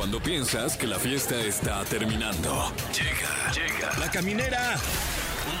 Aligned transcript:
Cuando 0.00 0.18
piensas 0.18 0.78
que 0.78 0.86
la 0.86 0.98
fiesta 0.98 1.38
está 1.42 1.84
terminando. 1.84 2.72
Llega, 2.90 3.52
llega. 3.52 3.98
La 3.98 4.10
caminera. 4.10 4.76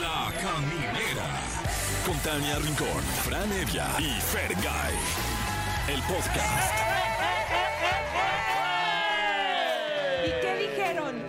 La 0.00 0.32
caminera. 0.32 1.42
Con 2.06 2.16
Tania 2.20 2.58
Rincón, 2.58 3.02
Fran 3.22 3.52
Evia 3.52 3.86
y 3.98 4.18
Fergay. 4.18 4.94
El 5.88 6.02
podcast. 6.04 7.09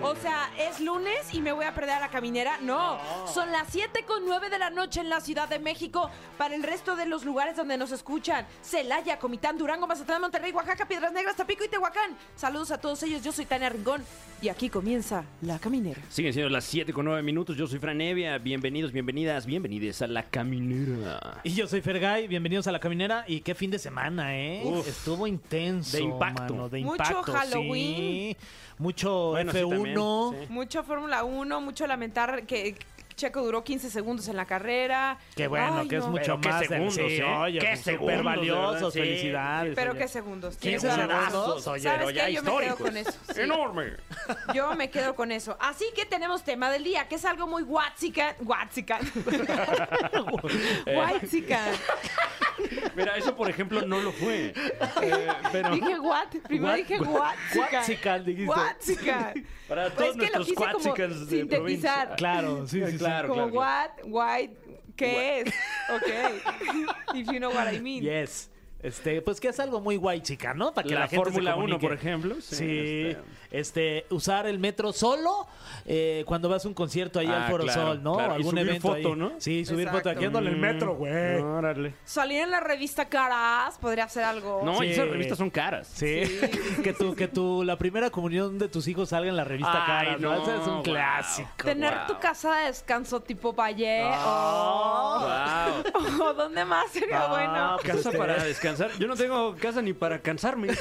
O 0.04 0.16
sea, 0.16 0.50
¿es 0.58 0.80
lunes 0.80 1.32
y 1.32 1.42
me 1.42 1.52
voy 1.52 1.66
a 1.66 1.76
perder 1.76 1.92
a 1.96 2.00
la 2.00 2.10
caminera? 2.10 2.58
No, 2.62 2.98
son 3.32 3.52
las 3.52 3.68
7 3.70 4.04
con 4.08 4.26
9 4.26 4.50
de 4.50 4.58
la 4.58 4.72
noche 4.72 5.00
en 5.00 5.10
la 5.10 5.22
Ciudad 5.22 5.48
de 5.48 5.60
México. 5.60 6.10
Para 6.40 6.56
el 6.56 6.64
resto 6.64 6.96
de 6.96 7.06
los 7.06 7.24
lugares 7.24 7.56
donde 7.56 7.78
nos 7.78 7.92
escuchan, 7.92 8.48
Celaya, 8.64 9.20
Comitán, 9.20 9.60
Durango, 9.60 9.86
Mazatlán, 9.86 10.22
Monterrey, 10.22 10.52
Oaxaca, 10.54 10.88
Piedras 10.88 11.14
Negras, 11.14 11.36
Tapico 11.36 11.64
y 11.64 11.68
Tehuacán. 11.68 12.18
Saludos 12.36 12.72
a 12.72 12.80
todos 12.80 13.04
ellos, 13.04 13.24
yo 13.24 13.32
soy 13.32 13.46
Tania 13.46 13.70
Rincón 13.70 14.04
y 14.42 14.50
aquí 14.50 14.70
comienza 14.70 15.24
la 15.44 15.60
caminera. 15.60 16.02
Siguen 16.10 16.34
siendo 16.34 16.50
las 16.50 16.64
7 16.66 16.92
con 16.94 17.06
9 17.06 17.22
minutos. 17.22 17.56
Yo 17.56 17.68
soy 17.68 17.78
Fran 17.78 18.02
Evia. 18.02 18.40
Bienvenidos, 18.40 18.92
bienvenidas, 18.92 19.46
bienvenides 19.46 20.02
a 20.02 20.08
La 20.08 20.24
Caminera. 20.30 21.42
Y 21.44 21.52
yo 21.54 21.68
soy 21.68 21.82
Fergay, 21.82 22.28
bienvenidos 22.28 22.66
a 22.66 22.72
la 22.72 22.80
caminera. 22.80 23.24
Y 23.28 23.42
qué 23.42 23.54
fin 23.54 23.70
de 23.70 23.78
semana, 23.78 24.36
¿eh? 24.36 24.64
Uf. 24.66 24.88
Estuvo 24.88 25.28
intenso. 25.28 25.96
De 25.96 26.04
impacto. 26.04 26.54
mano, 26.56 26.70
de 26.70 26.80
Mucho 26.80 26.94
impacto, 27.04 27.32
Halloween. 27.32 27.96
sí. 27.96 28.38
Mucho 28.80 29.30
Bueno, 29.32 29.52
sí, 29.52 29.60
F1. 29.96 30.30
también, 30.32 30.48
sí. 30.48 30.54
Mucho 30.54 30.84
Fórmula 30.84 31.24
1, 31.24 31.62
mucho 31.62 31.88
lamentar 31.88 32.44
que 32.44 32.78
Checo 33.16 33.42
duró 33.44 33.64
15 33.64 33.90
segundos 33.90 34.28
en 34.28 34.36
la 34.38 34.46
carrera. 34.46 35.18
Qué 35.36 35.48
bueno, 35.48 35.80
Ay, 35.82 35.88
que 35.88 35.98
es 35.98 36.04
no. 36.04 36.12
mucho 36.12 36.24
Pero 36.24 36.42
qué 36.42 36.50
más. 36.50 36.60
de- 36.62 36.68
segundos, 36.68 36.94
sí, 36.96 37.22
oye, 37.22 37.60
Qué 37.60 37.76
segundos, 37.78 38.24
valiosos. 38.24 38.94
sí. 38.94 39.00
Felicidades. 39.00 39.76
Pero 39.76 39.92
oye. 39.92 40.00
qué 40.00 40.08
segundos. 40.08 40.58
15 40.58 40.88
Tienes 40.88 41.08
razón. 41.08 41.32
segundos, 41.32 41.68
oye, 41.68 41.84
¿Sabes 41.84 41.98
pero 42.00 42.08
qué? 42.10 42.16
ya 42.16 42.30
Yo 42.30 42.44
me 42.44 42.66
quedo 42.66 42.76
con 42.78 42.98
eso. 42.98 43.12
sí. 43.34 43.42
¡Enorme! 43.42 43.94
Yo 44.54 44.76
me 44.76 44.90
quedo 44.90 45.16
con 45.16 45.32
eso. 45.32 45.58
Así 45.60 45.86
que 45.96 46.06
tenemos 46.06 46.44
tema 46.44 46.70
del 46.72 46.84
día, 46.84 47.08
que 47.08 47.16
es 47.16 47.26
algo 47.26 47.48
muy 47.48 47.64
Watsican. 47.64 48.36
Watsican. 48.42 49.02
Watsican. 50.86 51.72
Mira, 52.96 53.18
eso 53.18 53.36
por 53.36 53.50
ejemplo 53.50 53.82
no 53.88 54.00
lo 54.02 54.12
fue. 54.12 54.54
Eh, 55.02 55.28
pero 55.52 55.70
Dije 55.76 56.00
what. 56.00 56.28
Primero 56.48 56.74
What- 56.74 56.78
dije 56.78 57.00
what-. 57.00 57.36
Watsican, 57.56 58.26
dijiste. 58.26 59.46
Para 59.68 59.84
Pues 59.90 59.96
todos 59.96 60.10
es 60.10 60.16
que 60.16 60.18
lo 60.32 60.38
nuestros 60.40 60.48
quise 60.48 60.56
como 60.56 60.96
de 60.96 61.14
sintetizar. 61.14 61.48
provincia. 61.50 62.16
Claro, 62.18 62.68
sí, 62.68 62.82
sí. 62.86 62.98
Claro, 63.02 63.28
Como 63.30 63.50
claro. 63.50 63.90
what, 64.06 64.06
why, 64.06 64.50
¿qué 64.96 65.42
es? 65.42 65.54
Ok. 65.90 66.08
If 67.16 67.28
you 67.28 67.40
know 67.40 67.50
what 67.52 67.68
I 67.68 67.80
mean. 67.80 68.04
Yes. 68.04 68.50
Este, 68.84 69.22
pues 69.22 69.40
que 69.40 69.50
es 69.50 69.60
algo 69.60 69.80
muy 69.80 69.96
guay, 69.96 70.22
chica, 70.22 70.54
¿no? 70.54 70.74
Para 70.74 70.88
que 70.88 70.94
la, 70.96 71.02
La 71.02 71.08
gente 71.08 71.26
se 71.26 71.32
Fórmula 71.32 71.52
1, 71.56 71.62
comunique. 71.62 71.88
por 71.88 71.96
ejemplo. 71.96 72.36
Sí, 72.42 73.16
este, 73.52 74.06
usar 74.10 74.48
el 74.48 74.58
metro 74.58 74.92
solo 74.92 75.46
eh, 75.86 76.24
cuando 76.26 76.50
vas 76.50 76.66
a 76.66 76.68
un 76.68 76.74
concierto 76.74 77.20
ahí 77.20 77.28
Ah, 77.28 77.44
al 77.46 77.52
Foro 77.52 77.64
claro, 77.66 77.82
Sol, 77.82 78.04
¿no? 78.04 78.14
claro. 78.16 78.34
Y 78.34 78.36
Algún 78.38 78.52
subir 78.52 78.68
evento 78.68 78.88
foto, 78.88 79.10
ahí. 79.10 79.16
¿no? 79.16 79.32
Sí, 79.38 79.66
subir 79.66 79.88
Exacto. 79.88 80.10
foto 80.10 80.10
aquí 80.10 80.26
en 80.26 80.36
el 80.36 80.58
metro, 80.58 80.96
güey. 80.96 81.36
Órale. 81.42 81.94
Salir 82.06 82.42
en 82.42 82.50
la 82.52 82.60
revista 82.60 83.08
Caras 83.08 83.78
podría 83.78 84.08
ser 84.10 84.24
algo. 84.24 84.62
No, 84.66 84.84
y 84.84 84.88
Sí. 84.88 84.94
esas 84.94 85.10
revistas 85.10 85.38
son 85.38 85.50
caras. 85.52 85.88
Sí. 85.94 86.24
que 86.84 86.94
tu, 86.94 87.14
que 87.16 87.28
tu, 87.28 87.64
la 87.64 87.78
primera 87.78 88.10
comunión 88.10 88.58
de 88.58 88.68
tus 88.68 88.88
hijos 88.88 89.10
salga 89.10 89.30
en 89.30 89.38
la 89.38 89.44
revista 89.44 89.74
Ay, 89.74 90.06
Caras, 90.08 90.20
¿no? 90.22 90.36
no, 90.36 90.42
Ese 90.42 90.56
es 90.56 90.68
un 90.68 90.74
wow. 90.76 90.84
clásico. 90.84 91.50
Tener 91.64 91.94
Wow. 91.94 92.08
tu 92.08 92.20
casa 92.20 92.56
de 92.56 92.66
descanso 92.68 93.20
tipo 93.22 93.54
Valle. 93.54 94.02
Ah. 94.12 95.82
Wow. 95.94 96.22
o 96.30 96.34
¿Dónde 96.34 96.66
más 96.66 96.92
sería 96.92 97.24
Ah, 97.24 97.28
bueno? 97.30 97.78
pues 97.82 97.88
Casa 97.96 98.10
este- 98.10 98.18
para 98.18 98.44
Yo 99.00 99.08
no 99.08 99.16
tengo 99.16 99.56
casa 99.56 99.82
ni 99.82 99.94
para 99.94 100.22
cansarme. 100.22 100.68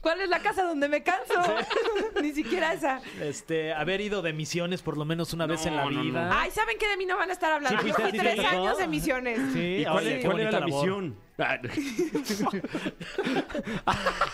¿Cuál 0.00 0.20
es 0.22 0.28
la 0.28 0.40
casa 0.40 0.62
donde 0.64 0.88
me 0.88 1.02
canso? 1.02 1.34
Ni 2.22 2.32
siquiera 2.32 2.72
esa. 2.72 3.00
Este, 3.20 3.72
haber 3.72 4.00
ido 4.00 4.22
de 4.22 4.32
misiones 4.32 4.82
por 4.82 4.96
lo 4.96 5.04
menos 5.04 5.32
una 5.32 5.46
vez 5.46 5.66
en 5.66 5.76
la 5.76 5.86
vida. 5.86 6.28
no. 6.28 6.32
Ay, 6.38 6.50
¿saben 6.50 6.76
qué 6.78 6.88
de 6.88 6.96
mí 6.96 7.06
no 7.06 7.16
van 7.16 7.30
a 7.30 7.32
estar 7.32 7.52
hablando? 7.52 7.80
Sí, 7.82 7.88
Yo 7.88 7.94
fuiste 7.94 8.10
fui 8.10 8.18
tres 8.18 8.44
años 8.44 8.78
de 8.78 8.86
misiones. 8.88 9.38
Sí, 9.52 9.76
¿Y 9.80 9.84
cuál, 9.84 9.96
oye, 9.98 10.14
es- 10.16 10.20
qué 10.22 10.26
cuál 10.26 10.40
era 10.40 10.50
bonita 10.50 10.60
la 10.60 10.66
labor. 10.66 10.84
misión? 10.86 11.16
Ah, 11.40 11.58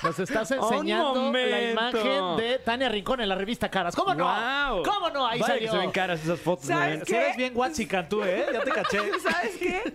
Nos 0.02 0.18
estás 0.18 0.50
enseñando 0.50 1.32
la 1.32 1.62
imagen 1.70 2.36
de 2.36 2.58
Tania 2.64 2.88
Rincón 2.88 3.20
en 3.20 3.28
la 3.28 3.34
revista 3.34 3.70
Caras. 3.70 3.94
¿Cómo 3.94 4.14
no? 4.14 4.82
¿Cómo 4.84 5.10
no? 5.10 5.26
Ahí 5.26 5.40
Vaya 5.40 5.54
salió. 5.54 5.70
que 5.70 5.76
se 5.76 5.78
ven 5.78 5.90
caras 5.90 6.22
esas 6.22 6.40
fotos. 6.40 6.66
¿Sabes. 6.66 7.00
Si 7.00 7.04
qué? 7.06 7.16
eres 7.16 7.36
bien 7.36 7.52
Watsican 7.56 8.08
tú, 8.08 8.22
¿eh? 8.22 8.46
Ya 8.52 8.60
te 8.62 8.70
caché. 8.70 9.10
¿Sabes 9.22 9.56
qué? 9.56 9.94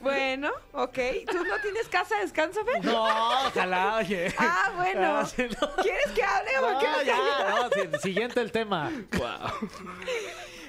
Bueno, 0.00 0.50
ok. 0.72 0.98
¿Tú 1.30 1.44
no 1.44 1.56
tienes 1.62 1.88
casa 1.88 2.16
de 2.16 2.22
descanso, 2.22 2.64
Fer? 2.64 2.84
No, 2.84 3.04
ojalá, 3.46 3.96
oye. 3.96 4.32
Ah, 4.38 4.72
bueno. 4.76 5.16
Ah, 5.18 5.24
sí, 5.24 5.44
no. 5.60 5.82
¿Quieres 5.82 6.10
que 6.14 6.22
hable 6.22 6.58
o 6.58 6.72
No, 6.72 6.78
quieres 6.78 6.98
que 6.98 7.06
ya, 7.06 7.86
no, 7.92 7.98
siguiente 8.00 8.40
el 8.40 8.52
tema. 8.52 8.90
Wow. 9.12 9.68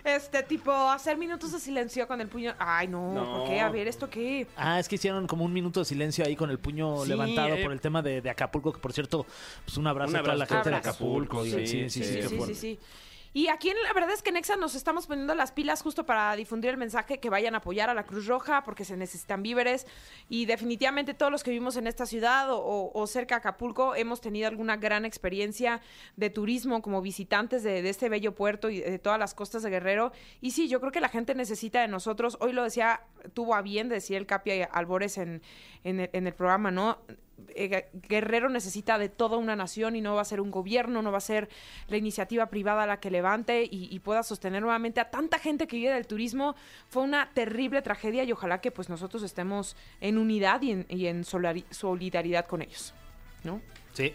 Este, 0.05 0.43
tipo, 0.43 0.71
hacer 0.71 1.17
minutos 1.17 1.51
de 1.51 1.59
silencio 1.59 2.07
con 2.07 2.21
el 2.21 2.27
puño. 2.27 2.53
Ay, 2.59 2.87
no, 2.87 3.11
No. 3.13 3.37
¿por 3.39 3.49
qué? 3.49 3.59
A 3.59 3.69
ver, 3.69 3.87
¿esto 3.87 4.07
qué? 4.09 4.45
Ah, 4.55 4.79
es 4.79 4.87
que 4.87 4.95
hicieron 4.95 5.25
como 5.25 5.43
un 5.43 5.51
minuto 5.51 5.79
de 5.79 5.85
silencio 5.85 6.23
ahí 6.23 6.35
con 6.35 6.51
el 6.51 6.59
puño 6.59 7.03
Sí, 7.03 7.09
levantado 7.09 7.55
eh. 7.55 7.63
por 7.63 7.71
el 7.71 7.81
tema 7.81 8.01
de, 8.03 8.21
de 8.21 8.29
Acapulco, 8.29 8.71
que 8.71 8.79
por 8.79 8.93
cierto, 8.93 9.25
pues 9.65 9.77
un 9.77 9.87
abrazo, 9.87 10.11
Un 10.11 10.17
a 10.17 10.21
toda 10.21 10.35
la 10.35 10.43
abrazo 10.45 10.53
gente 10.55 10.69
de. 10.69 10.75
Acapulco. 10.75 11.43
Sí, 11.43 11.51
Sí, 11.65 11.89
sí, 11.89 12.03
sí, 12.03 12.21
sí, 12.23 12.55
sí, 12.55 12.79
Y 13.35 13.49
aquí 13.49 13.69
la 13.83 13.91
verdad 13.91 14.11
es 14.13 14.21
que 14.23 14.29
en 14.29 14.35
Nexa 14.35 14.55
nos 14.55 14.75
estamos 14.75 15.07
poniendo 15.07 15.35
las 15.35 15.51
pilas 15.51 15.81
justo 15.81 16.05
para 16.05 16.33
difundir 16.37 16.69
el 16.69 16.77
mensaje 16.77 17.19
que 17.19 17.29
vayan 17.29 17.53
a 17.53 17.57
apoyar 17.57 17.89
a 17.89 17.93
la 17.93 18.05
Cruz 18.05 18.27
Roja 18.27 18.63
porque 18.63 18.85
se 18.85 18.95
necesitan 18.95 19.43
víveres 19.43 19.85
y 20.29 20.45
definitivamente 20.45 21.13
todos 21.13 21.33
los 21.33 21.43
que 21.43 21.51
vivimos 21.51 21.75
en 21.75 21.85
esta 21.85 22.05
ciudad 22.05 22.47
o, 22.49 23.07
cerca 23.07 23.35
de 23.35 23.39
Acapulco 23.39 23.93
hemos 23.93 24.21
tenido 24.21 24.47
alguna 24.47 24.77
gran 24.77 25.03
experiencia 25.03 25.81
de 26.15 26.29
turismo 26.29 26.81
como 26.81 27.01
visitantes 27.01 27.61
de, 27.61 27.89
este 27.89 28.07
bello 28.07 28.33
puerto 28.33 28.69
y 28.69 28.79
de 28.79 28.99
todas 28.99 29.19
las 29.19 29.33
costas 29.33 29.63
de 29.63 29.69
Guerrero. 29.69 30.13
Y 30.39 30.51
sí, 30.51 30.69
yo 30.69 30.79
creo 30.79 30.93
que 30.93 31.01
la 31.01 31.09
gente 31.09 31.35
necesita 31.35 31.81
de 31.81 31.89
nosotros. 31.89 32.37
Hoy 32.39 32.53
lo 32.53 32.63
decía, 32.63 33.01
tuvo 33.33 33.53
a 33.53 33.61
bien 33.61 33.89
decir 33.89 34.15
el 34.15 34.27
Capi 34.27 34.61
Albores 34.71 35.17
en, 35.17 35.41
en 35.83 35.99
el 35.99 36.33
programa, 36.33 36.71
¿no? 36.71 36.99
Eh, 37.49 37.89
Guerrero 37.93 38.49
necesita 38.49 38.97
de 38.97 39.09
toda 39.09 39.37
una 39.37 39.55
nación 39.55 39.95
y 39.95 40.01
no 40.01 40.15
va 40.15 40.21
a 40.21 40.25
ser 40.25 40.41
un 40.41 40.51
gobierno, 40.51 41.01
no 41.01 41.11
va 41.11 41.17
a 41.17 41.21
ser 41.21 41.49
la 41.87 41.97
iniciativa 41.97 42.47
privada 42.47 42.85
la 42.85 42.99
que 42.99 43.11
levante 43.11 43.67
y, 43.69 43.99
pueda 43.99 44.23
sostener 44.23 44.61
nuevamente 44.61 44.99
a 44.99 45.09
tanta 45.09 45.39
gente 45.39 45.67
que 45.67 45.77
vive 45.77 45.91
del 45.91 46.05
turismo. 46.05 46.55
Fue 46.89 47.03
una 47.03 47.31
terrible 47.33 47.81
tragedia 47.81 48.23
y 48.23 48.31
ojalá 48.31 48.61
que 48.61 48.71
pues 48.71 48.89
nosotros 48.89 49.23
estemos 49.23 49.75
en 50.01 50.17
unidad 50.17 50.61
y 50.61 50.71
en, 50.71 50.85
y 50.89 51.07
en 51.07 51.23
solidaridad 51.23 52.45
con 52.45 52.61
ellos. 52.61 52.93
¿No? 53.43 53.61
Sí. 53.93 54.13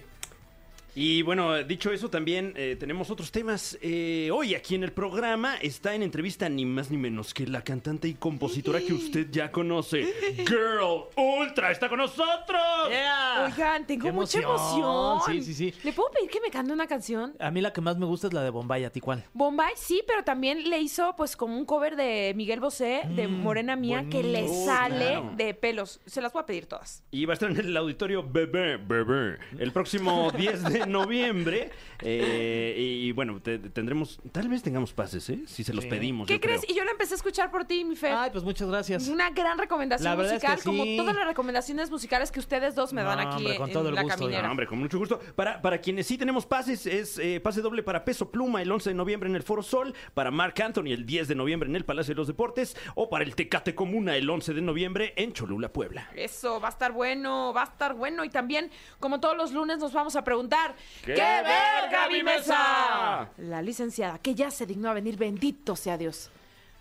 Y 0.94 1.22
bueno, 1.22 1.62
dicho 1.64 1.92
eso, 1.92 2.10
también 2.10 2.52
eh, 2.56 2.76
tenemos 2.78 3.10
otros 3.10 3.30
temas. 3.30 3.78
Eh, 3.80 4.30
hoy 4.32 4.54
aquí 4.54 4.74
en 4.74 4.82
el 4.84 4.92
programa 4.92 5.56
está 5.56 5.94
en 5.94 6.02
entrevista 6.02 6.48
ni 6.48 6.64
más 6.64 6.90
ni 6.90 6.96
menos 6.96 7.32
que 7.32 7.46
la 7.46 7.62
cantante 7.62 8.08
y 8.08 8.14
compositora 8.14 8.80
que 8.80 8.92
usted 8.92 9.28
ya 9.30 9.52
conoce, 9.52 10.02
Girl 10.36 11.04
Ultra, 11.16 11.70
está 11.70 11.88
con 11.88 11.98
nosotros. 11.98 12.60
Yeah. 12.88 13.46
Oigan, 13.52 13.86
tengo 13.86 14.04
Qué 14.06 14.12
mucha 14.12 14.40
emoción. 14.40 15.20
Sí, 15.26 15.42
sí, 15.42 15.54
sí. 15.54 15.74
¿Le 15.84 15.92
puedo 15.92 16.10
pedir 16.10 16.28
que 16.30 16.40
me 16.40 16.50
cante 16.50 16.72
una 16.72 16.86
canción? 16.86 17.34
A 17.38 17.50
mí 17.50 17.60
la 17.60 17.72
que 17.72 17.80
más 17.80 17.96
me 17.96 18.06
gusta 18.06 18.26
es 18.26 18.32
la 18.32 18.42
de 18.42 18.50
Bombay, 18.50 18.84
¿a 18.84 18.90
ti 18.90 19.00
cuál? 19.00 19.24
Bombay 19.32 19.72
sí, 19.76 20.02
pero 20.06 20.24
también 20.24 20.68
le 20.68 20.80
hizo 20.80 21.14
pues 21.16 21.36
como 21.36 21.56
un 21.56 21.64
cover 21.64 21.96
de 21.96 22.32
Miguel 22.36 22.60
Bosé, 22.60 23.02
de 23.14 23.28
Mm, 23.28 23.42
Morena 23.42 23.76
Mía, 23.76 24.06
que 24.10 24.22
le 24.24 24.48
sale 24.48 25.06
Claro. 25.12 25.32
de 25.36 25.54
pelos. 25.54 26.00
Se 26.06 26.20
las 26.20 26.32
voy 26.32 26.42
a 26.42 26.46
pedir 26.46 26.66
todas. 26.66 27.04
Y 27.12 27.24
va 27.26 27.32
a 27.32 27.34
estar 27.34 27.50
en 27.50 27.58
el 27.58 27.76
auditorio 27.76 28.22
Bebé, 28.28 28.76
Bebé, 28.76 29.38
el 29.58 29.70
próximo 29.72 30.30
10 30.36 30.64
de 30.64 30.79
noviembre. 30.86 31.70
Eh, 32.02 32.74
y 32.78 33.12
bueno, 33.12 33.40
te- 33.40 33.58
tendremos, 33.58 34.20
tal 34.32 34.48
vez 34.48 34.62
tengamos 34.62 34.92
pases, 34.92 35.28
¿eh? 35.30 35.40
Si 35.46 35.64
se 35.64 35.72
los 35.74 35.84
Sí. 35.84 35.90
pedimos. 35.90 36.26
¿Qué 36.26 36.34
yo 36.34 36.40
crees? 36.40 36.60
creo. 36.62 36.74
Y 36.74 36.78
yo 36.78 36.84
la 36.84 36.92
empecé 36.92 37.14
a 37.14 37.16
escuchar 37.16 37.50
por 37.50 37.64
ti, 37.64 37.84
mi 37.84 37.96
Fer. 37.96 38.14
Ay, 38.14 38.30
pues 38.30 38.44
muchas 38.44 38.68
gracias. 38.68 39.08
Una 39.08 39.30
gran 39.30 39.58
recomendación 39.58 40.04
La 40.10 40.14
verdad 40.16 40.34
es 40.34 40.40
que 40.42 40.48
musical, 40.48 40.64
como 40.64 40.84
sí. 40.84 40.96
todas 40.96 41.14
las 41.14 41.26
recomendaciones 41.26 41.90
musicales 41.90 42.30
que 42.32 42.40
ustedes 42.40 42.74
dos 42.74 42.92
me 42.92 43.02
dan 43.02 43.20
aquí 43.20 43.36
hombre, 43.38 43.56
con 43.56 43.68
en 43.68 43.72
todo 43.74 43.88
el 43.88 43.94
la 43.94 44.02
gusto, 44.02 44.18
caminera. 44.18 44.42
No, 44.44 44.50
hombre, 44.50 44.66
con 44.66 44.78
mucho 44.78 44.98
gusto. 44.98 45.18
Para, 45.36 45.60
para 45.60 45.80
quienes 45.80 46.06
sí 46.06 46.16
tenemos 46.18 46.46
pases, 46.46 46.86
es 46.86 47.18
eh, 47.18 47.40
pase 47.40 47.60
doble 47.60 47.82
para 47.82 48.04
Peso 48.04 48.30
Pluma 48.30 48.62
el 48.62 48.70
11 48.70 48.90
de 48.90 48.94
noviembre 48.94 49.28
en 49.28 49.36
el 49.36 49.42
Foro 49.42 49.62
Sol, 49.62 49.94
para 50.14 50.30
Marc 50.30 50.58
Anthony 50.60 50.88
el 50.92 51.04
10 51.06 51.28
de 51.28 51.34
noviembre 51.34 51.68
en 51.68 51.76
el 51.76 51.84
Palacio 51.84 52.14
de 52.14 52.18
los 52.18 52.26
Deportes 52.26 52.76
o 52.94 53.08
para 53.10 53.24
el 53.24 53.34
Tecate 53.34 53.74
Comuna 53.74 54.16
el 54.16 54.28
11 54.28 54.54
de 54.54 54.60
noviembre 54.62 55.12
en 55.16 55.32
Cholula, 55.32 55.72
Puebla. 55.72 56.10
Eso, 56.16 56.60
va 56.60 56.68
a 56.68 56.70
estar 56.70 56.92
bueno, 56.92 57.52
va 57.52 57.62
a 57.62 57.64
estar 57.64 57.94
bueno. 57.94 58.24
Y 58.24 58.30
también, 58.30 58.70
como 58.98 59.20
todos 59.20 59.36
los 59.36 59.52
lunes, 59.52 59.78
nos 59.78 59.92
vamos 59.92 60.16
a 60.16 60.24
preguntar: 60.24 60.69
¿Qué 61.04 61.12
verga, 61.14 62.08
mi 62.10 62.22
mesa? 62.22 63.28
La 63.38 63.62
licenciada, 63.62 64.18
que 64.18 64.34
ya 64.34 64.50
se 64.50 64.66
dignó 64.66 64.90
a 64.90 64.94
venir, 64.94 65.16
bendito 65.16 65.76
sea 65.76 65.96
Dios. 65.98 66.30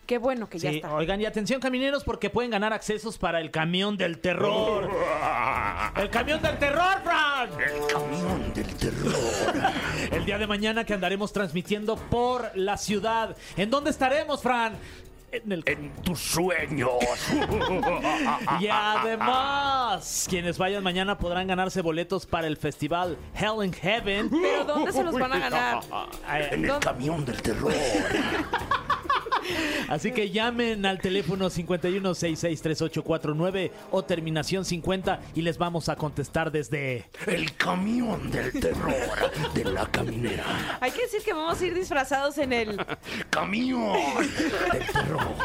Qué 0.06 0.18
bueno 0.18 0.50
que 0.50 0.58
ya 0.58 0.72
Sí, 0.72 0.78
está. 0.78 0.92
oigan, 0.96 1.22
y 1.22 1.28
atención 1.28 1.62
camineros 1.62 2.04
porque 2.04 2.32
pueden 2.32 2.50
ganar 2.50 2.74
accesos 2.74 3.20
para 3.20 3.40
el 3.42 3.52
camión 3.52 3.96
del 3.96 4.18
terror. 4.20 4.90
¡El 5.96 6.10
camión 6.10 6.42
del 6.42 6.58
terror, 6.58 7.02
Fran! 7.04 7.50
El 7.60 7.86
camión 7.88 8.54
del 8.56 8.76
terror. 8.76 9.72
El 10.12 10.26
día 10.26 10.40
de 10.40 10.48
mañana 10.48 10.84
que 10.84 10.96
andaremos 10.96 11.32
transmitiendo 11.32 11.96
por 11.96 12.50
la 12.56 12.78
ciudad. 12.78 13.38
¿En 13.56 13.70
dónde 13.70 13.92
estaremos, 13.92 14.42
Fran? 14.42 14.74
En 15.32 15.52
el 15.52 15.64
En 15.66 15.92
tus 16.02 16.20
sueños. 16.20 16.90
Y 18.60 18.68
además, 18.68 20.26
quienes 20.30 20.58
vayan 20.58 20.84
mañana 20.84 21.18
podrán 21.18 21.48
ganarse 21.48 21.82
boletos 21.82 22.26
para 22.26 22.48
el 22.48 22.58
festival 22.58 23.18
Hell 23.34 23.64
in 23.64 23.72
Heaven. 23.74 24.30
¿Pero 24.30 24.66
dónde 24.66 24.92
se 24.92 25.04
los 25.04 25.18
van 25.18 25.32
a 25.34 25.40
ganar? 25.40 25.80
En 26.52 26.66
el 26.66 26.80
camión 26.80 27.26
del 27.26 27.42
terror. 27.42 27.74
Así 29.88 30.12
que 30.12 30.30
llamen 30.30 30.86
al 30.86 31.00
teléfono 31.00 31.50
51663849 31.50 33.72
o 33.92 34.04
terminación 34.04 34.66
50 34.66 35.20
y 35.36 35.42
les 35.42 35.58
vamos 35.58 35.90
a 35.90 35.96
contestar 35.96 36.52
desde... 36.52 37.10
El 37.26 37.56
camión 37.56 38.30
del 38.30 38.52
terror 38.52 38.94
de 39.54 39.66
la 39.66 39.88
caminera. 39.88 40.78
Hay 40.80 40.92
que 40.92 41.02
decir 41.02 41.24
que 41.24 41.34
vamos 41.34 41.60
a 41.60 41.66
ir 41.66 41.74
disfrazados 41.74 42.38
en 42.38 42.54
el... 42.54 42.80
Camión 43.30 43.94
del 44.72 44.86
terror. 44.92 45.36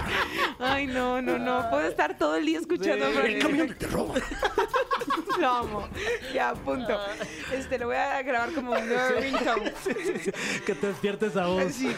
Ay, 0.59 0.87
no, 0.87 1.21
no, 1.21 1.39
no. 1.39 1.71
Puedo 1.71 1.87
estar 1.87 2.17
todo 2.17 2.37
el 2.37 2.47
día 2.47 2.59
escuchando. 2.59 3.05
a 3.07 3.09
El 3.11 3.39
camión 3.39 3.67
del 3.69 3.77
terror. 3.77 4.11
Lo 5.41 5.49
amo. 5.49 5.89
Ya, 6.33 6.55
punto. 6.55 6.99
Este, 7.53 7.79
lo 7.79 7.87
voy 7.87 7.97
a 7.97 8.23
grabar 8.23 8.53
como 8.53 8.71
un 8.73 8.89
ringtone. 9.21 9.73
Que 10.65 10.75
te 10.75 10.87
despiertes 10.87 11.37
a 11.37 11.47
vos. 11.47 11.65
Así. 11.65 11.95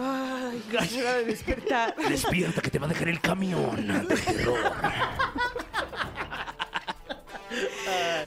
Ay, 0.00 0.62
hora 0.98 1.14
de 1.14 1.24
despertar. 1.26 1.94
Despierta 2.08 2.62
que 2.62 2.70
te 2.70 2.78
va 2.78 2.86
a 2.86 2.88
dejar 2.88 3.08
el 3.08 3.20
camión 3.20 3.86
del 4.08 4.20
terror. 4.24 4.58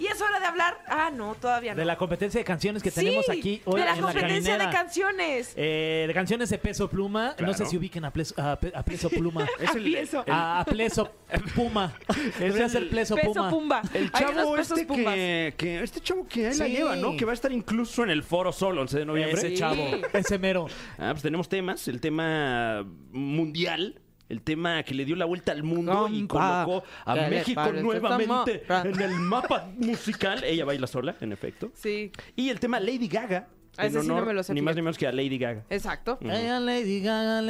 Y 0.02 0.08
es 0.08 0.20
hora 0.20 0.40
de 0.40 0.46
hablar. 0.48 0.80
Ah, 0.88 1.12
no, 1.16 1.36
todavía 1.36 1.74
no. 1.76 1.80
De 1.80 1.86
la 1.86 1.96
competencia 1.96 2.40
de 2.40 2.44
canciones 2.44 2.82
que 2.82 2.90
Sí, 2.90 3.02
tenemos 3.02 3.30
aquí 3.30 3.62
hoy 3.66 3.80
de 3.82 3.86
la 3.86 3.94
en 3.94 4.02
la 4.02 4.08
competencia 4.08 4.58
de 4.58 4.70
canciones. 4.70 5.54
Eh, 5.56 6.06
de 6.08 6.14
canciones 6.14 6.50
de 6.50 6.58
peso 6.58 6.90
pluma. 6.90 7.36
No 7.40 7.54
sé 7.54 7.66
si 7.68 7.78
ubiquen 7.78 8.06
a, 8.06 8.12
Ples- 8.12 8.34
a 8.38 8.54
a 8.54 8.84
peso 8.84 9.10
pluma. 9.10 9.48
Es 9.60 9.76
el, 9.76 9.94
el- 9.96 10.10
a, 10.28 10.62
a 10.62 10.66
pleso 10.66 11.12
puma. 11.56 11.94
Ser 12.40 12.90
pleso, 12.90 13.16
Peso 13.16 13.34
puma. 13.34 13.50
pumba. 13.50 13.82
el 13.94 14.12
chavo 14.12 14.58
este 14.58 14.88
que, 14.88 15.54
que- 15.56 15.84
Este 15.84 16.02
chavo 16.02 16.28
que 16.28 16.48
ahí 16.48 16.58
la 16.58 16.68
lleva, 16.68 16.96
¿no? 16.96 17.16
Que 17.16 17.26
va 17.26 17.32
a 17.32 17.36
estar 17.36 17.52
incluso 17.52 18.04
en 18.04 18.10
el 18.10 18.24
foro 18.24 18.52
solo, 18.52 18.82
11 18.82 19.00
de 19.00 19.06
noviembre. 19.06 19.38
Ese 19.38 19.54
chavo, 19.54 19.86
ese 20.14 20.40
mero. 20.40 20.68
Ah, 20.98 21.10
pues 21.12 21.22
tenemos 21.22 21.48
temas. 21.48 21.88
El 21.88 22.02
tema 22.02 22.84
mundial. 23.12 24.02
El 24.32 24.42
tema 24.44 24.82
que 24.84 24.94
le 24.94 25.04
dio 25.04 25.18
la 25.18 25.26
vuelta 25.26 25.52
al 25.52 25.62
mundo 25.62 26.08
y 26.10 26.26
colocó 26.26 26.86
a 27.06 27.16
¿qué 27.16 27.20
le 27.20 27.30
México 27.30 27.70
nuevamente 27.74 28.64
en 28.70 29.02
el 29.02 29.12
mapa 29.12 29.68
musical. 29.76 30.42
Ella 30.46 30.64
baila 30.64 30.88
sola, 30.88 31.16
en 31.20 31.34
efecto. 31.34 31.70
Sí, 31.74 32.14
Y 32.38 32.48
el 32.50 32.58
tema 32.62 32.80
Lady 32.80 33.10
Gaga. 33.10 33.50
Ah, 33.78 33.88
ese 33.88 34.02
sí 34.02 34.08
no 34.08 34.26
me 34.26 34.34
lo 34.34 34.44
sé, 34.44 34.54
Ni 34.54 34.62
más 34.62 34.76
ni 34.76 34.82
menos 34.82 34.98
que 34.98 35.08
a 35.08 35.12
Lady 35.12 35.38
Gaga. 35.38 35.64
exacto. 35.70 36.18
Lady 36.22 37.02
Gaga. 37.02 37.42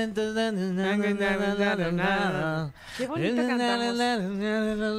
Qué 2.98 3.08
bonito 3.08 3.48
cantamos. 3.48 4.00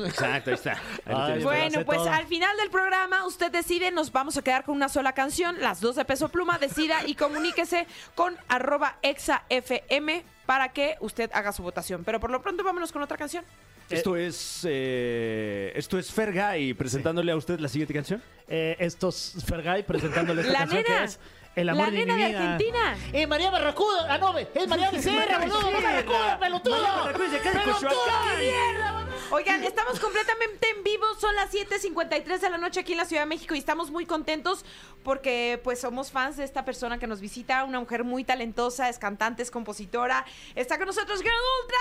Exacto, 0.07 0.51
ahí 0.51 0.55
está. 0.55 0.77
Ahí. 1.07 1.43
Bueno, 1.43 1.85
pues 1.85 1.99
todo. 1.99 2.11
al 2.11 2.27
final 2.27 2.57
del 2.59 2.71
programa 2.71 3.27
usted 3.27 3.51
decide, 3.51 3.91
nos 3.91 4.13
vamos 4.13 4.37
a 4.37 4.43
quedar 4.43 4.63
con 4.65 4.77
una 4.77 4.89
sola 4.89 5.15
canción, 5.15 5.61
las 5.61 5.81
dos 5.81 5.97
de 5.97 6.05
peso 6.05 6.29
pluma, 6.29 6.59
decida 6.59 7.07
y 7.07 7.17
comuníquese 7.17 7.89
con 8.15 8.37
arroba 8.49 8.99
exafm 9.03 10.23
para 10.47 10.69
que 10.73 10.97
usted 11.01 11.31
haga 11.33 11.53
su 11.53 11.63
votación. 11.63 12.03
Pero 12.05 12.21
por 12.21 12.31
lo 12.31 12.41
pronto 12.43 12.63
vámonos 12.65 12.93
con 12.93 13.03
otra 13.03 13.17
canción. 13.17 13.45
Esto 13.91 14.17
es. 14.17 14.67
eh, 14.69 15.73
esto 15.75 15.99
es 15.99 16.11
Fergay 16.11 16.73
presentándole 16.75 17.31
a 17.33 17.37
usted 17.37 17.59
la 17.61 17.69
siguiente 17.69 17.93
canción. 17.93 18.23
Eh, 18.49 18.77
estos 18.79 19.35
Fergay 19.47 19.83
presentándole 19.83 20.41
esta 20.47 20.53
La 20.53 20.59
canción 20.61 20.83
nena. 20.83 20.99
que 21.01 21.05
es 21.05 21.19
El 21.55 21.69
amor 21.69 21.87
La 21.87 21.91
de 21.91 21.99
nena 21.99 22.15
mi 22.17 22.23
de 22.23 22.29
vida. 22.29 22.53
Argentina. 22.55 22.97
Eh, 23.13 23.27
María 23.27 23.51
Barracuda, 23.51 24.07
ah 24.09 24.19
no, 24.19 24.39
es 24.39 24.49
María 24.69 24.91
Becerra, 24.91 25.39
boludo, 25.39 25.61
María 25.71 25.81
Barracuda, 25.91 26.39
pelotudo. 26.39 26.77
María 26.77 26.93
Barracuda 27.03 27.29
de 27.29 27.37
acá 27.37 27.51
de 27.53 27.59
Pelotudo, 27.59 27.89
Coyoacán. 27.91 28.39
mierda, 28.39 28.93
boludo. 28.93 29.02
Oigan, 29.35 29.65
estamos 29.65 29.99
completamente 29.99 30.69
en 30.77 30.85
vivo, 30.85 31.07
son 31.19 31.35
las 31.35 31.51
7.53 31.51 32.39
de 32.39 32.51
la 32.51 32.59
noche 32.59 32.81
aquí 32.81 32.93
en 32.93 32.99
la 32.99 33.07
Ciudad 33.07 33.23
de 33.23 33.27
México 33.27 33.55
y 33.55 33.59
estamos 33.59 33.91
muy 33.91 34.05
contentos 34.05 34.63
porque 35.03 35.59
pues 35.65 35.81
somos 35.81 36.11
fans 36.11 36.37
de 36.37 36.45
esta 36.45 36.67
persona 36.67 36.99
que 36.99 37.07
nos 37.07 37.23
visita, 37.23 37.65
una 37.65 37.81
mujer 37.81 38.05
muy 38.05 38.25
talentosa, 38.25 38.91
es 38.91 38.99
cantante, 38.99 39.43
es 39.43 39.51
compositora. 39.51 40.27
Está 40.55 40.77
con 40.77 40.87
nosotros 40.87 41.23
Girl 41.23 41.33
Ultra. 41.63 41.79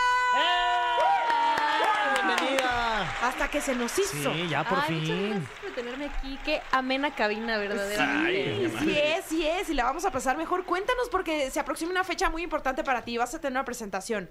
Bienvenida. 2.25 3.18
Hasta 3.21 3.50
que 3.50 3.59
se 3.59 3.75
nos 3.75 4.00
hizo. 4.00 4.33
Sí, 4.33 4.47
ya 4.47 4.63
por 4.63 4.80
Ay, 4.80 4.94
muchas 4.95 5.07
fin. 5.09 5.30
gracias 5.31 5.59
por 5.59 5.71
tenerme 5.71 6.06
aquí. 6.06 6.39
Qué 6.45 6.62
amena 6.71 7.13
cabina, 7.13 7.57
verdaderamente. 7.57 8.65
Ay, 8.65 8.74
Sí 8.80 8.97
es, 8.97 9.25
sí 9.25 9.45
es, 9.45 9.69
y 9.69 9.74
la 9.74 9.83
vamos 9.83 10.06
a 10.06 10.12
pasar 10.12 10.38
mejor. 10.38 10.63
Cuéntanos 10.63 11.09
porque 11.09 11.51
se 11.51 11.59
aproxima 11.59 11.92
una 11.92 12.06
fecha 12.06 12.30
muy 12.30 12.44
importante 12.44 12.81
para 12.86 13.01
ti. 13.01 13.18
Vas 13.18 13.36
a 13.36 13.42
tener 13.42 13.51
una 13.51 13.65
presentación. 13.65 14.30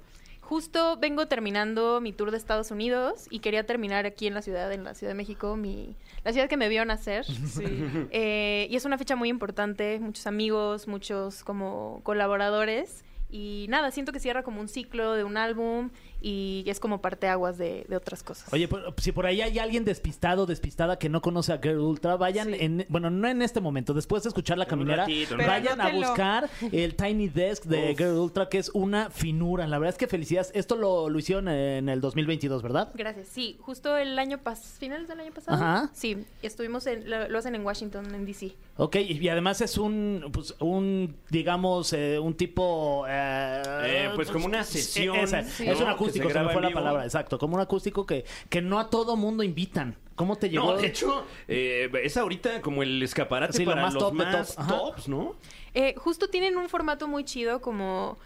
Justo 0.51 0.97
vengo 0.97 1.29
terminando 1.29 2.01
mi 2.01 2.13
tour 2.13 2.33
de 2.33 2.37
Estados 2.37 2.73
Unidos 2.73 3.29
y 3.31 3.39
quería 3.39 3.67
terminar 3.67 4.05
aquí 4.05 4.27
en 4.27 4.35
la 4.35 4.43
ciudad, 4.43 4.73
en 4.73 4.83
la 4.83 4.95
Ciudad 4.95 5.13
de 5.13 5.15
México, 5.15 5.55
mi, 5.55 5.95
la 6.25 6.33
ciudad 6.33 6.49
que 6.49 6.57
me 6.57 6.69
vio 6.69 6.85
nacer. 6.85 7.25
Eh, 8.11 8.67
y 8.69 8.75
es 8.75 8.85
una 8.85 8.99
fecha 8.99 9.15
muy 9.15 9.29
importante, 9.29 10.01
muchos 10.01 10.27
amigos, 10.27 10.89
muchos 10.89 11.45
como 11.45 12.01
colaboradores. 12.03 13.05
Y 13.31 13.67
nada, 13.69 13.93
siento 13.93 14.11
que 14.11 14.19
cierra 14.19 14.43
como 14.43 14.61
un 14.61 14.67
ciclo 14.67 15.15
de 15.15 15.23
un 15.23 15.37
álbum 15.37 15.91
y 16.21 16.65
es 16.67 16.81
como 16.81 17.01
parteaguas 17.01 17.57
de, 17.59 17.85
de 17.89 17.97
otras 17.97 18.23
cosas. 18.23 18.53
Oye, 18.53 18.69
por- 18.69 18.95
si 18.99 19.13
por 19.13 19.27
ahí 19.27 19.41
hay 19.41 19.59
alguien 19.59 19.85
despistado, 19.85 20.47
despistada 20.47 20.99
que 20.99 21.09
no 21.09 21.21
conoce 21.23 21.53
a 21.53 21.59
Girl 21.59 21.79
Ultra, 21.81 22.17
vayan 22.17 22.49
Sí. 22.49 22.57
en, 22.61 22.87
bueno, 22.89 23.11
no 23.11 23.29
en 23.29 23.43
este 23.43 23.61
momento, 23.61 23.95
después 23.95 24.23
de 24.23 24.29
escuchar 24.29 24.59
la 24.59 24.67
caminera, 24.67 25.05
ratito, 25.05 25.37
vayan 25.37 25.81
a 25.81 25.91
buscar 25.91 26.49
el 26.73 26.95
Tiny 26.95 27.29
Desk 27.29 27.65
de 27.65 27.93
Uf. 27.93 27.99
Girl 27.99 28.17
Ultra, 28.19 28.49
que 28.49 28.59
es 28.59 28.71
una 28.75 29.11
finura. 29.11 29.67
La 29.67 29.79
verdad 29.79 29.95
es 29.95 29.99
que 29.99 30.07
felicidades. 30.07 30.51
Esto 30.55 30.77
lo, 30.77 31.09
lo 31.09 31.19
hicieron 31.19 31.49
en 31.49 31.89
el 31.89 32.01
2022, 32.01 32.63
¿verdad? 32.63 32.91
Gracias. 32.95 33.29
Sí, 33.29 33.57
justo 33.61 33.97
el 33.97 34.19
año 34.19 34.39
pasado, 34.39 34.69
finales 34.79 35.09
del 35.09 35.21
año 35.21 35.33
pasado. 35.33 35.57
Ajá. 35.57 35.91
Sí, 35.95 36.25
estuvimos 36.43 36.87
en, 36.87 37.09
lo, 37.09 37.29
lo 37.29 37.39
hacen 37.39 37.55
en 37.55 37.65
Washington, 37.65 38.15
en 38.15 38.27
DC. 38.27 38.53
Ok, 38.77 38.97
y 38.97 39.29
además 39.29 39.61
es 39.61 39.77
un, 39.79 40.31
pues, 40.33 40.55
un 40.59 41.15
digamos, 41.31 41.93
eh, 41.93 42.19
un 42.19 42.35
tipo... 42.35 43.05
eh, 43.09 43.63
Eh, 43.85 44.11
pues 44.15 44.31
como 44.31 44.47
una 44.47 44.65
sesión, 44.65 45.17
esa, 45.17 45.43
Sí. 45.43 45.67
Es 45.69 45.79
un 45.81 45.85
¿no? 45.87 45.91
Acústico, 46.11 46.29
Que 46.29 46.33
se 46.33 46.39
se, 46.39 46.39
me 46.39 46.45
graba 46.45 46.53
fue 46.53 46.59
en 46.59 46.63
la 46.63 46.69
vivo. 46.69 46.81
palabra, 46.81 47.05
exacto. 47.05 47.39
Como 47.39 47.55
un 47.57 47.61
acústico 47.61 48.07
que, 48.07 48.25
que 48.49 48.61
no 48.63 48.79
a 48.79 48.91
todo 48.91 49.17
mundo 49.17 49.43
invitan. 49.43 49.97
¿Cómo 50.15 50.37
te 50.37 50.51
llegó? 50.51 50.73
No, 50.73 50.77
de 50.77 50.87
hecho, 50.87 51.25
eh, 51.49 51.91
es 52.03 52.17
ahorita 52.17 52.61
como 52.61 52.83
el 52.83 53.03
escaparate 53.03 53.55
Sí, 53.55 53.65
lo 53.65 53.71
para 53.71 53.83
más 53.83 53.95
los 53.95 54.03
top 54.03 54.13
más 54.15 54.55
tops, 54.57 55.09
¿no? 55.09 55.35
Eh, 55.73 55.95
justo 55.97 56.29
tienen 56.29 56.57
un 56.59 56.69
formato 56.69 57.09
muy 57.09 57.25
chido, 57.25 57.61
como, 57.61 58.19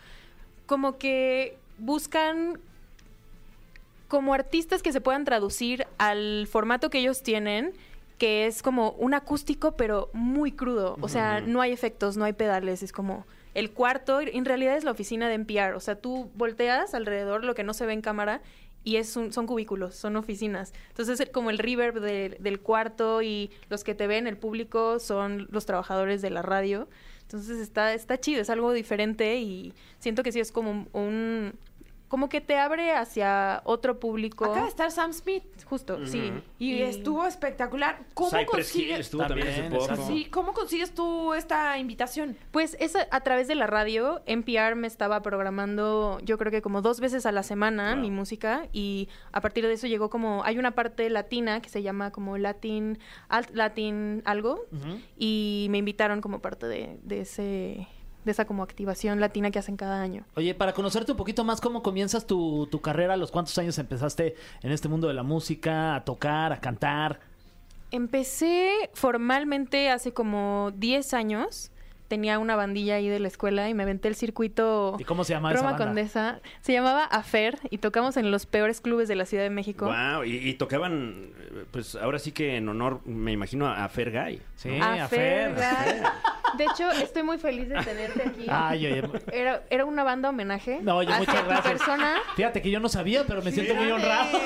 como 0.67 0.99
que 0.99 1.57
buscan 1.79 2.59
como 4.09 4.35
artistas 4.35 4.83
que 4.83 4.93
se 4.93 5.01
puedan 5.01 5.25
traducir 5.25 5.87
al 5.99 6.47
formato 6.51 6.91
que 6.91 6.99
ellos 6.99 7.23
tienen, 7.23 7.73
que 8.19 8.47
es 8.47 8.63
como 8.63 8.91
un 8.93 9.15
acústico, 9.15 9.73
pero 9.77 10.11
muy 10.13 10.53
crudo. 10.53 10.97
O 11.01 11.09
sea, 11.09 11.41
no 11.41 11.61
hay 11.61 11.73
efectos, 11.73 12.17
no 12.17 12.25
hay 12.25 12.33
pedales, 12.33 12.83
es 12.83 12.93
como 12.93 13.27
el 13.55 13.71
cuarto, 13.73 14.21
en 14.21 14.45
realidad 14.45 14.77
es 14.77 14.85
la 14.85 14.91
oficina 14.91 15.29
de 15.29 15.35
NPR. 15.35 15.75
O 15.77 15.81
sea, 15.81 15.97
tú 15.97 16.31
volteas 16.35 16.95
alrededor 16.95 17.45
lo 17.45 17.55
que 17.55 17.65
no 17.65 17.73
se 17.75 17.87
ve 17.87 17.93
en 17.93 18.01
cámara 18.03 18.43
y 18.83 18.97
es 18.97 19.17
un- 19.17 19.33
son 19.33 19.47
cubículos, 19.47 19.95
son 19.95 20.17
oficinas. 20.17 20.75
Entonces 20.89 21.19
es 21.21 21.31
como 21.31 21.51
el 21.51 21.59
reverb 21.59 22.01
de- 22.01 22.37
del 22.41 22.61
cuarto 22.61 23.23
y 23.23 23.51
los 23.71 23.83
que 23.85 23.95
te 23.95 24.07
ven, 24.07 24.27
el 24.27 24.37
público, 24.37 24.99
son 24.99 25.49
los 25.51 25.65
trabajadores 25.67 26.21
de 26.21 26.31
la 26.31 26.43
radio. 26.43 26.89
Entonces 27.23 27.59
está, 27.61 27.95
está 27.95 28.19
chido, 28.21 28.43
es 28.43 28.51
algo 28.51 28.73
diferente 28.73 29.37
y 29.37 29.73
siento 29.99 30.23
que 30.23 30.33
sí 30.33 30.41
es 30.41 30.53
como 30.53 30.87
un... 30.93 31.55
como 32.15 32.29
que 32.29 32.41
te 32.41 32.57
abre 32.57 32.93
hacia 32.93 33.61
otro 33.65 33.99
público. 33.99 34.45
Acaba 34.45 34.63
de 34.63 34.69
estar 34.69 34.93
Sam 34.93 35.13
Smith 35.13 35.43
Justo, 35.65 36.07
sí. 36.07 36.33
y, 36.61 36.81
estuvo 36.81 37.27
espectacular. 37.27 37.99
¿Cómo 38.15 38.31
Cypress 38.31 38.69
consigues? 38.71 39.01
estuvo 39.01 39.27
también, 39.27 39.49
También, 39.49 39.83
hace 39.83 39.97
poco. 39.97 40.07
Sí, 40.07 40.27
¿cómo 40.27 40.53
consigues 40.53 40.95
tú 40.95 41.35
esta 41.35 41.77
invitación? 41.77 42.37
Pues 42.53 42.77
es 42.79 42.95
a, 42.95 43.09
a 43.11 43.23
través 43.23 43.49
de 43.49 43.57
la 43.57 43.67
radio. 43.67 44.23
NPR 44.27 44.77
me 44.77 44.87
estaba 44.87 45.23
programando, 45.23 46.21
yo 46.23 46.39
creo 46.39 46.53
que 46.53 46.63
como 46.63 46.83
dos 46.83 47.01
veces 47.01 47.27
a 47.27 47.33
la 47.33 47.43
semana 47.43 47.95
Wow. 47.95 48.03
mi 48.03 48.13
música 48.13 48.69
y 48.73 49.09
a 49.33 49.41
partir 49.41 49.67
de 49.67 49.73
eso 49.73 49.89
llegó 49.89 50.09
como 50.09 50.45
hay 50.45 50.57
una 50.57 50.71
parte 50.77 51.11
latina 51.11 51.61
que 51.61 51.69
se 51.69 51.83
llama 51.83 52.13
como 52.13 52.39
Latin 52.39 53.01
Alt 53.29 53.51
Latin 53.51 54.23
algo 54.25 54.67
y 55.19 55.67
me 55.71 55.79
invitaron 55.79 56.21
como 56.21 56.39
parte 56.39 56.69
de, 56.69 56.97
de 57.03 57.23
ese 57.23 57.89
de 58.25 58.33
esa 58.33 58.47
como 58.47 58.63
activación 58.63 59.21
latina 59.21 59.51
que 59.51 59.59
hacen 59.59 59.77
cada 59.77 60.01
año. 60.01 60.25
Oye, 60.37 60.55
para 60.55 60.73
conocerte 60.73 61.13
un 61.13 61.19
poquito 61.19 61.45
más, 61.45 61.61
¿cómo 61.61 61.83
comienzas 61.83 62.27
tu, 62.27 62.67
tu 62.71 62.81
carrera? 62.81 63.15
¿A 63.15 63.17
los 63.17 63.31
cuántos 63.31 63.57
años 63.59 63.79
empezaste 63.79 64.35
en 64.63 64.73
este 64.73 64.89
mundo 64.89 65.09
de 65.09 65.15
la 65.15 65.23
música, 65.23 65.95
a 65.95 66.05
tocar, 66.05 66.53
a 66.53 66.61
cantar? 66.61 67.21
Empecé 67.91 68.91
formalmente 68.95 69.91
hace 69.91 70.13
como 70.13 70.73
10 70.75 71.15
años. 71.15 71.71
Tenía 72.15 72.39
una 72.39 72.55
bandilla 72.55 72.95
ahí 72.95 73.09
de 73.09 73.19
la 73.19 73.27
escuela 73.27 73.69
y 73.69 73.75
me 73.75 73.83
aventé 73.83 74.07
el 74.07 74.15
circuito 74.15 74.97
¿Y 75.01 75.05
cómo 75.05 75.25
se 75.25 75.33
llama 75.33 75.51
esa 75.51 75.59
Roma 75.63 75.73
banda? 75.73 75.85
Condesa. 75.87 76.41
Se 76.61 76.73
llamaba 76.73 77.03
Afer 77.07 77.59
y 77.71 77.79
tocamos 77.79 78.17
en 78.17 78.31
los 78.31 78.47
peores 78.47 78.81
clubes 78.81 79.09
de 79.09 79.17
la 79.17 79.25
Ciudad 79.27 79.43
de 79.43 79.51
México. 79.51 79.87
Wow, 79.87 80.23
y, 80.23 80.37
y 80.37 80.55
tocaban, 80.55 81.33
eh, 81.41 81.65
pues 81.73 81.97
ahora 81.97 82.21
sí 82.21 82.31
que 82.31 82.57
en 82.57 82.69
honor, 82.69 83.01
me 83.05 83.33
imagino, 83.33 83.67
a 83.67 83.89
Fergay. 83.89 84.41
Sí, 84.55 84.79
A 84.81 85.05
a 85.05 85.09
Fer. 85.09 85.55
Fer, 85.57 86.01
Guy. 86.03 86.09
De 86.57 86.65
hecho, 86.67 86.89
estoy 86.93 87.25
muy 87.25 87.39
feliz 87.39 87.69
de 87.69 87.83
tenerte 87.83 88.23
aquí. 88.29 88.47
Ay, 88.49 88.87
oye. 88.87 89.03
Era, 89.33 89.65
era 89.71 89.85
una 89.85 90.05
banda 90.05 90.29
homenaje 90.29 90.79
No, 90.83 90.99
oye, 90.99 91.13
muchas 91.19 91.35
tu 91.43 91.47
gracias. 91.49 91.73
persona. 91.73 92.15
Fíjate 92.37 92.63
que 92.63 92.71
yo 92.71 92.79
no 92.79 92.89
sabía, 92.89 93.25
pero 93.27 93.43
me 93.43 93.51
siento 93.51 93.75
muy 93.75 93.91
honrado. 93.91 94.39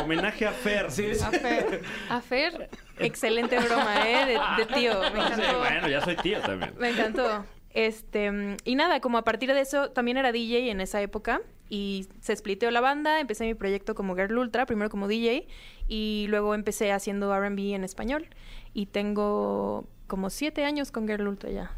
Homenaje 0.00 0.46
a 0.46 0.52
Fer. 0.52 0.92
Sí, 0.92 1.10
A 1.24 1.30
Fer. 1.32 1.82
A 2.08 2.20
Fer, 2.20 2.70
excelente 3.00 3.58
broma, 3.58 4.08
¿eh? 4.08 4.26
De, 4.26 4.64
de 4.64 4.74
tío. 4.74 5.00
Me 5.12 5.20
encantó. 5.20 5.58
bueno, 5.58 5.88
ya 5.88 6.00
soy 6.00 6.16
tío 6.16 6.40
también. 6.40 6.74
Me 6.78 6.90
encantó. 6.90 7.44
Este, 7.70 8.56
y 8.64 8.74
nada, 8.74 9.00
como 9.00 9.18
a 9.18 9.24
partir 9.24 9.52
de 9.52 9.60
eso, 9.60 9.90
también 9.90 10.16
era 10.16 10.32
DJ 10.32 10.70
en 10.70 10.80
esa 10.80 11.00
época 11.02 11.40
y 11.68 12.08
se 12.20 12.34
spliteó 12.34 12.70
la 12.70 12.80
banda, 12.80 13.20
empecé 13.20 13.44
mi 13.44 13.54
proyecto 13.54 13.94
como 13.94 14.16
Girl 14.16 14.38
Ultra, 14.38 14.66
primero 14.66 14.90
como 14.90 15.06
DJ 15.06 15.46
y 15.86 16.26
luego 16.28 16.54
empecé 16.54 16.92
haciendo 16.92 17.32
R&B 17.34 17.74
en 17.74 17.84
español 17.84 18.26
y 18.72 18.86
tengo 18.86 19.86
como 20.06 20.30
siete 20.30 20.64
años 20.64 20.90
con 20.90 21.06
Girl 21.06 21.28
Ultra 21.28 21.50
ya. 21.50 21.70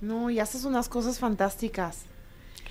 No, 0.00 0.30
y 0.30 0.38
haces 0.38 0.64
unas 0.64 0.88
cosas 0.88 1.18
fantásticas. 1.18 2.06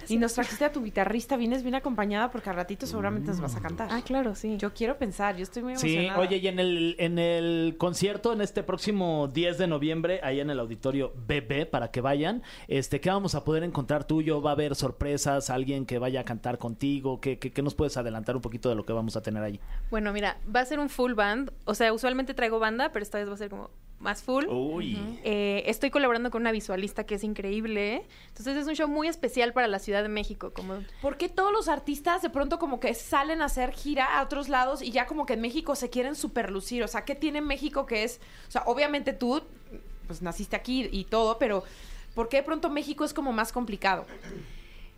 Y 0.08 0.18
nos 0.18 0.34
trajiste 0.34 0.66
a 0.66 0.72
tu 0.72 0.84
guitarrista, 0.84 1.36
vienes 1.38 1.64
bien 1.64 1.76
acompañada 1.76 2.32
porque 2.32 2.50
al 2.50 2.56
ratito 2.56 2.86
seguramente 2.86 3.30
nos 3.32 3.42
vas 3.42 3.56
a 3.56 3.62
cantar. 3.62 3.90
Ah, 3.92 4.02
claro, 4.04 4.36
sí. 4.36 4.58
Yo 4.58 4.74
quiero 4.74 4.98
pensar, 4.98 5.36
yo 5.36 5.44
estoy 5.44 5.64
muy 5.64 5.76
Sí, 5.78 5.96
emocionada. 5.96 6.20
oye, 6.22 6.38
y 6.38 6.48
en 6.48 6.60
el, 6.60 6.96
en 7.00 7.20
el 7.20 7.76
concierto, 7.78 8.34
en 8.34 8.42
este 8.42 8.64
próximo 8.64 9.28
10 9.28 9.58
de 9.58 9.68
noviembre, 9.68 10.20
ahí 10.24 10.40
en 10.40 10.50
el 10.50 10.60
auditorio 10.60 11.14
BB, 11.28 11.70
para 11.70 11.92
que 11.92 12.02
vayan, 12.02 12.44
este, 12.68 13.00
¿qué 13.02 13.10
vamos 13.10 13.36
a 13.36 13.44
poder 13.44 13.64
encontrar 13.64 14.06
tuyo? 14.06 14.42
¿Va 14.42 14.52
a 14.52 14.54
haber 14.54 14.76
sorpresas? 14.76 15.50
¿Alguien 15.50 15.86
que 15.86 16.00
vaya 16.00 16.22
a 16.22 16.24
cantar 16.24 16.58
contigo? 16.58 17.20
¿Qué, 17.20 17.40
qué, 17.40 17.52
qué 17.52 17.62
nos 17.62 17.76
puedes 17.76 17.98
adelantar 17.98 18.36
un 18.36 18.42
poquito 18.42 18.70
de 18.70 18.76
lo 18.76 18.86
que 18.86 18.94
vamos 18.94 19.16
a 19.18 19.22
tener 19.22 19.44
ahí? 19.44 19.60
Bueno, 19.92 20.14
mira, 20.14 20.38
va 20.54 20.62
a 20.62 20.66
ser 20.66 20.80
un 20.80 20.90
full 20.90 21.14
band. 21.14 21.52
O 21.66 21.74
sea, 21.76 21.92
usualmente 21.94 22.34
traigo 22.34 22.60
banda, 22.60 22.92
pero 22.92 23.04
esta 23.04 23.18
vez 23.18 23.30
va 23.30 23.34
a 23.34 23.38
ser 23.38 23.50
como 23.50 23.70
más 24.00 24.24
full. 24.24 24.46
Uy. 24.48 25.20
Eh, 25.24 25.64
estoy 25.66 25.90
colaborando 25.90 26.32
con 26.32 26.42
una 26.42 26.52
visualista 26.52 27.06
que 27.06 27.16
es 27.16 27.24
increíble. 27.24 28.06
Entonces 28.30 28.58
es 28.58 28.68
un 28.68 28.76
show 28.76 28.88
muy 28.88 29.08
especial 29.08 29.54
para 29.54 29.68
la 29.68 29.80
Ciudad 29.80 30.02
de 30.02 30.10
México. 30.10 30.52
Como 30.54 30.84
¿Por 31.02 31.18
qué 31.18 31.30
todos 31.30 31.52
los 31.52 31.68
artistas 31.68 32.22
de 32.22 32.30
pronto 32.30 32.60
como 32.60 32.80
que 32.80 32.94
salen 32.94 33.42
a 33.42 33.46
hacer 33.46 33.72
gira 33.72 34.18
a 34.20 34.24
otros 34.24 34.50
lados 34.50 34.82
y 34.82 34.92
ya 34.92 35.06
como 35.06 35.26
que 35.26 35.34
en 35.34 35.42
México 35.42 35.76
se 35.76 35.90
quieren 35.90 36.16
superlucir? 36.16 36.84
O 36.84 36.88
sea, 36.88 37.04
¿qué 37.04 37.16
tiene 37.16 37.42
México 37.42 37.86
que 37.86 38.04
es? 38.04 38.22
O 38.48 38.52
sea, 38.52 38.64
obviamente 38.66 39.14
tú, 39.14 39.44
pues 40.08 40.22
naciste 40.22 40.56
aquí 40.56 40.88
y 40.92 41.04
todo, 41.04 41.38
pero 41.38 41.64
¿por 42.16 42.30
qué 42.30 42.38
de 42.38 42.44
pronto 42.44 42.70
México 42.70 43.04
es 43.04 43.14
como 43.14 43.34
más 43.34 43.52
complicado? 43.52 44.06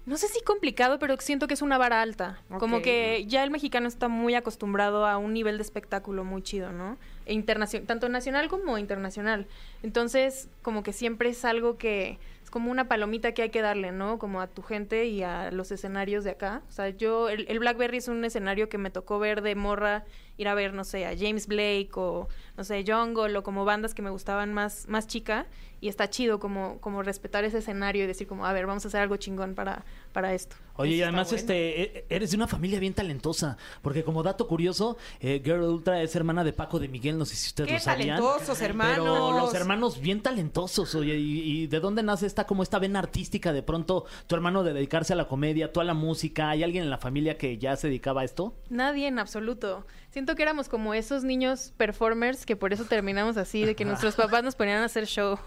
No 0.06 0.18
sé 0.18 0.28
si 0.28 0.42
complicado, 0.42 0.98
pero 0.98 1.16
siento 1.20 1.48
que 1.48 1.54
es 1.54 1.62
una 1.62 1.78
vara 1.78 2.02
alta. 2.02 2.42
Como 2.60 2.82
que 2.82 3.26
ya 3.28 3.44
el 3.44 3.52
mexicano 3.52 3.88
está 3.88 4.08
muy 4.08 4.34
acostumbrado 4.34 5.06
a 5.06 5.18
un 5.18 5.34
nivel 5.34 5.58
de 5.58 5.64
espectáculo 5.64 6.24
muy 6.24 6.42
chido, 6.42 6.72
¿no? 6.72 6.98
E 7.26 7.34
internacio- 7.34 7.86
tanto 7.86 8.10
nacional 8.10 8.48
como 8.50 8.78
internacional. 8.78 9.48
Entonces, 9.84 10.50
como 10.62 10.84
que 10.84 10.94
siempre 10.94 11.30
es 11.30 11.46
algo 11.46 11.78
que 11.78 12.18
es 12.44 12.50
como 12.50 12.72
una 12.72 12.88
palomita 12.88 13.34
que 13.34 13.44
hay 13.44 13.50
que 13.50 13.62
darle, 13.62 13.92
¿no? 13.92 14.20
Como 14.20 14.42
a 14.42 14.48
tu 14.48 14.62
gente 14.64 15.06
y 15.06 15.24
a 15.24 15.52
los 15.52 15.72
escenarios 15.72 16.24
de 16.24 16.32
acá. 16.32 16.62
O 16.68 16.72
sea, 16.72 16.90
yo, 16.90 17.30
el, 17.30 17.46
el 17.48 17.60
Blackberry 17.60 17.98
es 17.98 18.08
un 18.08 18.26
escenario 18.26 18.70
que 18.70 18.78
me 18.78 18.90
tocó 18.90 19.20
ver 19.20 19.42
de 19.42 19.56
morra, 19.56 20.04
ir 20.38 20.48
a 20.48 20.54
ver, 20.56 20.74
no 20.74 20.84
sé, 20.84 21.06
a 21.06 21.16
James 21.18 21.48
Blake 21.48 21.92
o, 21.96 22.28
no 22.58 22.64
sé, 22.64 22.84
Jungle 22.86 23.38
o 23.38 23.44
como 23.44 23.66
bandas 23.66 23.94
que 23.94 24.02
me 24.02 24.10
gustaban 24.10 24.54
más, 24.54 24.88
más 24.88 25.08
chica. 25.08 25.46
Y 25.82 25.88
está 25.88 26.10
chido 26.12 26.40
como, 26.40 26.80
como 26.80 27.02
respetar 27.02 27.44
ese 27.44 27.58
escenario 27.58 28.04
y 28.04 28.08
decir 28.08 28.28
como, 28.28 28.46
a 28.46 28.54
ver, 28.54 28.68
vamos 28.68 28.86
a 28.86 28.88
hacer 28.88 29.02
algo 29.02 29.18
chingón 29.18 29.56
para, 29.56 29.84
para 30.14 30.34
esto. 30.34 30.56
Oye, 30.76 30.92
y 30.92 31.00
Eso 31.02 31.06
además, 31.06 31.28
bueno. 31.30 31.40
este, 31.40 31.82
e- 32.00 32.06
eres 32.10 32.30
de 32.32 32.38
una 32.38 32.48
familia 32.48 32.80
bien 32.80 32.94
talentosa, 32.94 33.58
porque 33.82 34.04
como 34.04 34.22
dato 34.24 34.48
curioso, 34.48 34.98
eh, 35.20 35.42
Girl 35.44 35.64
Ultra 35.64 36.02
es 36.04 36.16
hermana 36.16 36.44
de 36.44 36.54
Paco 36.54 36.80
de 36.80 36.88
Miguel, 36.88 37.18
no 37.18 37.26
sé 37.26 37.36
si 37.36 37.48
ustedes 37.48 37.68
¡Qué 37.68 37.74
lo 37.74 37.80
sabían. 37.80 38.18
talentosos, 38.20 38.58
Pero 38.60 38.70
hermanos! 38.70 39.42
los 39.42 39.54
hermanos 39.56 40.00
bien 40.02 40.22
talentosos, 40.22 40.94
oye, 40.96 41.16
y, 41.18 41.64
y 41.64 41.68
de 41.68 41.80
dónde 41.80 42.04
nace 42.04 42.26
esta 42.28 42.46
como 42.46 42.62
esta 42.64 42.78
vena 42.80 43.00
artística 43.00 43.52
de 43.52 43.64
pronto 43.64 44.06
tu 44.28 44.36
hermano 44.36 44.64
de 44.64 44.74
dedicarse 44.74 45.14
a 45.14 45.16
la 45.16 45.28
comedia, 45.28 45.74
tú 45.74 45.82
a 45.82 45.84
la 45.84 45.94
música, 45.96 46.50
¿hay 46.52 46.64
alguien 46.64 46.84
en 46.84 46.90
la 46.92 46.98
familia 47.00 47.38
que 47.40 47.58
ya 47.58 47.76
se 47.76 47.88
dedicaba 47.88 48.22
a 48.22 48.24
esto? 48.24 48.56
Nadie 48.70 49.08
en 49.08 49.18
absoluto. 49.20 49.86
Siento 50.12 50.36
que 50.36 50.44
éramos 50.44 50.70
como 50.70 50.94
esos 50.94 51.24
niños 51.24 51.74
performers 51.78 52.46
que 52.46 52.56
por 52.56 52.72
eso 52.74 52.86
terminamos 52.86 53.38
así, 53.38 53.66
de 53.66 53.76
que 53.76 53.84
nuestros 53.86 54.16
papás 54.16 54.44
nos 54.44 54.56
ponían 54.56 54.82
a 54.82 54.86
hacer 54.86 55.06
show 55.08 55.38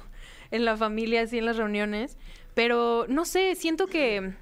en 0.54 0.64
la 0.64 0.76
familia, 0.76 1.22
así 1.22 1.38
en 1.38 1.46
las 1.46 1.56
reuniones. 1.56 2.16
Pero 2.54 3.06
no 3.08 3.24
sé, 3.24 3.54
siento 3.56 3.86
que 3.86 4.32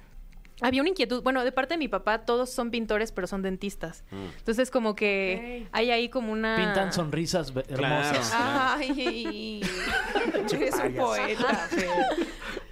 había 0.61 0.81
una 0.81 0.89
inquietud. 0.89 1.23
Bueno, 1.23 1.43
de 1.43 1.51
parte 1.51 1.73
de 1.73 1.77
mi 1.79 1.87
papá, 1.87 2.19
todos 2.25 2.49
son 2.51 2.69
pintores, 2.71 3.11
pero 3.11 3.25
son 3.27 3.41
dentistas. 3.41 4.03
Entonces, 4.37 4.69
como 4.71 4.95
que 4.95 5.67
hay 5.71 5.89
ahí 5.91 6.09
como 6.09 6.31
una. 6.31 6.55
Pintan 6.55 6.93
sonrisas 6.93 7.53
be- 7.53 7.63
Claro. 7.63 7.83
hermosas. 7.85 8.31
Ay, 8.35 9.61
eres 10.53 10.75
un 10.75 10.93
poeta. 10.95 11.69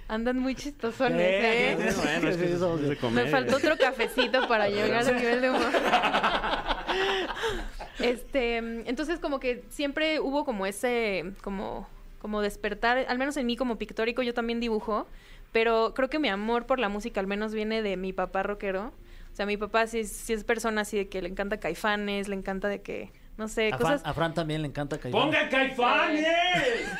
Andan 0.08 0.38
muy 0.38 0.54
chistosones, 0.54 1.20
Eh, 1.20 1.72
¿eh? 1.72 1.92
Bueno, 1.96 2.28
es 2.28 2.36
que 2.36 2.52
eso 2.52 2.76
de 2.76 2.96
comer. 2.98 3.24
Me 3.24 3.30
faltó 3.30 3.56
otro 3.56 3.76
cafecito 3.78 4.46
para 4.46 4.68
llegar 4.68 5.06
al 5.08 5.16
nivel 5.16 5.40
de 5.40 5.50
humor. 5.50 5.62
Este, 7.98 8.56
entonces 8.56 9.18
como 9.20 9.38
que 9.38 9.64
siempre 9.70 10.18
hubo 10.20 10.44
como 10.44 10.66
ese, 10.66 11.32
como, 11.42 11.88
como 12.22 12.40
despertar, 12.40 13.04
al 13.08 13.18
menos 13.18 13.36
en 13.36 13.44
mí 13.46 13.56
como 13.56 13.76
pictórico, 13.78 14.22
yo 14.22 14.32
también 14.32 14.60
dibujo, 14.60 15.08
pero 15.50 15.92
creo 15.94 16.08
que 16.08 16.20
mi 16.20 16.28
amor 16.28 16.66
por 16.66 16.78
la 16.78 16.88
música 16.88 17.18
al 17.20 17.26
menos 17.26 17.52
viene 17.52 17.82
de 17.82 17.96
mi 17.96 18.12
papá 18.12 18.44
rockero. 18.44 18.92
O 19.32 19.34
sea, 19.36 19.44
mi 19.44 19.56
papá 19.56 19.86
sí, 19.88 20.00
es- 20.00 20.12
sí 20.12 20.32
es 20.32 20.44
persona 20.44 20.82
así 20.82 20.96
de 20.96 21.08
que 21.08 21.20
le 21.20 21.28
encanta 21.28 21.58
caifanes, 21.58 22.28
le 22.28 22.36
encanta 22.36 22.68
de 22.68 22.80
que, 22.80 23.10
no 23.38 23.48
sé, 23.48 23.70
A, 23.72 23.76
cosas... 23.78 24.00
Fran, 24.02 24.10
a 24.10 24.14
Fran 24.14 24.34
también 24.34 24.62
le 24.62 24.68
encanta 24.68 24.98
Caifán. 24.98 25.20
¡Pongan 25.20 25.48
caifanes! 25.48 26.26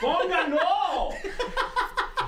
¡Pónganlo! 0.01 0.59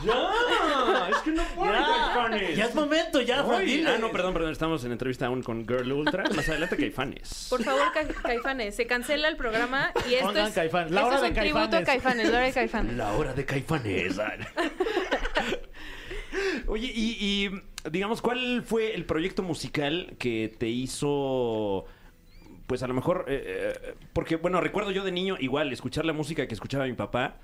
¡Ya! 0.04 1.08
Es 1.10 1.16
que 1.18 1.30
no 1.32 1.42
ponen 1.54 1.72
Ya, 1.74 1.86
caifanes. 1.86 2.56
ya 2.56 2.64
es 2.66 2.74
momento, 2.74 3.20
ya, 3.20 3.40
ah, 3.40 3.98
no, 4.00 4.10
perdón, 4.10 4.34
perdón. 4.34 4.52
Estamos 4.52 4.84
en 4.84 4.92
entrevista 4.92 5.26
aún 5.26 5.42
con 5.42 5.66
Girl 5.66 5.92
Ultra. 5.92 6.24
Más 6.34 6.48
adelante, 6.48 6.76
caifanes. 6.76 7.46
Por 7.50 7.62
favor, 7.62 7.92
Ca- 7.92 8.06
Caifanes, 8.22 8.76
se 8.76 8.86
cancela 8.86 9.28
el 9.28 9.36
programa 9.36 9.92
y 10.08 10.14
esto 10.14 10.26
Pongan 10.28 10.48
es, 10.48 10.54
Caifanes. 10.54 10.90
La 10.92 11.00
esto 11.00 11.06
hora 11.08 11.16
es 11.16 11.22
de 11.22 11.28
un 11.28 11.34
tributo 11.34 11.76
a 11.76 11.82
Caifanes. 11.82 11.86
Caifanes, 11.86 12.28
la 12.30 12.36
hora 12.38 12.46
de 12.46 12.52
Caifanes. 12.52 12.96
La 12.96 13.12
hora 13.12 13.32
de 13.34 13.44
caifanes. 13.44 14.16
Oye, 16.66 16.90
y, 16.94 17.16
y, 17.20 17.50
digamos, 17.90 18.20
¿cuál 18.22 18.62
fue 18.64 18.94
el 18.94 19.04
proyecto 19.04 19.42
musical 19.42 20.14
que 20.18 20.52
te 20.58 20.68
hizo, 20.68 21.84
pues 22.66 22.82
a 22.82 22.88
lo 22.88 22.94
mejor, 22.94 23.26
eh, 23.28 23.72
eh, 23.86 23.94
porque, 24.12 24.36
bueno, 24.36 24.60
recuerdo 24.60 24.90
yo 24.90 25.04
de 25.04 25.12
niño 25.12 25.36
igual 25.38 25.72
escuchar 25.72 26.04
la 26.04 26.12
música 26.12 26.46
que 26.48 26.54
escuchaba 26.54 26.86
mi 26.86 26.94
papá. 26.94 27.36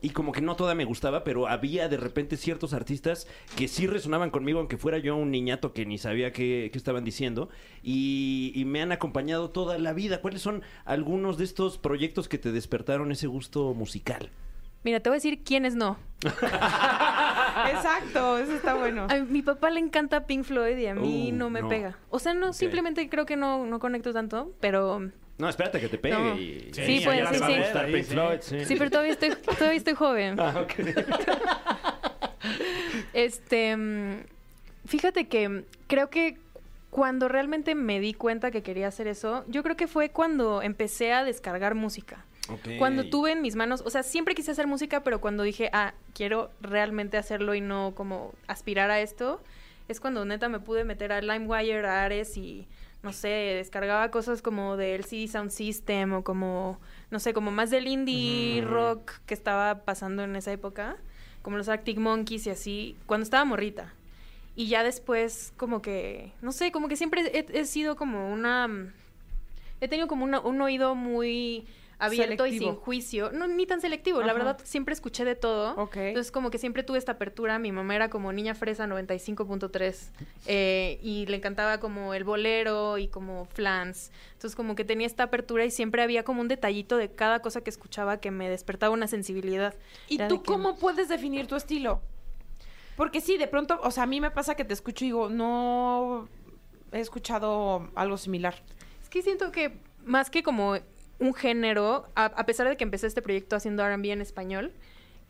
Y 0.00 0.10
como 0.10 0.30
que 0.30 0.40
no 0.40 0.54
toda 0.54 0.76
me 0.76 0.84
gustaba, 0.84 1.24
pero 1.24 1.48
había 1.48 1.88
de 1.88 1.96
repente 1.96 2.36
ciertos 2.36 2.72
artistas 2.72 3.26
que 3.56 3.66
sí 3.66 3.86
resonaban 3.88 4.30
conmigo, 4.30 4.60
aunque 4.60 4.76
fuera 4.76 4.98
yo 4.98 5.16
un 5.16 5.32
niñato 5.32 5.72
que 5.72 5.86
ni 5.86 5.98
sabía 5.98 6.32
qué, 6.32 6.68
qué 6.72 6.78
estaban 6.78 7.04
diciendo. 7.04 7.48
Y, 7.82 8.52
y 8.54 8.64
me 8.64 8.80
han 8.80 8.92
acompañado 8.92 9.50
toda 9.50 9.76
la 9.78 9.92
vida. 9.92 10.20
¿Cuáles 10.20 10.40
son 10.40 10.62
algunos 10.84 11.36
de 11.36 11.44
estos 11.44 11.78
proyectos 11.78 12.28
que 12.28 12.38
te 12.38 12.52
despertaron 12.52 13.10
ese 13.10 13.26
gusto 13.26 13.74
musical? 13.74 14.30
Mira, 14.84 15.00
te 15.00 15.10
voy 15.10 15.14
a 15.16 15.18
decir 15.18 15.42
quiénes 15.42 15.74
no. 15.74 15.96
Exacto, 17.70 18.38
eso 18.38 18.52
está 18.54 18.74
bueno. 18.74 19.06
A 19.10 19.16
mi 19.16 19.42
papá 19.42 19.70
le 19.70 19.80
encanta 19.80 20.26
Pink 20.26 20.44
Floyd 20.44 20.76
y 20.78 20.86
a 20.86 20.94
mí 20.94 21.30
Uh, 21.32 21.34
no 21.36 21.50
me 21.50 21.62
no. 21.62 21.68
pega. 21.68 21.98
O 22.10 22.18
sea, 22.18 22.34
no, 22.34 22.52
simplemente 22.52 23.08
creo 23.08 23.26
que 23.26 23.36
no, 23.36 23.66
no 23.66 23.78
conecto 23.78 24.12
tanto, 24.12 24.52
pero... 24.60 25.10
No, 25.38 25.48
espérate 25.48 25.80
que 25.80 25.88
te 25.88 25.98
pegue. 25.98 26.18
No. 26.18 26.36
y- 26.36 26.68
Sí, 26.72 26.82
y 26.82 27.00
pues, 27.04 27.28
sí, 27.30 27.34
te 27.34 27.40
va 27.40 27.46
sí. 27.86 27.92
sí. 27.94 28.02
Floyd, 28.04 28.38
sí. 28.40 28.64
Sí, 28.64 28.74
pero 28.76 28.90
todavía 28.90 29.12
estoy, 29.12 29.30
todavía 29.36 29.76
estoy 29.78 29.94
joven. 29.94 30.36
Ah, 30.40 30.54
ok. 30.60 30.72
Este, 33.12 33.76
mm, 33.76 34.22
fíjate 34.86 35.28
que 35.28 35.64
creo 35.86 36.10
que 36.10 36.38
cuando 36.90 37.28
realmente 37.28 37.74
me 37.74 38.00
di 38.00 38.14
cuenta 38.14 38.50
que 38.50 38.62
quería 38.62 38.88
hacer 38.88 39.06
eso, 39.08 39.44
yo 39.48 39.62
creo 39.62 39.76
que 39.76 39.86
fue 39.86 40.10
cuando 40.10 40.62
empecé 40.62 41.12
a 41.12 41.24
descargar 41.24 41.74
música. 41.74 42.24
Ok. 42.50 42.78
Cuando 42.78 43.08
tuve 43.10 43.32
en 43.32 43.42
mis 43.42 43.56
manos, 43.56 43.82
o 43.84 43.90
sea, 43.90 44.02
siempre 44.02 44.34
quise 44.34 44.52
hacer 44.52 44.66
música, 44.66 45.02
pero 45.04 45.20
cuando 45.20 45.42
dije, 45.42 45.68
ah, 45.72 45.92
quiero 46.14 46.50
realmente 46.62 47.18
hacerlo 47.18 47.54
y 47.54 47.60
no 47.60 47.92
como 47.94 48.32
aspirar 48.46 48.90
a 48.90 49.00
esto, 49.00 49.42
es 49.88 50.00
cuando 50.00 50.24
neta 50.24 50.48
me 50.48 50.60
pude 50.60 50.84
meter 50.84 51.12
a 51.12 51.20
LimeWire, 51.20 51.86
a 51.86 52.04
Ares 52.04 52.36
y, 52.38 52.66
no 53.02 53.12
sé, 53.12 53.28
descargaba 53.28 54.10
cosas 54.10 54.42
como 54.42 54.76
del 54.76 55.04
CD 55.04 55.28
Sound 55.28 55.50
System 55.50 56.12
o 56.14 56.24
como, 56.24 56.78
no 57.10 57.18
sé, 57.20 57.32
como 57.32 57.50
más 57.50 57.70
del 57.70 57.86
indie 57.86 58.60
rock 58.62 59.12
que 59.26 59.34
estaba 59.34 59.84
pasando 59.84 60.22
en 60.24 60.34
esa 60.36 60.52
época, 60.52 60.96
como 61.42 61.56
los 61.56 61.68
Arctic 61.68 61.98
Monkeys 61.98 62.46
y 62.46 62.50
así, 62.50 62.96
cuando 63.06 63.24
estaba 63.24 63.44
morrita. 63.44 63.92
Y 64.56 64.66
ya 64.66 64.82
después, 64.82 65.52
como 65.56 65.80
que, 65.80 66.32
no 66.42 66.50
sé, 66.50 66.72
como 66.72 66.88
que 66.88 66.96
siempre 66.96 67.22
he, 67.32 67.46
he 67.60 67.64
sido 67.64 67.94
como 67.96 68.32
una... 68.32 68.68
He 69.80 69.86
tenido 69.86 70.08
como 70.08 70.24
una- 70.24 70.40
un 70.40 70.60
oído 70.60 70.96
muy 70.96 71.64
abierto 71.98 72.46
y 72.46 72.58
sin 72.58 72.74
juicio. 72.76 73.30
No, 73.32 73.46
ni 73.48 73.66
tan 73.66 73.80
selectivo, 73.80 74.22
la 74.22 74.32
verdad 74.32 74.60
siempre 74.64 74.94
escuché 74.94 75.24
de 75.24 75.34
todo. 75.34 75.74
Ok. 75.76 75.96
Entonces 75.96 76.30
como 76.32 76.50
que 76.50 76.58
siempre 76.58 76.82
tuve 76.82 76.98
esta 76.98 77.12
apertura. 77.12 77.58
Mi 77.58 77.72
mamá 77.72 77.96
era 77.96 78.08
como 78.08 78.32
niña 78.32 78.54
fresa 78.54 78.86
95.3 78.86 80.10
eh, 80.46 80.98
y 81.02 81.26
le 81.26 81.36
encantaba 81.36 81.80
como 81.80 82.14
el 82.14 82.24
bolero 82.24 82.98
y 82.98 83.08
como 83.08 83.46
flans. 83.46 84.10
Entonces 84.34 84.54
como 84.54 84.74
que 84.74 84.84
tenía 84.84 85.06
esta 85.06 85.24
apertura 85.24 85.64
y 85.64 85.70
siempre 85.70 86.02
había 86.02 86.22
como 86.24 86.40
un 86.40 86.48
detallito 86.48 86.96
de 86.96 87.10
cada 87.10 87.40
cosa 87.40 87.60
que 87.62 87.70
escuchaba 87.70 88.20
que 88.20 88.30
me 88.30 88.48
despertaba 88.48 88.92
una 88.92 89.08
sensibilidad. 89.08 89.74
¿Y 90.08 90.16
Era 90.16 90.28
tú 90.28 90.42
que- 90.42 90.46
cómo 90.52 90.76
puedes 90.76 91.08
definir 91.08 91.46
tu 91.46 91.56
estilo? 91.56 92.00
Porque 92.96 93.20
sí, 93.20 93.38
de 93.38 93.46
pronto, 93.46 93.78
o 93.82 93.90
sea, 93.90 94.04
a 94.04 94.06
mí 94.06 94.20
me 94.20 94.30
pasa 94.30 94.54
que 94.56 94.64
te 94.64 94.74
escucho 94.74 95.04
y 95.04 95.08
digo, 95.08 95.28
no 95.28 96.28
he 96.92 97.00
escuchado 97.00 97.90
algo 97.94 98.16
similar. 98.16 98.54
Es 99.02 99.08
que 99.08 99.22
siento 99.22 99.52
que 99.52 99.78
más 100.04 100.30
que 100.30 100.42
como 100.42 100.76
un 101.18 101.34
género, 101.34 102.06
a, 102.14 102.26
a 102.26 102.46
pesar 102.46 102.68
de 102.68 102.76
que 102.76 102.84
empecé 102.84 103.06
este 103.06 103.22
proyecto 103.22 103.56
haciendo 103.56 103.84
R&B 103.84 104.12
en 104.12 104.20
español, 104.20 104.72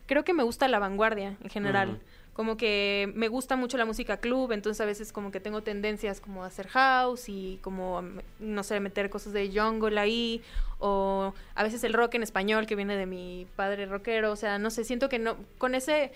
creo 0.08 0.24
que 0.24 0.34
me 0.34 0.42
gusta 0.42 0.66
la 0.66 0.80
vanguardia 0.80 1.36
en 1.40 1.50
general. 1.50 2.00
Como 2.32 2.56
que 2.56 3.12
me 3.14 3.28
gusta 3.28 3.56
mucho 3.56 3.76
la 3.76 3.84
música 3.84 4.18
club, 4.18 4.52
entonces 4.52 4.80
a 4.80 4.84
veces 4.84 5.12
como 5.12 5.30
que 5.32 5.40
tengo 5.40 5.62
tendencias 5.62 6.20
como 6.20 6.44
a 6.44 6.46
hacer 6.46 6.68
house 6.68 7.28
y 7.28 7.58
como, 7.62 8.02
no 8.38 8.62
sé, 8.62 8.78
meter 8.78 9.10
cosas 9.10 9.32
de 9.32 9.50
jungle 9.52 9.98
ahí, 9.98 10.40
o 10.78 11.34
a 11.56 11.62
veces 11.64 11.82
el 11.82 11.92
rock 11.92 12.14
en 12.14 12.22
español 12.22 12.66
que 12.66 12.76
viene 12.76 12.96
de 12.96 13.06
mi 13.06 13.48
padre 13.56 13.86
rockero, 13.86 14.30
o 14.30 14.36
sea, 14.36 14.58
no 14.58 14.70
sé, 14.70 14.84
siento 14.84 15.08
que 15.08 15.18
no, 15.18 15.36
con 15.58 15.74
ese, 15.74 16.12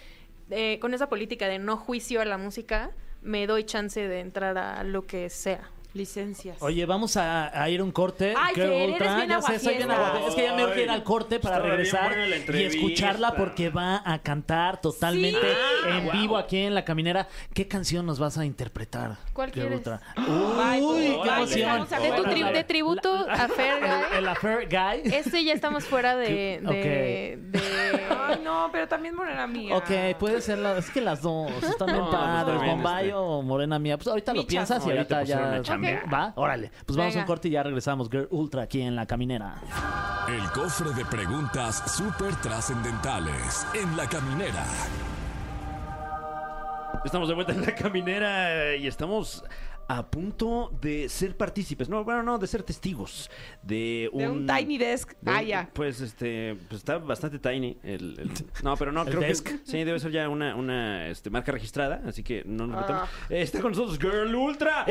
eh, 0.51 0.79
con 0.81 0.95
esa 0.95 1.09
política 1.09 1.49
de 1.49 1.59
no 1.59 1.77
juicio 1.77 2.21
a 2.21 2.25
la 2.25 2.39
música, 2.39 2.93
me 3.21 3.49
doy 3.49 3.65
chance 3.65 4.01
de 4.07 4.21
entrar 4.21 4.57
a 4.57 4.85
lo 4.85 5.07
que 5.07 5.29
sea. 5.29 5.71
Licencias. 5.95 6.57
Oye, 6.61 6.87
vamos 6.87 7.17
a, 7.17 7.61
a 7.63 7.69
ir 7.69 7.81
a 7.81 7.85
un 7.85 7.93
corte. 7.93 8.35
Ay, 8.37 8.55
Girl 8.55 8.69
Fer, 8.69 8.73
eres 8.81 8.93
Ultra. 8.93 9.17
bien 9.17 9.29
Ya 9.29 9.43
sé, 9.43 9.59
soy 9.59 9.75
bien 9.77 9.91
aguafiestas. 9.91 9.99
aguafiestas. 9.99 10.29
Es 10.29 10.35
que 10.35 10.43
ya 10.43 10.55
me 10.57 10.65
urge 10.65 10.83
ir 10.85 10.91
al 10.91 11.03
corte 11.05 11.39
para 11.41 11.57
Estaba 11.57 11.63
bien 11.67 11.77
regresar 11.77 12.09
buena 12.09 12.27
la 12.27 12.37
y 12.37 12.39
entrevista. 12.41 12.77
escucharla 12.79 13.35
porque 13.37 13.69
va 13.71 14.03
a 14.05 14.19
cantar 14.21 14.81
totalmente 14.81 15.41
Sí. 15.41 15.89
en 15.91 16.09
Ah, 16.09 16.13
vivo 16.13 16.37
aquí 16.39 16.59
en 16.59 16.75
La 16.75 16.85
Caminera. 16.85 17.29
¿Qué 17.53 17.69
canción 17.69 18.07
nos 18.07 18.19
vas 18.19 18.39
a 18.39 18.45
interpretar? 18.47 19.17
¿Cuál 19.35 19.51
Girl 19.53 19.69
quieres? 19.69 19.79
Ultra? 19.79 20.01
Ay, 20.17 20.81
Uy, 20.81 20.95
pues, 20.95 21.23
qué 21.25 21.31
ay, 21.31 21.43
emoción. 21.43 21.81
De, 22.03 22.09
tu 22.09 22.23
Bueno, 22.23 22.33
tri- 22.33 22.41
la- 22.41 22.53
de 22.53 22.65
tributo 22.65 23.15
a 23.29 23.49
Fer 23.49 23.81
Guy. 23.81 23.89
El, 24.13 24.19
el 24.19 24.29
Affair 24.29 24.69
Guy. 24.71 25.15
Este 25.15 25.45
ya 25.45 25.53
estamos 25.53 25.85
fuera 25.85 26.17
de... 26.17 26.61
De, 26.63 27.39
de- 27.39 28.09
Ay, 28.25 28.41
no, 28.43 28.69
pero 28.73 28.89
también 28.89 29.15
morena 29.15 29.47
mía. 29.47 29.77
Ok, 29.77 29.91
puede 30.19 30.41
ser 30.41 30.59
la, 30.59 30.79
es 30.79 30.89
que 30.91 31.01
las 31.01 31.21
dos 31.23 31.51
están 31.63 31.87
bien 31.89 31.99
No, 31.99 32.11
pues, 32.11 32.17
padres, 32.21 32.55
está 32.55 32.65
bien, 32.65 32.77
Bombay 32.77 33.05
este. 33.07 33.15
o 33.15 33.43
Morena 33.43 33.79
Mía. 33.79 33.97
Pues 33.99 34.09
ahorita 34.09 34.33
lo 34.35 34.47
piensas 34.47 34.85
y 34.85 34.89
No, 34.89 34.95
ya 34.95 35.05
te 35.05 35.15
ahorita 35.15 35.21
pusieron 35.21 35.53
ya. 35.55 35.59
a 35.59 35.63
chambear. 35.63 35.82
Va, 36.13 36.33
órale. 36.37 36.71
Pues 36.87 36.97
vamos 36.97 37.17
a 37.17 37.21
un 37.21 37.25
corte 37.25 37.49
y 37.49 37.53
ya 37.53 37.63
regresamos. 37.63 38.09
Girl 38.11 38.29
Ultra 38.31 38.63
aquí 38.63 38.81
en 38.83 38.95
La 38.97 39.07
Caminera. 39.07 39.57
El 40.29 40.51
cofre 40.53 40.91
de 40.93 41.05
preguntas 41.05 41.83
súper 41.97 42.35
trascendentales 42.37 43.67
en 43.75 43.97
la 43.97 44.07
caminera. 44.09 44.65
Estamos 47.05 47.29
de 47.29 47.35
vuelta 47.35 47.53
en 47.53 47.63
la 47.63 47.75
caminera 47.75 48.77
y 48.77 48.87
estamos 48.87 49.45
a 49.89 50.07
punto 50.07 50.71
de 50.81 51.09
ser 51.09 51.37
partícipes. 51.37 51.89
No, 51.89 52.05
bueno, 52.05 52.23
no, 52.23 52.39
de 52.39 52.47
ser 52.47 52.63
testigos 52.63 53.29
de 53.63 54.09
un... 54.13 54.19
De 54.21 54.29
un 54.29 54.47
tiny 54.47 54.79
desk. 54.79 55.13
de 55.21 55.31
Ah, 55.33 55.43
ya. 55.43 55.69
Pues 55.73 56.01
este, 56.01 56.57
pues 56.69 56.79
está 56.79 56.99
bastante 56.99 57.41
tiny. 57.41 57.77
El, 57.83 58.17
el- 58.21 58.31
no, 58.63 58.77
pero 58.77 58.93
no, 58.93 59.03
¿El 59.07 59.09
creo 59.09 59.21
desk? 59.21 59.45
que 59.49 59.59
sí, 59.65 59.83
debe 59.83 59.99
ser 59.99 60.13
ya 60.13 60.29
una, 60.29 60.55
una 60.55 61.09
este, 61.09 61.29
marca 61.31 61.51
registrada, 61.51 62.01
así 62.07 62.23
que 62.23 62.45
no 62.47 62.69
nos 62.69 62.81
metemos. 62.81 63.03
Ah. 63.05 63.27
Eh, 63.29 63.43
está 63.43 63.61
con 63.61 63.73
nosotros 63.73 63.99
Girl 63.99 64.33
Ultra. 64.35 64.85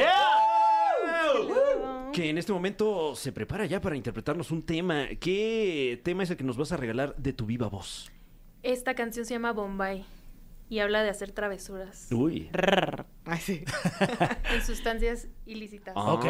Que 2.14 2.30
en 2.30 2.38
este 2.38 2.52
momento 2.52 3.16
se 3.16 3.32
prepara 3.32 3.66
ya 3.66 3.80
para 3.80 3.96
interpretarnos 3.96 4.52
un 4.52 4.64
tema. 4.64 5.08
¿Qué 5.20 6.02
tema 6.04 6.24
es 6.24 6.30
el 6.30 6.38
que 6.38 6.44
nos 6.44 6.58
vas 6.58 6.72
a 6.72 6.78
regalar 6.78 7.16
de 7.16 7.34
tu 7.34 7.46
viva 7.46 7.68
voz? 7.68 8.12
Esta 8.64 8.96
canción 8.96 9.26
se 9.26 9.34
llama 9.34 9.54
Bombay 9.54 10.06
y 10.70 10.80
habla 10.80 11.04
de 11.04 11.10
hacer 11.10 11.32
travesuras 11.34 12.08
Uy. 12.12 12.50
Ay, 13.26 13.40
sí. 13.40 13.66
en 14.54 14.62
sustancias 14.62 15.28
ilícitas. 15.46 15.94
Ah. 15.98 16.14
Ok. 16.14 16.26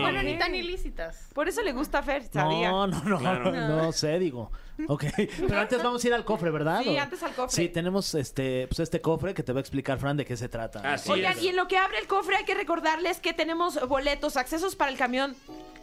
Bueno, 0.00 0.22
ni 0.22 0.38
tan 0.38 0.54
ilícitas. 0.54 1.30
Por 1.34 1.48
eso 1.48 1.62
le 1.62 1.72
gusta 1.72 2.00
a 2.00 2.02
Fer, 2.02 2.24
sabía. 2.24 2.70
No, 2.70 2.86
no, 2.86 3.04
no, 3.04 3.18
Claro. 3.18 3.52
no, 3.52 3.92
sé, 3.92 4.18
digo. 4.18 4.50
Ok, 4.88 5.04
pero 5.40 5.58
antes 5.60 5.82
vamos 5.82 6.02
a 6.04 6.06
ir 6.08 6.14
al 6.14 6.24
cofre, 6.24 6.50
¿verdad? 6.50 6.82
Sí, 6.82 6.88
¿O? 6.90 7.00
antes 7.00 7.22
al 7.22 7.32
cofre. 7.34 7.54
Sí, 7.54 7.68
tenemos 7.68 8.14
este, 8.14 8.66
pues 8.68 8.80
este 8.80 9.00
cofre 9.00 9.34
que 9.34 9.42
te 9.42 9.52
va 9.52 9.58
a 9.58 9.60
explicar 9.60 9.98
Fran 9.98 10.16
de 10.16 10.24
qué 10.24 10.36
se 10.36 10.48
trata. 10.48 10.80
Así 10.94 11.10
Oigan, 11.10 11.36
es. 11.36 11.42
y 11.42 11.48
en 11.48 11.56
lo 11.56 11.68
que 11.68 11.76
abre 11.78 11.98
el 11.98 12.06
cofre 12.06 12.36
hay 12.36 12.44
que 12.44 12.54
recordarles 12.54 13.20
que 13.20 13.32
tenemos 13.32 13.78
boletos, 13.88 14.36
accesos 14.36 14.76
para 14.76 14.90
el 14.90 14.96
camión. 14.98 15.36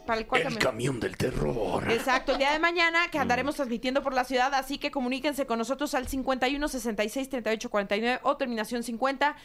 ¿Para 0.06 0.18
el 0.20 0.26
El 0.26 0.42
camión? 0.42 0.58
camión 0.60 1.00
del 1.00 1.16
terror. 1.16 1.88
Exacto, 1.90 2.32
el 2.32 2.38
día 2.38 2.52
de 2.52 2.58
mañana 2.58 3.08
que 3.12 3.18
andaremos 3.20 3.54
transmitiendo 3.54 4.02
por 4.02 4.12
la 4.14 4.24
ciudad, 4.24 4.52
así 4.54 4.78
que 4.78 4.90
comuníquense 4.90 5.46
con 5.46 5.58
nosotros 5.58 5.94
al 5.94 6.08
51 6.08 6.66
66 6.68 7.28
38 7.28 7.70
49 7.70 8.20
o 8.24 8.36
terminación 8.36 8.82
50 8.82 9.36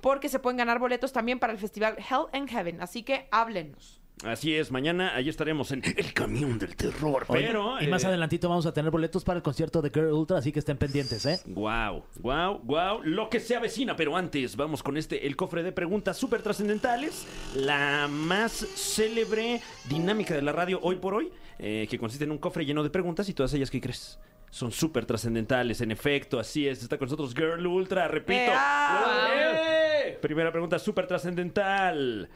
porque 0.00 0.30
se 0.30 0.38
pueden 0.38 0.56
ganar 0.56 0.78
boletos 0.78 1.12
también 1.12 1.38
para 1.38 1.52
el 1.52 1.58
festival 1.58 1.96
Hell 1.98 2.26
and 2.32 2.48
Heaven, 2.48 2.80
así 2.80 3.02
que 3.02 3.28
háblenos. 3.30 4.00
Así 4.24 4.54
es, 4.54 4.70
mañana 4.70 5.14
ahí 5.14 5.28
estaremos 5.28 5.72
en 5.72 5.82
El 5.84 6.14
Camión 6.14 6.58
del 6.58 6.74
Terror. 6.74 7.26
Oye, 7.28 7.46
Pero. 7.48 7.80
y 7.80 7.86
más 7.86 8.02
eh, 8.02 8.06
adelantito 8.06 8.48
vamos 8.48 8.64
a 8.64 8.72
tener 8.72 8.90
boletos 8.90 9.24
para 9.24 9.36
el 9.36 9.42
concierto 9.42 9.82
de 9.82 9.90
Girl 9.90 10.12
Ultra, 10.12 10.38
así 10.38 10.52
que 10.52 10.58
estén 10.58 10.78
pendientes, 10.78 11.26
¿eh? 11.26 11.38
Wow, 11.46 12.02
wow, 12.20 12.60
wow, 12.64 13.02
lo 13.02 13.28
que 13.28 13.40
se 13.40 13.56
avecina, 13.56 13.94
pero 13.94 14.16
antes 14.16 14.56
vamos 14.56 14.82
con 14.82 14.96
este, 14.96 15.26
el 15.26 15.36
cofre 15.36 15.62
de 15.62 15.72
preguntas 15.72 16.16
súper 16.16 16.40
trascendentales, 16.40 17.26
la 17.54 18.08
más 18.08 18.52
célebre 18.52 19.60
dinámica 19.88 20.34
de 20.34 20.42
la 20.42 20.52
radio 20.52 20.80
hoy 20.82 20.96
por 20.96 21.12
hoy, 21.12 21.30
eh, 21.58 21.86
que 21.90 21.98
consiste 21.98 22.24
en 22.24 22.30
un 22.30 22.38
cofre 22.38 22.64
lleno 22.64 22.82
de 22.82 22.88
preguntas 22.90 23.28
y 23.28 23.34
todas 23.34 23.52
ellas, 23.52 23.70
¿qué 23.70 23.82
crees? 23.82 24.18
Son 24.50 24.72
súper 24.72 25.04
trascendentales, 25.04 25.82
en 25.82 25.90
efecto, 25.90 26.40
así 26.40 26.66
es, 26.66 26.82
está 26.82 26.96
con 26.96 27.06
nosotros 27.06 27.34
Girl 27.34 27.66
Ultra, 27.66 28.08
repito. 28.08 28.50
¡Eh, 28.50 28.56
ah! 28.56 29.28
¡Eh! 29.34 30.18
Primera 30.22 30.50
pregunta 30.50 30.78
súper 30.78 31.06
trascendental. 31.06 32.30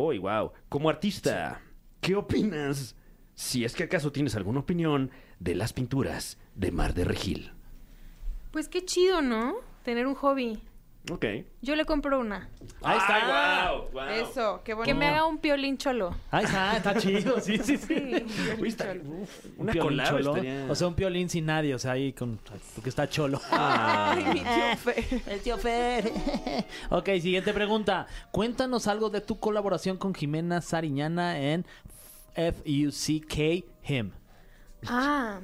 Uy, 0.00 0.18
wow, 0.18 0.52
como 0.68 0.88
artista, 0.88 1.60
¿qué 2.00 2.14
opinas? 2.14 2.94
Si 3.34 3.64
es 3.64 3.74
que 3.74 3.82
acaso 3.82 4.12
tienes 4.12 4.36
alguna 4.36 4.60
opinión 4.60 5.10
de 5.40 5.56
las 5.56 5.72
pinturas 5.72 6.38
de 6.54 6.70
Mar 6.70 6.94
de 6.94 7.02
Regil. 7.02 7.50
Pues 8.52 8.68
qué 8.68 8.84
chido, 8.84 9.22
¿no? 9.22 9.56
Tener 9.82 10.06
un 10.06 10.14
hobby. 10.14 10.62
Ok. 11.10 11.24
Yo 11.62 11.74
le 11.74 11.84
compro 11.84 12.18
una. 12.20 12.48
Ahí 12.82 12.98
está. 12.98 13.66
Ay, 13.66 13.76
wow, 13.78 13.88
wow. 13.92 14.02
Eso, 14.08 14.60
qué 14.64 14.74
bonito. 14.74 14.92
Que 14.92 14.98
me 14.98 15.06
haga 15.06 15.24
un 15.26 15.38
piolín 15.38 15.78
cholo. 15.78 16.14
Ahí 16.30 16.44
está, 16.44 16.76
está 16.76 16.94
chido, 16.98 17.40
sí, 17.40 17.58
sí, 17.58 17.76
sí. 17.78 17.86
Sí. 17.86 18.24
Uy, 18.60 18.68
está- 18.68 18.92
Un 18.92 19.26
una 19.56 19.72
piolín 19.72 20.04
cholo. 20.04 20.36
estaría- 20.36 20.66
O 20.70 20.74
sea, 20.74 20.86
un 20.88 20.94
piolín 20.94 21.28
sin 21.30 21.46
nadie, 21.46 21.74
o 21.74 21.78
sea, 21.78 21.92
ahí 21.92 22.12
con. 22.12 22.38
Porque 22.74 22.90
está 22.90 23.08
cholo. 23.08 23.40
Ay, 23.50 24.24
mi 24.34 24.40
tío 24.40 24.76
Fer. 24.76 25.04
El 25.26 25.40
tío 25.40 25.58
Fer. 25.58 26.12
ok, 26.90 27.06
siguiente 27.20 27.52
pregunta. 27.54 28.06
Cuéntanos 28.30 28.86
algo 28.86 29.08
de 29.10 29.20
tu 29.20 29.38
colaboración 29.40 29.96
con 29.96 30.14
Jimena 30.14 30.60
Sariñana 30.60 31.38
en 31.38 31.64
F-U-C-K 32.34 33.64
Him. 33.86 34.12
Ah, 34.86 35.40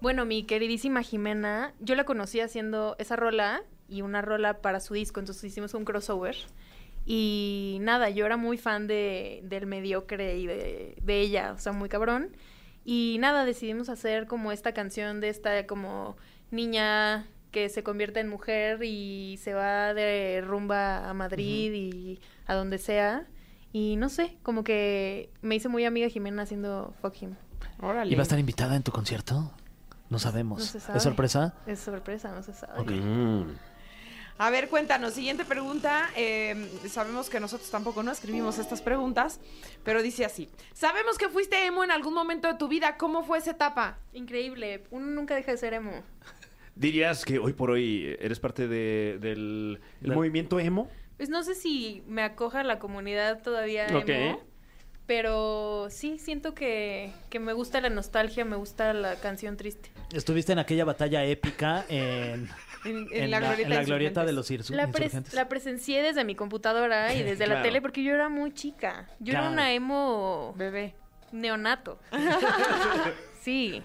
bueno, 0.00 0.24
mi 0.24 0.44
queridísima 0.44 1.02
Jimena, 1.02 1.74
yo 1.80 1.94
la 1.94 2.04
conocí 2.04 2.40
haciendo 2.40 2.96
esa 2.98 3.16
rola 3.16 3.62
y 3.90 4.02
una 4.02 4.22
rola 4.22 4.62
para 4.62 4.80
su 4.80 4.94
disco, 4.94 5.20
entonces 5.20 5.44
hicimos 5.44 5.74
un 5.74 5.84
crossover. 5.84 6.36
Y 7.06 7.78
nada, 7.80 8.08
yo 8.10 8.24
era 8.24 8.36
muy 8.36 8.56
fan 8.56 8.86
de, 8.86 9.40
del 9.44 9.66
mediocre 9.66 10.38
y 10.38 10.46
de, 10.46 10.96
de 11.02 11.20
ella, 11.20 11.52
o 11.56 11.58
sea, 11.58 11.72
muy 11.72 11.88
cabrón. 11.88 12.36
Y 12.84 13.16
nada, 13.20 13.44
decidimos 13.44 13.88
hacer 13.88 14.26
como 14.26 14.52
esta 14.52 14.72
canción 14.72 15.20
de 15.20 15.28
esta 15.28 15.66
como 15.66 16.16
niña 16.50 17.26
que 17.50 17.68
se 17.68 17.82
convierte 17.82 18.20
en 18.20 18.28
mujer 18.28 18.82
y 18.84 19.38
se 19.42 19.54
va 19.54 19.92
de 19.92 20.42
rumba 20.46 21.08
a 21.08 21.14
Madrid 21.14 21.72
y 21.72 22.20
a 22.46 22.54
donde 22.54 22.78
sea. 22.78 23.26
Y 23.72 23.96
no 23.96 24.08
sé, 24.08 24.36
como 24.42 24.64
que 24.64 25.30
me 25.42 25.56
hice 25.56 25.68
muy 25.68 25.84
amiga 25.84 26.08
Jimena 26.08 26.42
haciendo 26.42 26.94
Fuck 27.00 27.22
Him. 27.22 27.34
Órale. 27.80 28.10
¿Y 28.10 28.14
va 28.14 28.20
a 28.20 28.22
estar 28.22 28.38
invitada 28.38 28.76
en 28.76 28.82
tu 28.82 28.92
concierto? 28.92 29.52
No 30.08 30.18
sabemos. 30.18 30.58
No 30.58 30.64
se 30.64 30.80
sabe. 30.80 30.98
¿Es 30.98 31.04
sorpresa? 31.04 31.54
Es 31.66 31.78
sorpresa, 31.78 32.32
no 32.32 32.42
se 32.42 32.52
sabe. 32.52 32.82
Mm. 32.82 33.54
A 34.42 34.48
ver, 34.48 34.68
cuéntanos. 34.70 35.12
Siguiente 35.12 35.44
pregunta. 35.44 36.08
Eh, 36.16 36.56
sabemos 36.88 37.28
que 37.28 37.38
nosotros 37.40 37.70
tampoco 37.70 38.02
no 38.02 38.10
escribimos 38.10 38.56
estas 38.58 38.80
preguntas, 38.80 39.38
pero 39.84 40.00
dice 40.00 40.24
así. 40.24 40.48
Sabemos 40.72 41.18
que 41.18 41.28
fuiste 41.28 41.66
emo 41.66 41.84
en 41.84 41.90
algún 41.90 42.14
momento 42.14 42.48
de 42.48 42.54
tu 42.54 42.66
vida. 42.66 42.96
¿Cómo 42.96 43.22
fue 43.22 43.36
esa 43.36 43.50
etapa? 43.50 43.98
Increíble, 44.14 44.84
uno 44.90 45.04
nunca 45.08 45.34
deja 45.34 45.52
de 45.52 45.58
ser 45.58 45.74
emo. 45.74 45.92
¿Dirías 46.74 47.26
que 47.26 47.38
hoy 47.38 47.52
por 47.52 47.70
hoy 47.70 48.16
eres 48.18 48.40
parte 48.40 48.66
de- 48.66 49.18
del 49.20 49.78
el 50.00 50.06
Del- 50.08 50.14
movimiento 50.14 50.58
emo? 50.58 50.88
Pues 51.18 51.28
no 51.28 51.42
sé 51.42 51.54
si 51.54 52.02
me 52.06 52.22
acoja 52.22 52.62
la 52.62 52.78
comunidad 52.78 53.42
todavía 53.42 53.88
emo, 53.88 54.40
pero 55.04 55.88
sí, 55.90 56.18
siento 56.18 56.54
que, 56.54 57.12
que 57.28 57.40
me 57.40 57.52
gusta 57.52 57.82
la 57.82 57.90
nostalgia, 57.90 58.46
me 58.46 58.56
gusta 58.56 58.94
la 58.94 59.16
canción 59.16 59.58
triste. 59.58 59.90
Estuviste 60.14 60.52
en 60.52 60.60
aquella 60.60 60.86
batalla 60.86 61.22
épica 61.26 61.84
en, 61.90 62.48
En, 62.84 63.08
en 63.12 63.30
la, 63.30 63.38
en 63.58 63.68
la 63.70 63.84
glorieta 63.84 64.24
de 64.24 64.32
los 64.32 64.50
La, 64.70 64.88
pres- 64.88 65.32
la 65.34 65.48
presencié 65.48 66.02
desde 66.02 66.24
mi 66.24 66.34
computadora 66.34 67.12
y 67.14 67.22
desde 67.24 67.46
la 67.46 67.62
tele 67.62 67.82
porque 67.82 68.02
yo 68.02 68.14
era 68.14 68.28
muy 68.28 68.52
chica. 68.52 69.08
Yo 69.18 69.32
Claro. 69.32 69.46
era 69.46 69.52
una 69.52 69.72
emo 69.72 70.54
Bebé. 70.56 70.94
neonato. 71.32 71.98
Sí. 73.40 73.82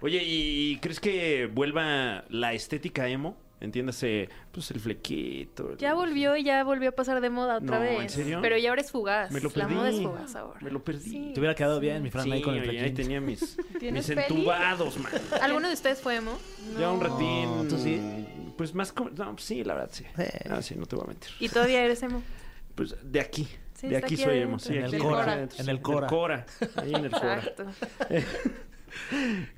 Oye, 0.00 0.22
¿y 0.24 0.78
crees 0.78 1.00
que 1.00 1.46
vuelva 1.52 2.24
la 2.28 2.52
estética 2.54 3.08
emo? 3.08 3.36
Entiéndase, 3.58 4.28
pues 4.52 4.70
el 4.70 4.80
flequito. 4.80 5.70
el- 5.72 5.78
Ya 5.78 5.94
volvió 5.94 6.36
y 6.36 6.44
ya 6.44 6.62
volvió 6.62 6.90
a 6.90 6.92
pasar 6.92 7.20
de 7.22 7.30
moda 7.30 7.56
otra 7.56 7.78
No, 7.78 7.82
vez. 7.84 8.00
¿en 8.02 8.10
serio? 8.10 8.38
Pero 8.42 8.58
ya 8.58 8.68
ahora 8.68 8.82
es 8.82 8.90
fugaz. 8.90 9.30
Me 9.30 9.40
lo 9.40 9.48
La 9.48 9.54
perdí. 9.54 9.74
moda 9.74 9.88
es 9.90 10.00
fugaz 10.02 10.36
ahora. 10.36 10.60
Me 10.60 10.70
lo 10.70 10.84
perdí. 10.84 11.10
Sí. 11.10 11.30
Te 11.34 11.40
hubiera 11.40 11.54
quedado 11.54 11.80
bien, 11.80 12.02
mi 12.02 12.10
Fran, 12.10 12.24
Sí, 12.24 12.32
ahí 12.32 12.42
con 12.42 12.54
el 12.54 12.68
oye, 12.68 12.80
ahí 12.80 12.92
tenía 12.92 13.20
mis, 13.20 13.56
¿Tienes 13.80 14.08
mis 14.08 14.18
entubados, 14.18 14.98
man. 14.98 15.10
¿Alguno 15.42 15.68
de 15.68 15.74
ustedes 15.74 16.00
fue 16.00 16.16
emo? 16.16 16.38
Ya 16.78 16.90
un 16.92 17.00
ratín. 17.00 17.66
¿tú 17.68 17.78
sí? 17.78 17.98
Pues 18.58 18.74
más 18.74 18.92
como... 18.92 19.10
No, 19.10 19.36
sí, 19.38 19.64
la 19.64 19.74
verdad, 19.74 19.90
sí. 19.92 20.04
Eh. 20.18 20.28
Ah, 20.50 20.60
sí, 20.62 20.74
no 20.76 20.84
te 20.86 20.96
voy 20.96 21.04
a 21.04 21.08
mentir. 21.08 21.30
¿Y 21.40 21.48
todavía 21.48 21.82
eres 21.82 22.02
emo? 22.02 22.22
Pues 22.74 22.94
de 23.02 23.20
aquí. 23.20 23.48
Sí, 23.72 23.88
de 23.88 23.96
aquí 23.96 24.14
aquí 24.14 24.16
soy 24.18 24.38
emo. 24.40 24.58
Sí, 24.58 24.76
En 24.76 24.84
aquí 24.84 24.96
el 24.96 25.02
Cora, 25.02 25.32
adentro, 25.32 25.58
en 25.58 25.64
sí, 25.64 25.70
el 25.70 25.80
Cora. 25.80 26.06
Cora. 26.08 26.46
Ahí 26.76 26.94
en 26.94 27.04
el 27.06 27.10
Cora. 27.10 27.38
Exacto. 27.38 27.64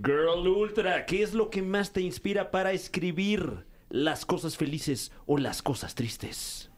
Girl 0.03 0.47
Ultra, 0.49 1.07
¿qué 1.07 1.23
es 1.23 1.35
lo 1.35 1.51
que 1.51 1.63
más 1.63 1.93
te 1.93 2.01
inspira 2.01 2.51
para 2.51 2.73
escribir 2.73 3.65
las 3.91 4.25
cosas 4.27 4.57
felices 4.57 5.13
o 5.27 5.39
las 5.39 5.63
cosas 5.63 5.95
tristes? 5.95 6.71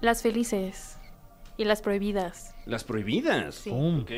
Las 0.00 0.22
felices. 0.22 0.98
Y 1.56 1.64
las 1.64 1.82
prohibidas. 1.82 2.54
Las 2.66 2.82
prohibidas. 2.84 3.54
Sí. 3.56 3.70
Ok. 3.70 4.10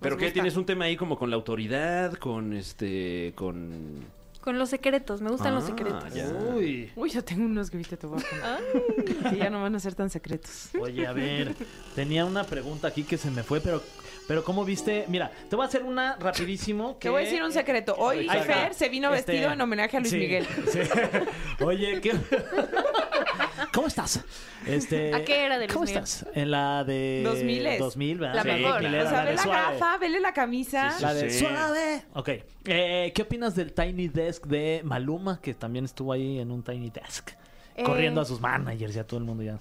¿Pero 0.00 0.16
qué? 0.16 0.30
¿Tienes 0.30 0.56
un 0.56 0.64
tema 0.64 0.84
ahí 0.86 0.96
como 0.96 1.18
con 1.18 1.30
la 1.30 1.36
autoridad? 1.36 2.12
Con 2.14 2.52
este... 2.52 3.32
con... 3.34 4.06
Con 4.40 4.58
los 4.58 4.70
secretos. 4.70 5.20
Me 5.20 5.30
gustan 5.30 5.54
los 5.54 5.64
Ah, 5.64 5.66
secretos. 5.66 6.14
ya. 6.14 6.28
Uy. 6.54 6.90
Uy, 6.96 7.10
yo 7.10 7.22
tengo 7.22 7.44
unos 7.44 7.70
que 7.70 7.76
viste. 7.76 7.98
Que 7.98 9.36
ya 9.36 9.50
no 9.50 9.60
van 9.60 9.74
a 9.74 9.80
ser 9.80 9.94
tan 9.94 10.08
secretos. 10.08 10.70
Oye, 10.80 11.06
a 11.06 11.12
ver, 11.12 11.54
tenía 11.94 12.24
una 12.24 12.44
pregunta 12.44 12.88
aquí 12.88 13.02
que 13.02 13.18
se 13.18 13.30
me 13.30 13.42
fue, 13.42 13.60
pero, 13.60 13.82
pero 14.28 14.44
¿cómo 14.44 14.64
viste? 14.64 15.04
Mira, 15.08 15.32
te 15.50 15.56
voy 15.56 15.64
a 15.64 15.68
hacer 15.68 15.82
una 15.82 16.14
rapidísimo. 16.20 16.96
Te 17.00 17.08
voy 17.08 17.22
a 17.22 17.24
decir 17.24 17.42
un 17.42 17.50
secreto. 17.52 17.96
Hoy 17.98 18.20
Exacto. 18.20 18.44
Fer 18.52 18.74
se 18.74 18.88
vino 18.88 19.12
Este, 19.12 19.32
vestido 19.32 19.52
en 19.52 19.60
homenaje 19.60 19.96
a 19.96 20.00
Luis 20.00 20.12
sí, 20.12 20.18
Miguel. 20.18 20.46
sí. 20.70 20.78
Oye, 21.64 22.00
¿qué? 22.00 22.12
¿cómo 23.74 23.86
estás? 23.86 24.24
Este, 24.66 25.14
¿A 25.14 25.24
qué 25.24 25.44
era 25.46 25.58
de 25.58 25.66
Luis 25.66 25.72
¿Cómo 25.74 25.86
Miguel? 25.86 26.02
estás? 26.04 26.26
En 26.34 26.50
la 26.50 26.84
de 26.84 27.22
2000s. 27.24 27.78
2000, 27.78 28.18
¿verdad? 28.18 28.34
La 28.36 28.42
Sí, 28.42 28.48
mejor. 28.48 28.82
milera, 28.82 29.04
O 29.04 29.08
sea, 29.08 29.18
la 29.18 29.24
ve 29.30 29.34
la 29.36 29.42
suave. 29.42 29.78
gafa, 29.78 29.98
vele 29.98 30.20
la 30.20 30.32
camisa. 30.32 30.90
Sí, 30.90 30.96
sí. 30.98 31.02
La 31.02 31.14
de 31.14 31.30
Sí. 31.30 31.38
suave. 31.44 32.02
Ok. 32.14 32.28
Eh, 32.66 33.12
¿Qué 33.14 33.22
opinas 33.22 33.54
del 33.54 33.72
Tiny 33.72 34.08
Desk 34.08 34.46
de 34.46 34.82
Maluma, 34.84 35.40
que 35.40 35.54
también 35.54 35.84
estuvo 35.84 36.12
ahí 36.12 36.38
en 36.38 36.50
un 36.50 36.62
Tiny 36.62 36.90
Desk? 36.90 37.30
Eh, 37.76 37.82
Corriendo 37.84 38.20
a 38.20 38.24
sus 38.24 38.40
managers 38.40 38.94
y 38.96 38.98
a 38.98 39.06
todo 39.06 39.18
el 39.20 39.24
mundo 39.24 39.42
ya. 39.42 39.58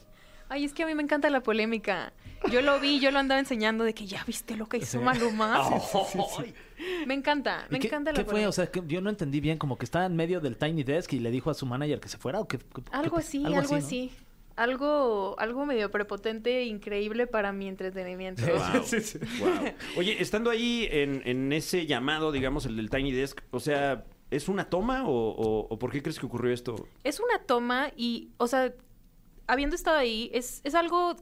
Ay, 0.49 0.63
es 0.65 0.73
que 0.73 0.83
a 0.83 0.85
mí 0.85 0.95
me 0.95 1.03
encanta 1.03 1.29
la 1.29 1.41
polémica. 1.41 2.13
Yo 2.51 2.61
lo 2.61 2.79
vi, 2.79 2.99
yo 2.99 3.11
lo 3.11 3.19
andaba 3.19 3.39
enseñando 3.39 3.83
de 3.83 3.93
que 3.93 4.05
ya 4.05 4.23
viste 4.25 4.55
lo 4.55 4.67
que 4.69 4.77
hizo 4.77 4.99
Sí. 4.99 5.03
Maluma. 5.03 5.59
Ay. 6.39 6.53
Me 7.05 7.13
encanta, 7.15 7.65
me 7.69 7.77
¿Y 7.77 7.81
qué, 7.81 7.87
encanta 7.87 8.11
qué 8.11 8.19
la 8.19 8.23
fue? 8.23 8.31
polémica. 8.31 8.49
O 8.49 8.51
sea, 8.51 8.67
que 8.71 8.81
yo 8.87 9.01
no 9.01 9.09
entendí 9.09 9.39
bien, 9.41 9.57
como 9.57 9.77
que 9.77 9.85
estaba 9.85 10.05
en 10.05 10.15
medio 10.15 10.39
del 10.39 10.55
Tiny 10.57 10.83
Desk 10.83 11.11
y 11.13 11.19
le 11.19 11.31
dijo 11.31 11.49
a 11.49 11.53
su 11.53 11.65
manager 11.65 11.99
que 11.99 12.09
se 12.09 12.17
fuera 12.17 12.39
o 12.39 12.47
qué. 12.47 12.59
qué- 12.59 12.63
Algo 12.91 13.15
qué- 13.17 13.21
así, 13.23 13.43
algo, 13.45 13.75
así. 13.75 14.11
Algo, 14.55 15.35
algo 15.37 15.65
medio 15.67 15.91
prepotente 15.91 16.59
e 16.61 16.65
increíble 16.65 17.27
para 17.27 17.51
mi 17.51 17.67
entretenimiento. 17.67 18.41
Wow. 18.43 18.83
Sí, 18.83 19.01
sí. 19.01 19.19
Wow. 19.39 19.49
Oye, 19.97 20.19
estando 20.21 20.49
ahí 20.49 20.87
en, 20.91 21.21
en 21.25 21.53
ese 21.53 21.85
llamado, 21.85 22.31
digamos, 22.31 22.65
el 22.65 22.75
del 22.75 22.89
Tiny 22.89 23.11
Desk, 23.11 23.39
o 23.51 23.59
sea, 23.59 24.05
¿es 24.31 24.47
una 24.49 24.65
toma 24.69 25.07
o, 25.07 25.11
o- 25.11 25.67
o 25.69 25.79
por 25.79 25.91
qué 25.91 26.01
crees 26.01 26.17
que 26.19 26.25
ocurrió 26.25 26.51
esto? 26.53 26.87
Es 27.03 27.19
una 27.19 27.37
toma 27.45 27.91
y, 27.95 28.29
o 28.37 28.47
sea, 28.47 28.73
habiendo 29.47 29.75
estado 29.75 29.97
ahí, 29.97 30.29
es, 30.33 30.61
es 30.63 30.75
algo 30.75 31.15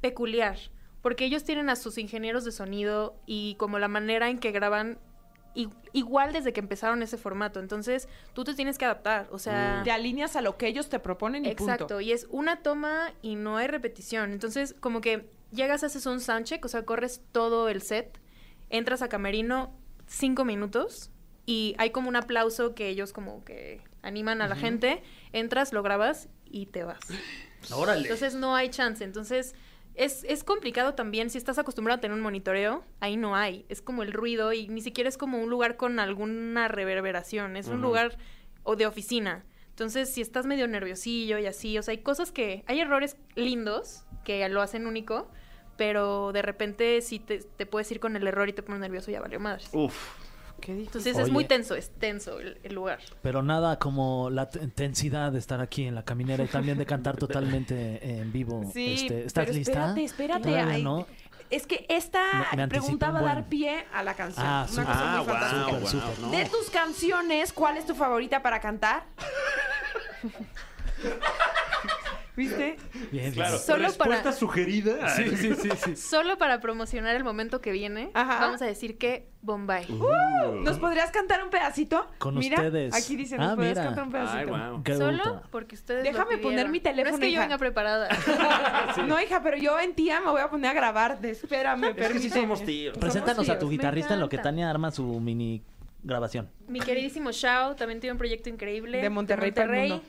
peculiar. 0.00 0.58
Porque 1.02 1.24
ellos 1.24 1.44
tienen 1.44 1.70
a 1.70 1.76
sus 1.76 1.96
ingenieros 1.96 2.44
de 2.44 2.52
sonido 2.52 3.16
y 3.24 3.54
como 3.54 3.78
la 3.78 3.88
manera 3.88 4.30
en 4.30 4.38
que 4.38 4.50
graban 4.50 4.98
igual 5.92 6.32
desde 6.32 6.52
que 6.52 6.60
empezaron 6.60 7.02
ese 7.02 7.16
formato. 7.16 7.60
Entonces, 7.60 8.08
tú 8.32 8.44
te 8.44 8.54
tienes 8.54 8.78
que 8.78 8.84
adaptar. 8.84 9.28
O 9.32 9.38
sea, 9.38 9.80
Te 9.84 9.90
alineas 9.90 10.36
a 10.36 10.42
lo 10.42 10.56
que 10.56 10.66
ellos 10.66 10.88
te 10.88 10.98
proponen 10.98 11.44
y 11.44 11.48
Exacto, 11.48 11.86
punto. 11.86 12.00
y 12.00 12.12
es 12.12 12.26
una 12.30 12.62
toma 12.62 13.12
y 13.22 13.34
no 13.34 13.56
hay 13.56 13.66
repetición. 13.66 14.32
Entonces, 14.32 14.74
como 14.78 15.00
que 15.00 15.28
llegas, 15.50 15.82
haces 15.84 16.06
un 16.06 16.20
soundcheck, 16.20 16.64
o 16.64 16.68
sea, 16.68 16.84
corres 16.84 17.22
todo 17.32 17.68
el 17.68 17.82
set, 17.82 18.20
entras 18.70 19.02
a 19.02 19.08
camerino 19.08 19.72
cinco 20.06 20.44
minutos 20.44 21.10
y 21.46 21.74
hay 21.78 21.90
como 21.90 22.08
un 22.08 22.16
aplauso 22.16 22.74
que 22.74 22.88
ellos 22.88 23.12
como 23.12 23.44
que 23.44 23.80
animan 24.02 24.42
a 24.42 24.48
la 24.48 24.56
gente, 24.56 25.02
entras, 25.32 25.72
lo 25.72 25.82
grabas 25.82 26.28
y 26.50 26.66
te 26.66 26.84
vas. 26.84 27.00
Órale. 27.72 28.02
Entonces 28.02 28.34
no 28.34 28.54
hay 28.54 28.70
chance. 28.70 29.04
Entonces 29.04 29.54
es, 29.94 30.24
es 30.24 30.44
complicado 30.44 30.94
también. 30.94 31.30
Si 31.30 31.38
estás 31.38 31.58
acostumbrado 31.58 31.98
a 31.98 32.00
tener 32.00 32.16
un 32.16 32.22
monitoreo, 32.22 32.84
ahí 33.00 33.16
no 33.16 33.36
hay. 33.36 33.66
Es 33.68 33.82
como 33.82 34.02
el 34.02 34.12
ruido 34.12 34.52
y 34.52 34.68
ni 34.68 34.80
siquiera 34.80 35.08
es 35.08 35.18
como 35.18 35.38
un 35.38 35.50
lugar 35.50 35.76
con 35.76 35.98
alguna 35.98 36.68
reverberación. 36.68 37.56
Es 37.56 37.68
un 37.68 37.80
lugar 37.80 38.16
o 38.62 38.76
de 38.76 38.86
oficina. 38.86 39.44
Entonces, 39.70 40.12
si 40.12 40.20
estás 40.20 40.44
medio 40.44 40.66
nerviosillo 40.66 41.38
y 41.38 41.46
así, 41.46 41.78
o 41.78 41.82
sea, 41.82 41.92
hay 41.92 41.98
cosas 41.98 42.32
que, 42.32 42.64
hay 42.66 42.80
errores 42.80 43.16
lindos 43.36 44.04
que 44.24 44.48
lo 44.48 44.60
hacen 44.60 44.86
único, 44.88 45.28
pero 45.76 46.32
de 46.32 46.42
repente 46.42 47.00
si 47.00 47.20
te, 47.20 47.38
te 47.38 47.64
puedes 47.64 47.90
ir 47.92 48.00
con 48.00 48.16
el 48.16 48.26
error 48.26 48.48
y 48.48 48.52
te 48.52 48.62
pones 48.62 48.80
nervioso, 48.80 49.10
ya 49.12 49.20
valió 49.20 49.38
madre. 49.38 49.64
Uf. 49.72 49.94
Qué. 50.60 50.72
Entonces 50.72 51.14
Oye. 51.16 51.24
es 51.24 51.30
muy 51.30 51.44
tenso, 51.44 51.74
es 51.74 51.90
tenso 51.90 52.40
el, 52.40 52.58
el 52.62 52.74
lugar. 52.74 52.98
Pero 53.22 53.42
nada 53.42 53.78
como 53.78 54.28
la 54.30 54.48
intensidad 54.60 55.32
de 55.32 55.38
estar 55.38 55.60
aquí 55.60 55.84
en 55.84 55.94
la 55.94 56.04
caminera 56.04 56.44
y 56.44 56.48
también 56.48 56.78
de 56.78 56.86
cantar 56.86 57.16
totalmente 57.18 58.18
en 58.20 58.32
vivo. 58.32 58.68
Sí, 58.72 58.94
Este, 59.02 59.24
¿Estás 59.26 59.44
pero 59.46 59.56
lista? 59.56 59.72
espérate, 59.72 60.04
espérate, 60.04 60.56
ay, 60.58 60.82
no. 60.82 61.06
Es 61.50 61.66
que 61.66 61.86
esta 61.88 62.22
Me- 62.52 62.58
me 62.58 62.68
pregunta 62.68 63.10
va 63.10 63.20
a 63.20 63.22
dar 63.22 63.48
pie 63.48 63.86
a 63.94 64.02
la 64.02 64.12
canción. 64.14 64.44
Ah, 64.46 64.66
Una 64.70 64.84
cosa 64.84 65.04
muy 65.04 65.18
Ah, 65.18 65.24
fantástica. 65.24 66.04
wow, 66.06 66.26
no. 66.26 66.30
De 66.36 66.44
tus 66.44 66.68
canciones, 66.70 67.52
¿cuál 67.54 67.78
es 67.78 67.86
tu 67.86 67.94
favorita 67.94 68.42
para 68.42 68.60
cantar? 68.60 69.04
¿Viste? 72.38 72.76
Bien. 73.10 73.32
Claro. 73.32 73.58
Solo 73.58 73.86
Respuesta 73.88 74.22
para- 74.22 74.32
sugerida. 74.36 75.08
Sí, 75.10 75.24
sí, 75.36 75.54
sí, 75.56 75.68
sí. 75.84 75.96
Solo 75.96 76.38
para 76.38 76.60
promocionar 76.60 77.16
el 77.16 77.24
momento 77.24 77.60
que 77.60 77.72
viene, 77.72 78.10
Ajá. 78.14 78.38
vamos 78.40 78.62
a 78.62 78.64
decir 78.66 78.96
que 78.96 79.26
Bombay. 79.42 79.86
Uh. 79.90 80.60
¿Nos 80.62 80.78
podrías 80.78 81.10
cantar 81.10 81.42
un 81.42 81.50
pedacito? 81.50 82.06
Con 82.18 82.36
mira, 82.36 82.56
ustedes. 82.56 82.94
Aquí 82.94 83.16
dice, 83.16 83.36
¿nos 83.36 83.52
Ah, 83.52 83.54
podrías 83.56 83.74
mira. 83.76 83.84
cantar 83.86 84.04
un 84.04 84.12
pedacito? 84.12 84.38
Ay, 84.38 84.46
wow. 84.46 84.82
Solo 84.96 85.42
porque 85.50 85.74
ustedes 85.74 86.04
Déjame 86.04 86.36
lo 86.36 86.42
poner 86.42 86.68
mi 86.68 86.78
teléfono, 86.80 87.10
No 87.10 87.16
es 87.16 87.20
que 87.20 87.26
yo 87.32 87.32
hija. 87.34 87.42
venga 87.42 87.58
preparada. 87.58 88.08
No, 89.08 89.20
hija, 89.20 89.42
pero 89.42 89.56
yo 89.56 89.78
en 89.80 89.94
tía 89.94 90.20
me 90.20 90.30
voy 90.30 90.40
a 90.40 90.48
poner 90.48 90.70
a 90.70 90.74
grabar. 90.74 91.20
De, 91.20 91.30
espérame, 91.30 91.92
Es 91.96 92.08
que 92.12 92.18
sí 92.20 92.30
somos 92.30 92.64
tíos. 92.64 92.96
Preséntanos 92.98 93.48
a 93.48 93.58
tu 93.58 93.68
guitarrista 93.68 94.14
en 94.14 94.20
lo 94.20 94.28
que. 94.28 94.38
Tania 94.38 94.70
arma 94.70 94.90
su 94.92 95.18
mini 95.18 95.62
grabación. 96.04 96.48
Mi 96.68 96.78
queridísimo 96.78 97.32
Shao 97.32 97.74
también 97.74 97.98
tiene 98.00 98.12
un 98.12 98.18
proyecto 98.18 98.48
increíble. 98.48 99.00
De 99.02 99.10
Monterrey 99.10 99.50
para 99.50 99.82
el 99.82 99.88
mundo. 99.90 100.04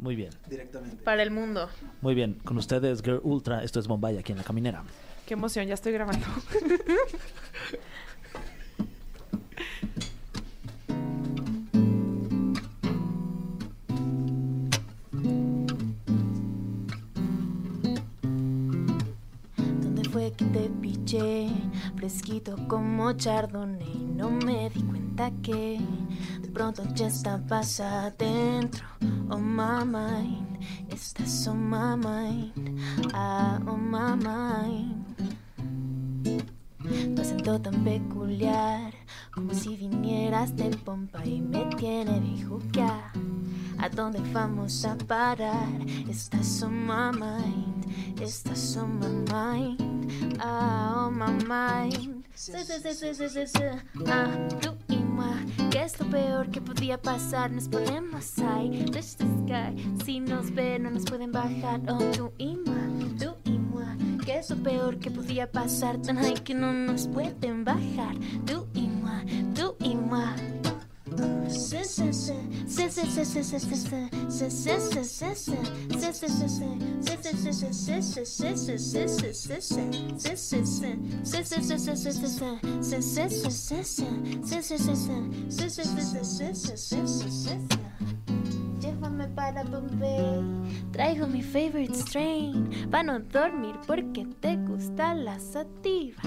Muy 0.00 0.16
bien, 0.16 0.30
para 1.04 1.22
el 1.22 1.30
mundo. 1.30 1.68
muy 2.00 2.14
bien. 2.14 2.38
Con 2.44 2.56
ustedes, 2.56 3.02
Girl 3.02 3.20
Ultra. 3.22 3.62
Esto 3.62 3.80
es 3.80 3.86
Bombay 3.86 4.16
aquí 4.16 4.32
en 4.32 4.38
la 4.38 4.44
caminera. 4.44 4.82
Qué 5.26 5.34
emoción, 5.34 5.66
ya 5.66 5.74
estoy 5.74 5.92
grabando. 5.92 6.26
¿Dónde 19.56 20.04
fue 20.10 20.32
que 20.32 20.44
te 20.46 20.70
piché? 20.80 21.48
Fresquito 21.96 22.56
como 22.68 23.12
chardonnay. 23.12 23.94
No 24.16 24.30
me 24.30 24.70
di 24.70 24.82
cuenta 24.82 25.30
que 25.42 25.80
de 26.40 26.48
pronto 26.48 26.82
ya 26.94 27.08
estabas 27.08 27.80
adentro. 27.80 28.84
Oh 29.32 29.38
my 29.38 29.84
mind, 29.84 30.58
estás 30.88 31.46
on 31.46 31.70
my 31.70 31.94
mind. 31.94 32.52
Ah, 33.14 33.60
on 33.64 33.88
my 33.88 34.16
mind. 34.16 35.04
Tu 37.14 37.22
acento 37.22 37.60
tan 37.60 37.84
peculiar, 37.84 38.92
como 39.32 39.54
si 39.54 39.76
vinieras 39.76 40.56
de 40.56 40.70
pompa 40.84 41.24
y 41.24 41.40
me 41.40 41.64
tiene 41.76 42.44
juqueada. 42.44 43.12
¿A 43.78 43.88
dónde 43.88 44.20
vamos 44.32 44.84
a 44.84 44.96
parar? 44.96 45.68
Estás 46.08 46.62
on 46.64 46.86
my 46.86 47.12
mind, 47.12 47.86
estás 48.20 48.76
on 48.76 48.98
my 48.98 49.08
mind, 49.32 50.38
ah, 50.40 51.06
on 51.06 51.16
my 51.16 51.32
mind. 51.46 52.24
Sí, 52.34 52.52
sí, 52.64 53.46
sí. 53.46 53.62
Ah, 54.06 54.28
¿qué 55.70 55.82
es 55.84 55.98
lo 55.98 56.06
peor 56.06 56.50
que 56.50 56.60
podía 56.60 57.00
pasar? 57.00 57.50
Nos 57.50 57.68
ponemos 57.68 58.38
ahí, 58.38 58.84
touch 58.86 59.16
the 59.16 59.24
sky. 59.24 60.04
Si 60.04 60.20
nos 60.20 60.52
ven, 60.54 60.84
no 60.84 60.90
nos 60.90 61.04
pueden 61.04 61.32
bajar. 61.32 61.80
Oh, 61.88 61.98
tú 62.16 62.32
y 62.38 62.56
moi, 62.56 63.16
tú 63.18 63.34
y 63.44 63.58
moi, 63.58 63.96
¿qué 64.24 64.38
es 64.38 64.50
lo 64.50 64.56
peor 64.56 64.98
que 64.98 65.10
podía 65.10 65.50
pasar? 65.50 66.00
Tan 66.02 66.16
high 66.16 66.42
que 66.42 66.54
no 66.54 66.72
nos 66.72 67.06
pueden 67.06 67.64
bajar. 67.64 68.14
Tú 68.46 68.66
y 68.74 68.88
moi, 68.88 69.24
tú 69.54 69.76
y 69.80 69.94
moi. 69.94 70.49
Llévame 88.80 89.28
para 89.34 89.64
Bombay. 89.64 90.42
Traigo 90.92 91.26
mi 91.26 91.42
favorite 91.42 91.94
strain. 91.94 92.70
Para 92.90 93.02
no 93.02 93.20
dormir 93.20 93.74
porque 93.86 94.26
te 94.40 94.56
gusta 94.56 95.14
la 95.14 95.38
sativa. 95.38 96.22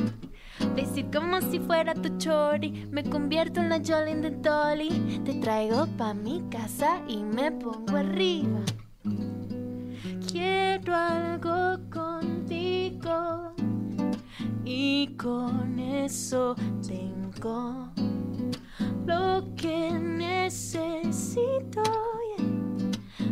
Vestir 0.76 1.10
como 1.12 1.39
si 1.41 1.60
fuera 1.60 1.93
tu 1.93 2.17
chori. 2.17 2.88
Me 2.91 3.04
convierto 3.04 3.60
en 3.60 3.69
la 3.69 3.80
Jolly 3.80 4.15
de 4.15 4.32
Dolly. 4.32 5.21
Te 5.26 5.34
traigo 5.36 5.86
pa' 5.97 6.13
mi 6.13 6.41
casa 6.49 7.02
y 7.08 7.17
me 7.17 7.52
pongo 7.52 7.97
arriba. 7.97 8.62
Quiero 10.32 10.95
algo 10.95 11.78
contigo. 11.91 13.54
Y 14.65 15.15
con 15.17 15.78
eso 15.78 16.56
tengo 16.88 17.89
lo 19.06 19.43
que 19.56 19.91
necesito. 19.91 21.84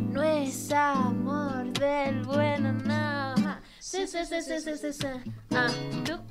No 0.10 0.22
es 0.22 0.72
amor 0.72 1.72
del 1.74 2.24
bueno, 2.24 2.74
no. 2.74 3.34
Sí, 3.80 4.08
sí, 4.08 4.18
sí. 4.26 5.08
Ah, 5.52 5.68
tú 6.06 6.14
y 6.14 6.16
moi. 6.16 6.31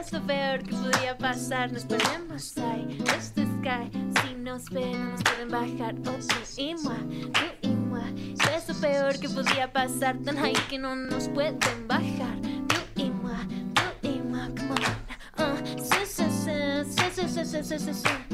es 0.00 0.12
lo 0.12 0.20
peor 0.22 0.62
que 0.62 0.74
podía 0.74 1.16
pasar? 1.16 1.72
Nos 1.72 1.84
ponemos 1.84 2.56
ahí, 2.58 2.98
the 3.34 3.46
sky. 3.58 3.90
Si 4.22 4.34
nos 4.34 4.68
ven, 4.70 4.92
no 4.92 5.10
nos 5.12 5.22
pueden 5.22 5.48
bajar. 5.50 5.94
Oh, 6.06 6.18
tú 6.18 6.36
y 6.56 6.74
moi, 6.74 6.96
tú 7.32 7.40
y. 7.62 7.72
¿Qué 8.14 8.56
es 8.56 8.68
lo 8.68 8.74
peor 8.74 9.18
que 9.18 9.28
podía 9.28 9.72
pasar? 9.72 10.16
Tan 10.24 10.36
high 10.36 10.54
que 10.68 10.78
no 10.78 10.94
nos 10.96 11.28
pueden 11.28 11.58
bajar. 11.86 12.40
Tú 12.68 12.76
y 12.96 13.10
moi, 13.10 13.36
tú 13.74 14.08
y 14.08 14.20
moi, 14.20 14.48
come 14.56 14.72
on. 14.72 15.12
Ah, 15.38 15.54
sí, 15.64 16.06
sí, 16.06 16.24
sí, 16.30 16.54
sí, 16.84 17.28
sí, 17.28 17.44
sí, 17.44 17.62
sí, 17.62 17.78
sí, 17.78 17.94
sí, 17.94 18.31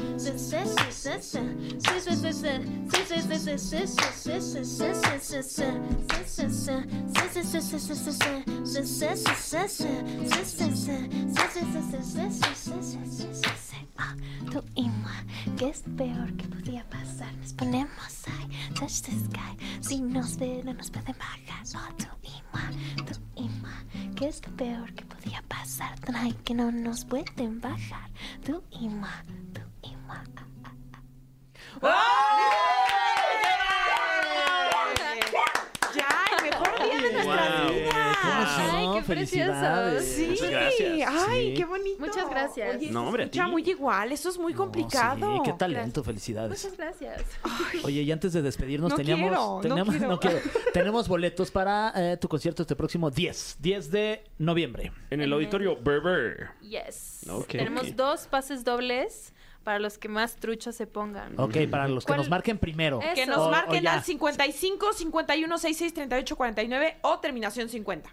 tu 15.59 15.65
es 15.65 15.83
peor 15.97 16.33
que 16.37 16.47
pasar. 16.89 17.33
Nos 17.37 17.53
ponemos 17.53 18.27
ahí, 18.27 18.73
touch 18.73 19.01
the 19.01 19.11
sky. 19.11 19.57
Si 19.81 20.01
nos 20.01 20.37
ven, 20.37 20.65
no 20.65 20.73
nos 20.73 20.89
pueden 20.89 21.15
bajar. 21.17 21.63
Oh, 21.75 21.93
tu 21.97 22.05
ima, 22.23 22.71
tu 23.05 23.19
ima, 23.35 23.83
que 24.15 24.27
es 24.27 24.41
peor 24.57 24.93
que 24.93 25.05
podría 25.05 25.43
pasar. 25.47 25.99
Que 26.43 26.53
no 26.53 26.71
nos 26.71 27.05
pueden 27.05 27.59
bajar. 27.61 28.09
Tu 28.43 28.61
ima, 28.71 29.25
Ah, 29.83 30.23
ah, 31.81 32.39
Ya, 35.95 36.07
el 36.37 36.43
mejor 36.51 36.69
día 36.83 36.95
de 37.01 37.13
nuestras 37.13 37.61
Wow. 37.63 37.73
vidas. 37.73 38.17
¿Cómo 38.21 38.93
Ay, 38.93 38.99
qué 38.99 39.03
Felicidades. 39.03 40.03
preciosos. 40.03 40.15
Sí, 40.15 40.27
Muchas 40.29 40.49
gracias. 40.51 41.13
ay, 41.29 41.47
Sí. 41.49 41.53
qué 41.55 41.65
bonito. 41.65 41.99
Muchas 41.99 42.29
gracias. 42.29 42.75
Oye, 42.75 42.91
No, 42.91 43.07
hombre, 43.07 43.23
a 43.23 43.31
ti. 43.31 43.41
muy 43.41 43.63
igual, 43.69 44.11
eso 44.11 44.29
es 44.29 44.37
muy 44.37 44.53
complicado. 44.53 45.33
Sí, 45.35 45.41
qué 45.45 45.53
talento, 45.53 46.03
felicidades. 46.03 46.63
Muchas 46.63 46.77
gracias. 46.77 47.23
Oye, 47.83 48.01
y 48.03 48.11
antes 48.11 48.33
de 48.33 48.41
despedirnos, 48.41 48.91
No 48.91 48.95
teníamos, 48.97 49.29
quiero, 49.29 49.55
no 49.55 49.61
teníamos, 49.61 50.19
quiero. 50.19 50.39
tenemos 50.73 51.07
boletos 51.07 51.49
para 51.49 51.91
eh, 51.95 52.17
tu 52.17 52.27
concierto 52.27 52.61
este 52.63 52.75
próximo 52.75 53.09
10, 53.09 53.57
10 53.59 53.89
de 53.91 54.23
noviembre. 54.37 54.91
En 55.09 55.21
el 55.21 55.31
auditorio 55.33 55.75
Berber. 55.81 56.49
Yes. 56.61 57.25
Ok. 57.29 57.47
Tenemos 57.47 57.87
Ok. 57.87 57.95
dos 57.95 58.27
pases 58.27 58.63
dobles 58.63 59.33
para 59.69 59.77
los 59.77 59.99
que 59.99 60.09
más 60.09 60.35
truchos 60.35 60.75
se 60.75 60.87
pongan. 60.87 61.39
Ok, 61.39 61.55
para 61.69 61.87
los 61.87 62.03
que 62.03 62.07
¿Cuál? 62.07 62.17
nos 62.21 62.29
marquen 62.31 62.57
primero. 62.57 62.99
Que 63.13 63.27
nos 63.27 63.37
O- 63.37 63.49
o 63.49 63.51
marquen 63.51 63.83
ya. 63.83 63.93
al 63.93 64.03
55 64.03 64.93
51 64.93 65.57
66 65.59 65.93
38 65.93 66.35
49 66.35 66.97
o 67.03 67.19
terminación 67.19 67.69
50. 67.69 68.09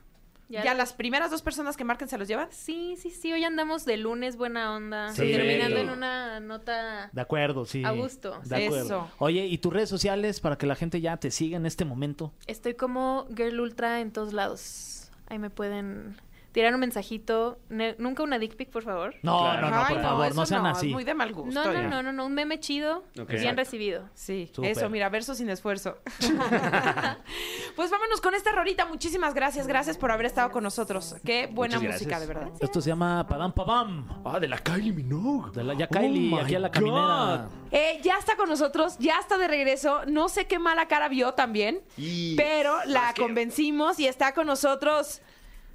Ya 0.50 0.62
Ya, 0.62 0.74
las 0.74 0.92
primeras 0.92 1.30
dos 1.30 1.40
personas 1.40 1.74
que 1.78 1.82
marquen 1.82 2.08
se 2.08 2.18
los 2.18 2.28
llevan. 2.28 2.48
Sí, 2.50 2.96
sí, 2.98 3.08
sí. 3.10 3.32
Hoy 3.32 3.42
andamos 3.44 3.86
de 3.86 3.96
lunes, 3.96 4.36
buena 4.36 4.76
onda. 4.76 5.14
Sí. 5.14 5.22
Terminando 5.32 5.78
en 5.80 5.88
una 5.88 6.40
nota. 6.40 7.08
De 7.14 7.20
acuerdo, 7.22 7.64
sí. 7.64 7.82
A 7.86 7.92
gusto. 7.92 8.38
De 8.44 8.66
acuerdo. 8.66 8.84
Eso. 8.84 9.10
Oye, 9.16 9.46
¿y 9.46 9.56
tus 9.56 9.72
redes 9.72 9.88
sociales 9.88 10.40
para 10.40 10.58
que 10.58 10.66
la 10.66 10.74
gente 10.76 11.00
ya 11.00 11.16
te 11.16 11.30
siga 11.30 11.56
en 11.56 11.64
este 11.64 11.86
momento? 11.86 12.34
Estoy 12.46 12.74
como 12.74 13.26
Girl 13.34 13.58
Ultra 13.60 14.02
en 14.02 14.12
todos 14.12 14.34
lados. 14.34 15.10
Ahí 15.28 15.38
me 15.38 15.48
pueden 15.48 16.16
tirar 16.56 16.72
un 16.72 16.80
mensajito. 16.80 17.58
Ne- 17.68 17.96
Nunca 17.98 18.22
una 18.22 18.38
dick 18.38 18.56
pic, 18.56 18.70
por 18.70 18.82
favor. 18.82 19.14
No, 19.22 19.40
Claro. 19.42 19.68
no, 19.68 19.76
no, 19.76 19.84
Ay, 19.84 19.94
por 19.94 20.02
favor, 20.02 20.26
eso 20.28 20.34
no 20.36 20.46
sean 20.46 20.62
no, 20.62 20.68
así. 20.70 20.86
Es 20.86 20.92
muy 20.94 21.04
de 21.04 21.12
mal 21.12 21.30
gusto. 21.34 21.52
No, 21.52 21.70
no, 21.70 21.82
no, 21.82 22.02
no, 22.02 22.12
no. 22.14 22.24
Un 22.24 22.32
meme 22.32 22.58
chido. 22.60 23.04
Bien 23.28 23.54
recibido. 23.58 24.08
Sí, 24.14 24.50
eso, 24.62 24.88
mira, 24.88 25.10
verso 25.10 25.34
sin 25.34 25.50
esfuerzo. 25.50 25.98
pues 27.76 27.90
vámonos 27.90 28.22
con 28.22 28.34
esta 28.34 28.52
rolita. 28.52 28.86
Muchísimas 28.86 29.34
gracias, 29.34 29.66
gracias 29.66 29.98
por 29.98 30.10
haber 30.10 30.24
estado 30.24 30.50
con 30.50 30.62
nosotros. 30.64 31.16
Qué 31.26 31.46
buena 31.52 31.78
música, 31.78 32.18
de 32.18 32.26
verdad. 32.26 32.48
Esto 32.58 32.80
se 32.80 32.88
llama 32.88 33.26
Padam 33.28 33.52
Padam. 33.52 34.22
Ah, 34.24 34.40
de 34.40 34.48
la 34.48 34.56
Kylie 34.56 34.92
Minogue. 34.92 35.50
De 35.52 35.62
la 35.62 35.74
ya 35.74 35.84
Oh 35.90 35.94
Kylie, 35.94 36.30
my 36.30 36.38
aquí 36.40 36.54
a 36.54 36.58
la 36.60 36.70
caminera. 36.70 37.48
Eh, 37.70 38.00
ya 38.02 38.16
está 38.16 38.34
con 38.36 38.48
nosotros, 38.48 38.96
ya 38.98 39.18
está 39.20 39.36
de 39.36 39.46
regreso. 39.48 40.06
No 40.06 40.30
sé 40.30 40.46
qué 40.46 40.58
mala 40.58 40.88
cara 40.88 41.08
vio 41.08 41.34
también, 41.34 41.82
Y- 41.98 42.34
pero 42.36 42.74
la 42.86 43.12
convencimos 43.14 43.98
y 44.00 44.06
está 44.06 44.32
con 44.32 44.46
nosotros. 44.46 45.20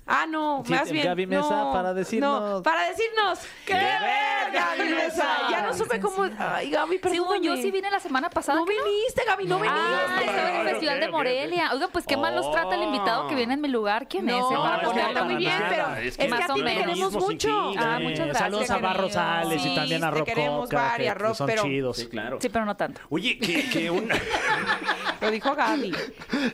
Ah, 0.07 0.25
no, 0.27 0.63
Sí, 0.65 0.73
más 0.73 0.91
bien. 0.91 1.05
Gaby 1.05 1.27
Mesa, 1.27 1.63
no, 1.63 1.71
para 1.73 1.93
decirnos- 1.93 2.41
No, 2.57 2.63
para 2.63 2.89
decirnos. 2.89 3.39
¡Qué 3.65 3.73
ver, 3.75 4.51
Gaby 4.51 4.89
Mesa! 4.93 5.27
Ya 5.49 5.61
no 5.61 5.73
supe 5.73 5.99
cómo. 6.01 6.27
Ay, 6.37 6.69
Gaby, 6.71 6.97
perdóname. 6.97 7.27
Según 7.29 7.43
yo, 7.43 7.55
sí 7.55 7.71
vine 7.71 7.89
la 7.89 7.99
semana 7.99 8.29
pasada. 8.29 8.59
No 8.59 8.65
viniste, 8.65 9.23
Gaby, 9.25 9.45
no 9.45 9.57
viniste. 9.59 9.79
Ah, 9.79 10.17
estaba 10.19 10.49
en 10.49 10.55
el 10.55 10.61
ok, 10.65 10.71
Festival 10.73 10.99
de. 10.99 11.07
Morelia. 11.09 11.71
Oiga, 11.73 11.87
pues 11.91 12.05
qué 12.05 12.17
mal 12.17 12.35
los 12.35 12.51
trata 12.51 12.75
el 12.75 12.83
invitado 12.83 13.27
que 13.27 13.35
viene 13.35 13.53
en 13.53 13.61
mi 13.61 13.67
lugar. 13.69 14.07
¿Quién 14.07 14.27
es? 14.27 14.35
No? 14.35 14.49
No, 14.51 14.63
Para 14.63 14.75
es 14.75 14.81
que 14.81 14.87
ponerlo 14.87 15.25
muy 15.25 15.35
bien, 15.35 15.51
nada, 15.59 15.69
pero 15.69 15.95
es 16.07 16.17
que 16.17 16.23
a 16.23 16.35
o 16.49 16.53
ti 16.55 16.63
te 16.63 16.73
queremos 16.75 17.13
mucho. 17.13 17.47
ti, 17.71 17.77
Ah, 17.79 17.99
muchas 18.01 18.17
gracias, 18.27 18.37
Saludos 18.37 18.63
a 18.69 18.73
cariño. 18.73 18.87
Barro 18.89 19.09
Sales 19.09 19.65
y 19.65 19.75
también 19.75 20.03
a 20.03 20.11
te 20.11 20.17
Rob 20.17 20.25
queremos, 20.25 20.61
Coca, 20.69 20.75
Bar 20.81 21.01
y 21.01 21.07
a 21.07 21.13
que 21.13 21.19
Rob, 21.19 21.35
son 21.35 21.47
pero- 21.47 21.63
chidos. 21.63 21.97
Sí, 21.97 22.07
claro. 22.07 22.37
Sí, 22.41 22.49
pero 22.49 22.65
no 22.65 22.75
tanto. 22.75 23.01
Oye, 23.09 23.37
que, 23.37 23.69
que 23.69 23.91
un... 23.91 24.09
Lo 25.21 25.31
dijo 25.31 25.55
Gaby. 25.55 25.93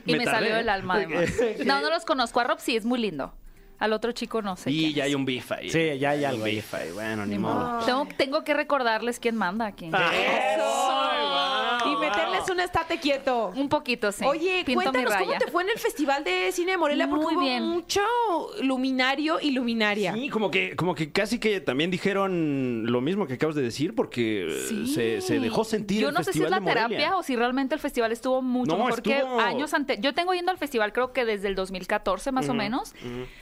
Y 0.06 0.16
Me 0.16 0.26
salió 0.26 0.58
el 0.58 0.70
alma, 0.70 0.96
además. 0.96 1.30
No, 1.66 1.82
no 1.82 1.90
los 1.90 2.06
conozco. 2.06 2.40
A 2.40 2.44
Rob 2.44 2.60
sí, 2.60 2.76
es 2.76 2.86
muy 2.86 3.00
lindo. 3.00 3.34
Al 3.80 3.94
otro 3.94 4.12
chico 4.12 4.42
no 4.42 4.56
sé. 4.58 4.72
Y 4.72 4.80
quién 4.80 4.94
ya 4.94 5.04
es. 5.04 5.08
hay 5.10 5.16
un 5.16 5.24
beef 5.26 5.52
ahí. 5.52 5.70
Sí, 5.70 6.00
ya 6.00 6.10
hay 6.10 6.26
algo 6.26 6.42
Un 6.42 6.48
ahí. 6.48 6.56
beef 6.56 6.74
ahí. 6.74 6.92
Bueno, 6.92 7.26
ni 7.28 7.38
modo. 7.38 7.86
Tengo, 7.86 8.08
tengo 8.18 8.44
que 8.44 8.54
recordarles 8.56 9.20
quién 9.20 9.36
manda 9.36 9.68
aquí. 9.68 9.86
Y 9.86 9.90
meterles 12.40 12.50
un 12.50 12.60
estate 12.60 13.00
quieto. 13.00 13.52
Un 13.56 13.70
poquito, 13.70 14.12
sí. 14.12 14.24
Oye, 14.26 14.64
Pinto 14.66 14.80
mi 14.80 14.86
cuéntanos 14.86 15.14
cómo 15.16 15.32
raya. 15.32 15.40
te 15.46 15.52
fue 15.52 15.64
en 15.64 15.70
el 15.70 15.78
Festival 15.80 16.24
de 16.24 16.52
Cine 16.52 16.72
de 16.72 16.78
Morelia 16.78 17.08
porque 17.10 17.26
Muy 17.26 17.36
hubo 17.36 17.42
bien. 17.42 17.64
mucho 17.64 18.02
luminario 18.62 19.40
y 19.42 19.52
luminaria. 19.52 20.14
Sí, 20.14 20.30
como 20.30 20.52
que, 20.52 20.76
como 20.76 20.96
que 20.96 21.12
casi 21.12 21.40
que 21.40 21.60
también 21.62 21.92
dijeron 21.92 22.86
lo 22.92 23.02
mismo 23.02 23.28
que 23.28 23.34
acabas 23.34 23.56
de 23.56 23.62
decir, 23.62 23.96
porque 23.96 24.48
eh, 24.48 24.66
Sí. 24.68 24.88
se, 24.88 25.22
se 25.22 25.40
dejó 25.40 25.64
sentir 25.64 26.02
Yo 26.02 26.10
el 26.10 26.14
no 26.14 26.20
sé 26.24 26.32
si 26.34 26.40
es 26.40 26.44
Festival 26.46 26.52
la 26.52 26.58
de 26.58 26.62
Morelia. 26.62 26.88
terapia 26.98 27.18
o 27.18 27.24
si 27.24 27.36
realmente 27.36 27.76
el 27.76 27.82
festival 27.82 28.12
estuvo 28.12 28.42
mucho 28.42 28.72
No, 28.72 28.86
mejor 28.86 29.00
estuvo- 29.00 29.38
que 29.38 29.44
años 29.44 29.74
antes. 29.74 30.00
Yo 30.02 30.14
tengo 30.14 30.34
yendo 30.34 30.52
al 30.52 30.58
festival 30.58 30.94
creo 30.94 31.14
que 31.14 31.26
desde 31.26 31.48
el 31.48 31.56
2014 31.56 32.32
más 32.32 32.50
o 32.50 32.54
menos. 32.54 32.94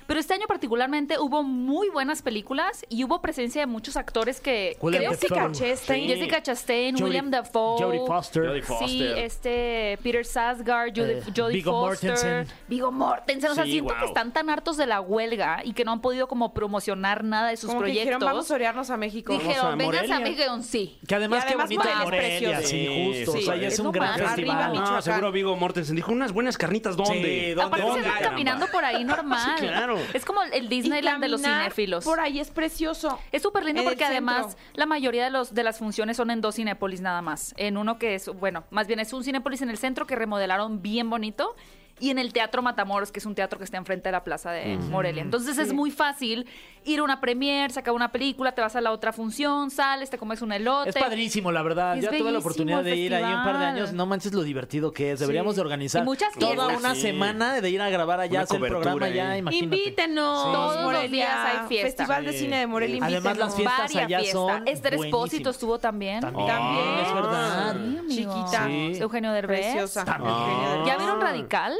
Pero 0.08 0.20
este 0.20 0.34
año 0.34 0.46
particularmente 0.48 1.18
hubo 1.20 1.44
muy 1.44 1.90
buenas 1.90 2.22
películas 2.22 2.86
y 2.90 3.04
hubo 3.04 3.22
presencia 3.22 3.62
de 3.62 3.68
muchos 3.68 3.98
actores 3.98 4.40
que 4.40 4.78
William 4.82 5.02
creo 5.04 5.12
Jessica 5.12 5.36
Dafoe. 5.36 5.54
Chastain. 5.54 6.02
Sí. 6.04 6.08
Jessica 6.16 6.44
Chastain, 6.44 6.96
Jodie- 6.96 7.04
William 7.04 7.32
Dafoe. 7.32 7.84
Jodie 7.84 8.00
Foster. 8.06 8.48
Jodie 8.48 8.62
Foster. 8.62 8.85
Sí, 8.88 9.04
este 9.18 9.98
Peter 10.04 10.26
Sarsgaard, 10.26 10.90
Jodie, 10.96 11.18
Eh, 11.20 11.24
Jodie 11.36 11.56
Viggo 11.58 11.72
Foster, 11.88 12.12
Mortensen. 12.12 12.48
Viggo 12.68 12.92
Mortensen, 12.92 13.52
o 13.52 13.56
sea, 13.56 13.64
Sí, 13.66 13.72
siento 13.72 13.94
wow. 13.94 14.00
que 14.02 14.06
están 14.08 14.32
tan 14.34 14.50
hartos 14.50 14.78
de 14.78 14.86
la 14.88 15.02
huelga 15.02 15.62
y 15.64 15.74
que 15.74 15.84
no 15.86 15.92
han 15.92 16.02
podido 16.02 16.28
como 16.28 16.54
promocionar 16.54 17.24
nada 17.24 17.50
de 17.50 17.58
sus 17.58 17.68
Como 17.70 17.82
que 17.82 17.86
proyectos. 17.86 18.06
dijeron, 18.06 18.20
vamos 18.22 18.52
a 18.52 18.54
orearnos 18.56 18.90
a 18.90 18.98
México. 18.98 19.34
Dijeron, 19.34 19.66
a 19.66 19.70
vengan 19.76 19.82
a 19.82 19.86
Morelia". 19.86 20.20
México, 20.20 20.58
sí. 20.62 20.98
Que 21.08 21.16
además, 21.16 21.44
Y 21.46 21.48
qué 21.50 21.56
bonito 21.56 21.84
Morelia 22.04 22.62
sí, 22.62 23.24
justo. 23.26 23.32
Sí, 23.34 23.38
o 23.40 23.42
sea, 23.42 23.56
ya 23.56 23.68
es 23.68 23.74
Es 23.76 23.80
un 23.80 23.92
gran 23.92 24.10
más. 24.12 24.22
festival. 24.22 24.62
Arriba, 24.62 24.86
No, 24.92 25.02
seguro 25.02 25.32
Vigo 25.32 25.56
Mortensen 25.56 25.96
dijo 25.96 26.12
unas 26.12 26.32
buenas 26.32 26.58
carnitas, 26.58 26.96
¿dónde? 26.96 27.14
Sí, 27.14 27.54
¿dónde? 27.54 27.62
Aparte 27.62 27.78
se 27.78 27.82
¿Dónde, 27.88 28.00
andan 28.00 28.14
caramba? 28.14 28.30
caminando 28.30 28.68
por 28.68 28.86
ahí 28.86 29.04
normal. 29.04 29.56
Sí, 29.60 29.66
claro. 29.68 29.98
Es 30.14 30.26
como 30.26 30.42
el 30.44 30.70
Disneyland 30.70 31.22
de 31.22 31.30
los 31.30 31.42
cinéfilos. 31.42 32.04
Por 32.06 32.20
ahí 32.20 32.40
es 32.40 32.50
precioso. 32.52 33.20
Es 33.32 33.42
súper 33.42 33.64
lindo 33.66 33.84
porque 33.84 34.04
además 34.06 34.58
la 34.74 34.86
mayoría 34.86 35.24
de 35.24 35.30
los 35.32 35.54
de 35.54 35.64
las 35.64 35.78
funciones 35.80 36.18
son 36.18 36.32
en 36.32 36.42
dos 36.42 36.56
Cinépolis 36.56 37.02
nada 37.02 37.22
más. 37.22 37.54
En 37.58 37.78
uno 37.78 37.98
que 38.00 38.16
es, 38.16 38.28
bueno, 38.28 38.64
más 38.76 38.88
bien 38.88 39.00
es 39.00 39.14
un 39.14 39.24
Cinépolis 39.24 39.62
en 39.62 39.70
el 39.70 39.78
centro 39.78 40.06
que 40.06 40.16
remodelaron 40.16 40.82
bien 40.82 41.10
bonito 41.10 41.56
y 42.00 42.10
en 42.10 42.20
el 42.20 42.34
Teatro 42.34 42.62
Matamoros, 42.62 43.10
que 43.12 43.20
es 43.20 43.26
un 43.26 43.34
teatro 43.36 43.58
que 43.58 43.64
está 43.64 43.78
enfrente 43.78 44.10
de 44.10 44.12
la 44.12 44.26
Plaza 44.26 44.52
de 44.52 44.76
Morelia. 44.76 45.24
Entonces 45.24 45.58
es 45.58 45.72
muy 45.72 45.92
fácil 45.92 46.46
ir 46.86 47.00
a 47.00 47.04
una 47.04 47.20
premier, 47.20 47.72
sacar 47.72 47.94
una 47.94 48.12
película, 48.12 48.54
te 48.54 48.62
vas 48.62 48.76
a 48.76 48.82
la 48.82 48.92
otra 48.92 49.12
función, 49.12 49.72
sales, 49.72 50.10
te 50.10 50.18
comes 50.18 50.42
un 50.42 50.52
elote. 50.54 50.90
Es 50.92 50.96
padrísimo, 50.96 51.52
la 51.52 51.62
verdad. 51.64 51.98
Es 51.98 52.04
ya 52.04 52.12
tuve 52.12 52.32
la 52.32 52.40
oportunidad 52.40 52.84
de 52.84 52.96
ir 52.96 53.14
ahí 53.16 53.24
un 53.24 53.44
par 53.44 53.58
de 53.60 53.66
años. 53.66 53.94
No 53.94 54.06
manches 54.06 54.34
lo 54.34 54.44
divertido 54.44 54.92
que 54.92 55.12
es. 55.12 55.20
Deberíamos 55.20 55.56
de 55.56 55.62
organizar 55.62 56.02
Y 56.04 56.06
muchas 56.06 56.34
toda 56.34 56.54
fiestas. 56.68 56.80
una 56.80 56.96
Sí. 56.96 57.02
semana 57.02 57.60
de 57.62 57.70
ir 57.70 57.82
a 57.82 57.90
grabar 57.90 58.20
allá, 58.20 58.40
Una 58.40 58.42
hacer 58.44 58.62
el 58.64 58.68
programa 58.70 59.06
ahí. 59.06 59.12
allá, 59.14 59.38
imagínate. 59.38 59.76
Invítenos, 59.78 60.44
Sí. 60.46 60.52
Todos 60.52 60.94
los 60.94 61.12
días 61.12 61.30
hay 61.36 61.68
fiesta. 61.68 61.88
Festival 62.06 62.26
de. 62.26 62.34
Cine 62.34 62.58
de 62.60 62.68
Morelia, 62.68 63.00
Además, 63.04 63.18
invítenos. 63.34 63.38
las 63.48 63.56
fiestas 63.56 63.80
Varias 63.94 64.06
allá 64.06 64.20
fiestas. 64.20 64.34
son 64.42 64.68
Esther 64.68 64.94
Espósito 64.96 65.50
estuvo 65.50 65.80
también. 65.80 66.20
También, 66.22 66.48
También. 66.48 67.00
es 67.06 67.14
verdad. 67.14 67.76
Sí. 68.08 68.16
Chiquita. 68.16 68.66
Sí. 68.68 68.98
Eugenio 69.02 69.32
Derbez. 69.32 69.60
Preciosa. 69.62 70.06
También. 70.06 70.34
Eugenio 70.36 70.70
Derbez. 70.70 70.88
¿Ya 70.88 70.98
vieron 70.98 71.22
Radical? 71.22 71.74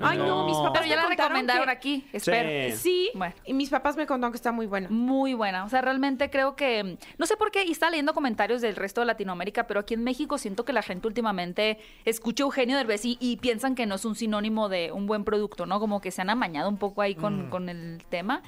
Ay, 0.00 0.18
no, 0.18 0.46
mis 0.46 0.56
papás 0.56 0.72
Pero 0.74 0.84
ya 0.86 0.96
me 0.96 0.96
la 0.96 1.02
contaron 1.08 1.30
recomendaron 1.32 1.64
que- 1.66 1.70
aquí. 1.70 2.06
Espero. 2.12 2.70
Sí. 2.72 2.76
Sí, 2.76 3.10
Bueno. 3.14 3.34
y 3.44 3.52
mis 3.54 3.70
papás 3.70 3.96
me 3.96 4.06
contaron 4.06 4.32
que 4.32 4.36
está 4.36 4.52
muy 4.52 4.66
buena. 4.66 4.88
Muy 4.90 5.34
buena. 5.34 5.64
O 5.64 5.68
sea, 5.68 5.80
realmente 5.80 6.30
creo 6.30 6.56
que. 6.56 6.96
No 7.18 7.26
sé 7.26 7.36
por 7.36 7.50
qué, 7.50 7.64
y 7.64 7.72
estaba 7.72 7.90
leyendo 7.90 8.14
comentarios 8.14 8.60
del 8.60 8.76
resto 8.76 9.00
de 9.00 9.06
Latinoamérica, 9.06 9.66
pero 9.66 9.80
aquí 9.80 9.94
en 9.94 10.04
México 10.04 10.38
siento 10.38 10.64
que 10.64 10.72
la 10.72 10.82
gente 10.82 11.06
últimamente 11.06 11.78
escucha 12.04 12.42
Eugenio 12.44 12.76
Derbez 12.76 13.04
y, 13.04 13.16
y 13.20 13.36
piensan 13.36 13.74
que 13.74 13.86
no 13.86 13.94
es 13.96 14.04
un 14.04 14.14
sinónimo 14.14 14.68
de 14.68 14.92
un 14.92 15.06
buen 15.06 15.24
producto, 15.24 15.66
¿no? 15.66 15.80
Como 15.80 16.00
que 16.00 16.10
se 16.10 16.22
han 16.22 16.30
amañado 16.30 16.68
un 16.68 16.76
poco 16.78 17.02
ahí 17.02 17.14
con, 17.14 17.50
con 17.50 17.68
el 17.68 18.02
tema. 18.08 18.42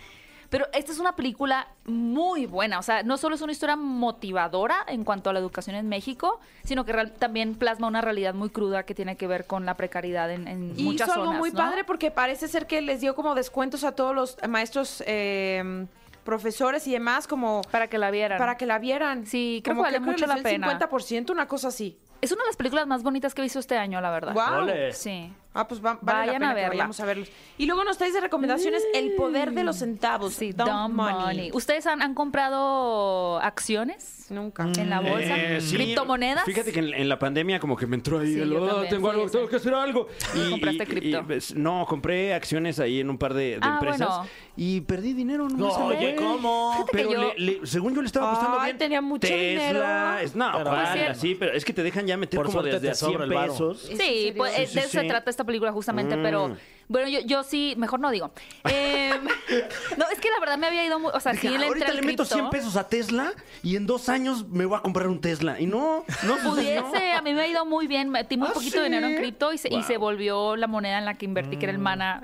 Pero 0.52 0.66
esta 0.74 0.92
es 0.92 0.98
una 0.98 1.16
película 1.16 1.66
muy 1.86 2.44
buena. 2.44 2.78
O 2.78 2.82
sea, 2.82 3.02
no 3.02 3.16
solo 3.16 3.34
es 3.36 3.40
una 3.40 3.52
historia 3.52 3.74
motivadora 3.74 4.76
en 4.86 5.02
cuanto 5.02 5.30
a 5.30 5.32
la 5.32 5.38
educación 5.38 5.74
en 5.76 5.88
México, 5.88 6.40
sino 6.62 6.84
que 6.84 6.92
real- 6.92 7.12
también 7.12 7.54
plasma 7.54 7.86
una 7.88 8.02
realidad 8.02 8.34
muy 8.34 8.50
cruda 8.50 8.82
que 8.82 8.94
tiene 8.94 9.16
que 9.16 9.26
ver 9.26 9.46
con 9.46 9.64
la 9.64 9.78
precariedad 9.78 10.30
en, 10.30 10.46
en 10.46 10.74
Y 10.78 10.82
muchas 10.84 11.08
hizo 11.08 11.14
algo 11.14 11.24
zonas. 11.28 11.40
muy 11.40 11.50
¿no? 11.52 11.56
padre 11.56 11.84
porque 11.84 12.10
parece 12.10 12.48
ser 12.48 12.66
que 12.66 12.82
les 12.82 13.00
dio 13.00 13.14
como 13.14 13.34
descuentos 13.34 13.82
a 13.82 13.92
todos 13.92 14.14
los 14.14 14.36
maestros, 14.46 15.02
eh, 15.06 15.86
profesores 16.22 16.86
y 16.86 16.92
demás, 16.92 17.26
como 17.26 17.62
Para 17.70 17.88
que 17.88 17.96
la 17.96 18.10
vieran. 18.10 18.36
para 18.38 18.56
que 18.58 18.66
la 18.66 18.78
vieran. 18.78 19.24
Sí, 19.26 19.62
creo 19.64 19.74
Como 19.74 19.86
que 19.88 19.92
vale 19.98 20.00
mucho 20.04 20.26
les 20.26 20.36
la 20.36 20.42
pena. 20.42 20.78
50%, 20.78 21.30
una 21.32 21.48
cosa 21.48 21.68
así. 21.68 21.98
Es 22.20 22.30
una 22.30 22.42
de 22.42 22.48
las 22.50 22.56
películas 22.56 22.86
más 22.86 23.02
bonitas 23.02 23.34
que 23.34 23.40
he 23.40 23.44
visto 23.44 23.58
este 23.58 23.76
año, 23.78 24.00
la 24.02 24.10
verdad. 24.10 24.36
Ole. 24.62 24.92
Sí. 24.92 25.32
Ah, 25.54 25.68
pues 25.68 25.84
va, 25.84 25.98
vale 26.00 26.28
Vayan 26.28 26.32
la 26.32 26.38
pena 26.38 26.50
a 26.50 26.54
que 26.54 26.60
verla. 26.60 26.68
vayamos 26.70 27.00
a 27.00 27.04
verlos. 27.04 27.28
Y 27.58 27.66
luego 27.66 27.84
nos 27.84 27.98
traes 27.98 28.14
de 28.14 28.20
recomendaciones 28.20 28.82
El 28.94 29.12
poder 29.16 29.52
de 29.52 29.64
los 29.64 29.76
centavos. 29.76 30.32
Sí, 30.32 30.52
Dumb 30.52 30.66
dumb 30.68 30.92
money. 30.94 31.50
¿Ustedes 31.52 31.86
han, 31.86 32.00
han 32.00 32.14
comprado 32.14 33.38
acciones 33.40 34.26
Nunca. 34.30 34.64
en 34.76 34.88
la 34.90 35.00
bolsa? 35.00 35.36
Eh, 35.36 35.60
sí. 35.60 35.76
¿Criptomonedas? 35.76 36.44
Fíjate 36.44 36.72
que 36.72 36.78
en, 36.80 36.94
en 36.94 37.08
la 37.08 37.18
pandemia 37.18 37.60
como 37.60 37.76
que 37.76 37.86
me 37.86 37.96
entró 37.96 38.20
ahí 38.20 38.34
Sí, 38.34 38.40
el, 38.40 38.56
"Oh, 38.56 38.66
también 38.66 38.88
tengo 38.90 39.10
algo, 39.10 39.30
tengo 39.30 39.48
que 39.48 39.56
hacer 39.56 39.74
algo. 39.74 40.08
¿Compraste 40.50 40.86
cripto? 40.86 41.22
pues, 41.26 41.54
no, 41.54 41.84
compré 41.88 42.32
acciones 42.34 42.80
ahí 42.80 43.00
en 43.00 43.10
un 43.10 43.18
par 43.18 43.34
de, 43.34 43.42
de 43.42 43.58
Ah, 43.60 43.74
empresas 43.80 44.08
bueno. 44.08 44.26
Y 44.56 44.82
perdí 44.82 45.12
dinero. 45.14 45.48
No, 45.48 45.56
No, 45.56 45.86
oye, 45.86 46.14
¿cómo? 46.16 46.84
Que 46.90 46.98
Pero 46.98 47.10
yo- 47.12 47.32
le- 47.36 47.58
le- 47.60 47.66
según 47.66 47.94
yo 47.94 48.02
le 48.02 48.06
estaba 48.06 48.30
apostando 48.32 48.58
Ay, 48.60 48.66
bien. 48.72 48.78
tenía 48.78 49.00
mucho 49.00 49.26
Tesla, 49.26 49.38
dinero. 49.38 50.18
Es, 50.18 50.36
no, 50.36 50.50
Pero 50.52 50.64
¿cuál? 50.70 50.88
bueno. 50.92 51.10
así, 51.10 51.34
pero 51.34 51.52
es 51.52 51.64
que 51.64 51.72
te 51.72 51.82
dejan 51.82 52.06
ya 52.06 52.16
meter 52.16 52.36
Por 52.36 52.46
como 52.46 52.62
desde 52.62 52.90
a 52.90 52.94
100 52.94 53.12
sobra 53.12 53.24
el 53.24 53.30
varo. 53.32 53.52
pesos. 53.52 53.88
¿En 53.90 53.96
Sí, 53.98 54.32
pues, 54.36 54.54
Sí, 54.54 54.66
sí, 54.66 54.74
de 54.74 54.80
eso 54.80 54.90
se 54.90 55.00
sí. 55.00 55.08
trata 55.08 55.30
esta 55.30 55.44
película 55.44 55.72
justamente, 55.72 56.16
Mm. 56.16 56.22
pero 56.22 56.56
bueno, 56.92 57.08
yo, 57.08 57.20
yo 57.20 57.42
sí, 57.42 57.74
mejor 57.76 57.98
no 58.00 58.10
digo. 58.10 58.30
Eh, 58.68 59.12
no, 59.96 60.04
es 60.10 60.20
que 60.20 60.30
la 60.30 60.38
verdad 60.40 60.58
me 60.58 60.66
había 60.66 60.84
ido 60.84 60.98
muy, 60.98 61.10
o 61.12 61.20
sea, 61.20 61.32
Dije, 61.32 61.48
sí 61.48 61.58
le 61.58 61.66
entré 61.66 61.68
ahorita 61.68 61.86
al 61.86 61.96
le 61.96 62.02
meto 62.02 62.22
cripto. 62.24 62.34
100 62.36 62.50
pesos 62.50 62.76
a 62.76 62.88
Tesla 62.88 63.32
y 63.62 63.76
en 63.76 63.86
dos 63.86 64.08
años 64.08 64.46
me 64.48 64.66
voy 64.66 64.78
a 64.78 64.80
comprar 64.82 65.08
un 65.08 65.20
Tesla. 65.20 65.60
Y 65.60 65.66
no, 65.66 66.04
no. 66.24 66.36
Pudiese, 66.38 67.12
a 67.12 67.22
mí 67.22 67.32
me 67.34 67.42
ha 67.42 67.46
ido 67.48 67.64
muy 67.64 67.86
bien, 67.86 68.10
metí 68.10 68.36
muy 68.36 68.48
¿Ah, 68.48 68.52
poquito 68.52 68.76
sí? 68.78 68.82
dinero 68.84 69.06
en 69.06 69.16
cripto 69.16 69.52
y 69.52 69.58
se, 69.58 69.68
y 69.68 69.72
Wow. 69.76 69.82
se 69.84 69.96
volvió 69.96 70.56
la 70.56 70.66
moneda 70.66 70.98
en 70.98 71.04
la 71.04 71.14
que 71.14 71.24
invertí, 71.24 71.56
que 71.56 71.64
era 71.66 71.72
el 71.72 71.78
Mm. 71.78 71.82
mana, 71.82 72.22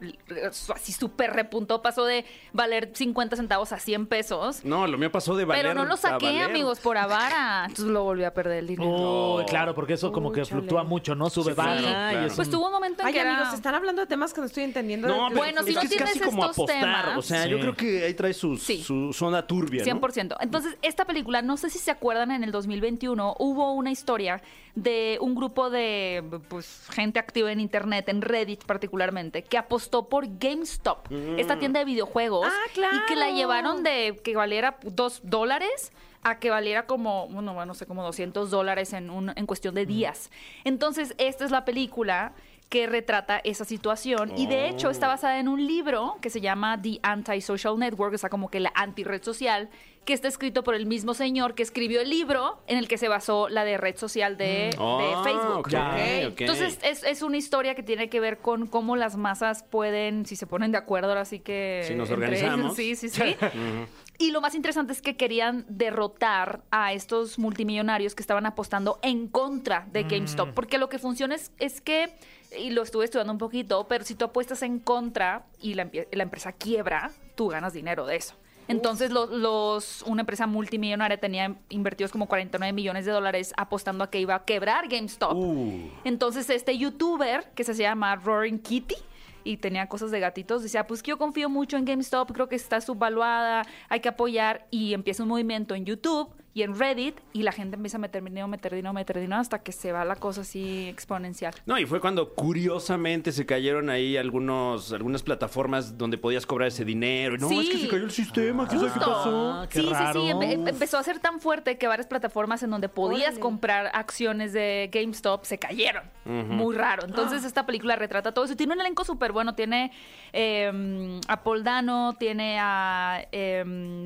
así 0.74 0.92
súper 0.92 1.32
repuntó, 1.32 1.82
pasó 1.82 2.04
de 2.04 2.24
valer 2.52 2.90
50 2.94 3.36
centavos 3.36 3.72
a 3.72 3.78
100 3.78 4.06
pesos. 4.06 4.64
No, 4.64 4.86
lo 4.86 4.98
mío 4.98 5.10
pasó 5.10 5.34
de 5.36 5.44
valer 5.44 5.62
Pero 5.62 5.74
no 5.74 5.84
lo 5.84 5.94
a 5.94 5.96
saqué, 5.96 6.26
valer. 6.26 6.42
amigos, 6.42 6.78
por 6.80 6.96
avara. 6.98 7.62
Entonces 7.66 7.86
lo 7.86 8.02
volví 8.04 8.24
a 8.24 8.34
perder 8.34 8.58
el 8.58 8.66
dinero. 8.66 9.36
Uy, 9.36 9.44
claro, 9.46 9.74
porque 9.74 9.94
eso 9.94 10.12
como 10.12 10.30
que 10.32 10.44
fluctúa 10.44 10.84
mucho, 10.84 11.14
¿no? 11.14 11.30
Sube, 11.30 11.52
Sí, 11.52 11.56
baja. 11.56 11.78
sí, 11.78 11.84
y 11.84 11.88
claro. 11.88 12.26
es 12.26 12.34
Pues 12.36 12.48
un- 12.48 12.52
tuvo 12.54 12.66
un 12.66 12.72
momento 12.72 13.02
en 13.02 13.08
Ay, 13.08 13.14
que 13.14 13.20
era... 13.20 13.34
amigos, 13.36 13.54
están 13.54 13.74
hablando 13.74 14.02
de 14.02 14.06
temas 14.06 14.32
que 14.34 14.40
no 14.40 14.46
estoy 14.46 14.57
entendiendo. 14.64 15.08
No, 15.08 15.30
de- 15.30 15.36
Bueno, 15.36 15.62
si 15.62 15.70
es 15.70 15.74
no 15.76 15.80
que 15.80 15.86
es 15.86 15.90
tienes 15.92 16.08
casi 16.14 16.20
como 16.24 16.42
estos 16.42 16.56
apostar. 16.56 16.80
temas- 16.80 17.16
O 17.18 17.22
sea, 17.22 17.44
Sí. 17.44 17.50
yo 17.50 17.60
creo 17.60 17.74
que 17.76 18.04
ahí 18.04 18.14
trae 18.14 18.34
su, 18.34 18.56
Sí. 18.56 18.82
su 18.82 19.12
zona 19.12 19.46
turbia, 19.46 19.80
¿no? 19.80 19.84
100%. 19.84 20.36
Entonces, 20.40 20.76
esta 20.82 21.04
película, 21.04 21.42
no 21.42 21.56
sé 21.56 21.70
si 21.70 21.78
se 21.78 21.90
acuerdan, 21.90 22.30
en 22.30 22.44
el 22.44 22.50
2021 22.52 23.34
hubo 23.38 23.72
una 23.72 23.90
historia 23.90 24.42
de 24.74 25.18
un 25.20 25.34
grupo 25.34 25.70
de 25.70 26.22
pues, 26.48 26.86
gente 26.92 27.18
activa 27.18 27.50
en 27.50 27.58
Internet, 27.60 28.08
en 28.08 28.22
Reddit 28.22 28.64
particularmente, 28.64 29.42
que 29.42 29.58
apostó 29.58 30.08
por 30.08 30.26
GameStop, 30.38 31.10
esta 31.36 31.58
tienda 31.58 31.80
de 31.80 31.84
videojuegos, 31.86 32.46
Ah, 32.48 32.70
claro. 32.74 32.96
y 32.96 33.00
que 33.08 33.16
la 33.16 33.30
llevaron 33.30 33.82
de 33.82 34.20
que 34.22 34.36
valiera 34.36 34.78
dos 34.82 35.20
dólares 35.24 35.92
a 36.22 36.38
que 36.40 36.50
valiera 36.50 36.84
como, 36.86 37.28
bueno, 37.28 37.64
no 37.64 37.74
sé, 37.74 37.86
como 37.86 38.02
200 38.02 38.50
dólares 38.50 38.92
en, 38.92 39.08
un, 39.10 39.32
en 39.36 39.46
cuestión 39.46 39.74
de 39.74 39.86
días. 39.86 40.30
Entonces, 40.64 41.14
esta 41.18 41.44
es 41.44 41.50
la 41.52 41.64
película 41.64 42.32
que 42.68 42.86
retrata 42.86 43.38
esa 43.44 43.64
situación 43.64 44.36
y 44.36 44.46
de 44.46 44.68
hecho 44.68 44.90
está 44.90 45.08
basada 45.08 45.38
en 45.40 45.48
un 45.48 45.66
libro 45.66 46.16
que 46.20 46.28
se 46.28 46.40
llama 46.42 46.80
The 46.80 47.00
Anti-Social 47.02 47.78
Network, 47.78 48.14
o 48.14 48.18
sea, 48.18 48.28
como 48.28 48.50
que 48.50 48.60
la 48.60 48.70
anti-red 48.74 49.22
social, 49.22 49.70
que 50.04 50.12
está 50.12 50.28
escrito 50.28 50.62
por 50.64 50.74
el 50.74 50.84
mismo 50.86 51.14
señor 51.14 51.54
que 51.54 51.62
escribió 51.62 52.00
el 52.02 52.10
libro 52.10 52.62
en 52.66 52.76
el 52.78 52.86
que 52.88 52.98
se 52.98 53.08
basó 53.08 53.48
la 53.48 53.64
de 53.64 53.78
red 53.78 53.96
social 53.96 54.36
de, 54.36 54.44
de 54.70 54.76
Ah, 54.78 55.22
Facebook. 55.24 55.58
ok, 55.60 55.68
Ya. 55.70 56.28
ok. 56.30 56.40
Entonces 56.42 56.78
es, 56.82 57.02
es 57.04 57.22
una 57.22 57.36
historia 57.38 57.74
que 57.74 57.82
tiene 57.82 58.08
que 58.10 58.20
ver 58.20 58.38
con 58.38 58.66
cómo 58.66 58.96
las 58.96 59.16
masas 59.16 59.62
pueden, 59.62 60.26
si 60.26 60.36
se 60.36 60.46
ponen 60.46 60.70
de 60.72 60.78
acuerdo, 60.78 61.08
ahora 61.08 61.24
sí 61.24 61.40
que... 61.40 61.84
Si 61.86 61.94
nos 61.94 62.10
organizamos. 62.10 62.78
ellos, 62.78 62.98
sí, 63.00 63.08
sí, 63.08 63.08
sí. 63.08 63.36
Y 64.20 64.32
lo 64.32 64.40
más 64.40 64.56
interesante 64.56 64.92
es 64.92 65.00
que 65.00 65.16
querían 65.16 65.64
derrotar 65.68 66.62
a 66.72 66.92
estos 66.92 67.38
multimillonarios 67.38 68.16
que 68.16 68.22
estaban 68.22 68.46
apostando 68.46 68.98
en 69.02 69.28
contra 69.28 69.86
de 69.92 70.02
GameStop. 70.02 70.54
Porque 70.54 70.76
lo 70.76 70.88
que 70.88 70.98
funciona 70.98 71.36
es, 71.36 71.52
es 71.60 71.80
que, 71.80 72.12
y 72.56 72.70
lo 72.70 72.82
estuve 72.82 73.04
estudiando 73.04 73.32
un 73.32 73.38
poquito, 73.38 73.86
pero 73.88 74.04
si 74.04 74.14
tú 74.14 74.24
apuestas 74.26 74.62
en 74.62 74.78
contra 74.78 75.46
y 75.60 75.74
la, 75.74 75.88
empresa 76.12 76.52
quiebra, 76.52 77.10
tú 77.34 77.48
ganas 77.48 77.72
dinero 77.72 78.06
de 78.06 78.16
eso. 78.16 78.34
Entonces, 78.68 79.10
lo- 79.10 79.26
los, 79.26 80.02
una 80.02 80.20
empresa 80.20 80.46
multimillonaria 80.46 81.18
tenía 81.18 81.56
invertidos 81.70 82.12
como 82.12 82.26
49 82.26 82.72
millones 82.74 83.06
de 83.06 83.12
dólares 83.12 83.54
apostando 83.56 84.04
a 84.04 84.10
que 84.10 84.20
iba 84.20 84.34
a 84.34 84.44
quebrar 84.44 84.88
GameStop. 84.88 85.32
Uh. 85.34 85.90
Entonces, 86.04 86.50
este 86.50 86.76
youtuber 86.76 87.50
que 87.54 87.64
se 87.64 87.74
llama 87.74 88.14
Roaring 88.16 88.58
Kitty 88.58 88.96
y 89.44 89.56
tenía 89.56 89.88
cosas 89.88 90.10
de 90.10 90.20
gatitos, 90.20 90.62
decía, 90.62 90.86
pues 90.86 91.02
que 91.02 91.10
yo 91.10 91.16
confío 91.18 91.48
mucho 91.48 91.78
en 91.78 91.86
GameStop, 91.86 92.30
creo 92.32 92.48
que 92.50 92.56
está 92.56 92.82
subvaluada, 92.82 93.64
hay 93.88 94.00
que 94.00 94.08
apoyar 94.10 94.66
y 94.70 94.92
empieza 94.92 95.22
un 95.22 95.30
movimiento 95.30 95.74
en 95.74 95.86
YouTube 95.86 96.28
y 96.58 96.62
en 96.64 96.76
Reddit 96.76 97.14
y 97.32 97.42
la 97.44 97.52
gente 97.52 97.76
empieza 97.76 97.98
a 97.98 98.00
meter 98.00 98.24
dinero, 98.24 98.48
meter 98.48 98.74
dinero, 98.74 98.92
meter 98.92 99.20
dinero 99.20 99.40
hasta 99.40 99.60
que 99.60 99.70
se 99.70 99.92
va 99.92 100.04
la 100.04 100.16
cosa 100.16 100.40
así 100.40 100.88
exponencial. 100.88 101.54
No, 101.66 101.78
y 101.78 101.86
fue 101.86 102.00
cuando 102.00 102.34
curiosamente 102.34 103.30
se 103.30 103.46
cayeron 103.46 103.90
ahí 103.90 104.16
algunos, 104.16 104.92
algunas 104.92 105.22
plataformas 105.22 105.96
donde 105.96 106.18
podías 106.18 106.46
cobrar 106.46 106.66
ese 106.68 106.84
dinero. 106.84 107.36
Y 107.36 107.38
No, 107.38 107.48
Sí. 107.48 107.60
es 107.60 107.68
que 107.70 107.78
se 107.78 107.88
cayó 107.88 108.02
el 108.02 108.10
sistema, 108.10 108.66
¿qué 108.66 108.76
sabe 108.76 108.88
qué 108.88 108.98
Justo. 108.98 109.12
pasó? 109.12 109.52
Ah, 109.52 109.68
qué 109.70 109.80
sí, 109.82 109.88
raro. 109.88 110.20
sí, 110.20 110.26
sí, 110.26 110.32
empe- 110.32 110.68
empezó 110.68 110.98
a 110.98 111.02
ser 111.04 111.20
tan 111.20 111.38
fuerte 111.40 111.78
que 111.78 111.86
varias 111.86 112.08
plataformas 112.08 112.60
en 112.64 112.70
donde 112.70 112.88
podías 112.88 113.38
comprar 113.38 113.90
acciones 113.94 114.52
de 114.52 114.90
GameStop 114.92 115.44
se 115.44 115.58
cayeron. 115.58 116.02
Muy 116.24 116.74
raro. 116.74 117.04
Entonces 117.06 117.44
esta 117.44 117.66
película 117.66 117.94
retrata 117.94 118.32
todo 118.32 118.44
eso. 118.46 118.56
Tiene 118.56 118.74
un 118.74 118.80
elenco 118.80 119.04
súper 119.04 119.30
bueno. 119.32 119.54
Tiene 119.54 119.92
eh, 120.32 121.20
a 121.28 121.42
Paul 121.42 121.62
Dano, 121.62 122.16
tiene 122.18 122.58
a 122.60 123.24
eh, 123.32 123.62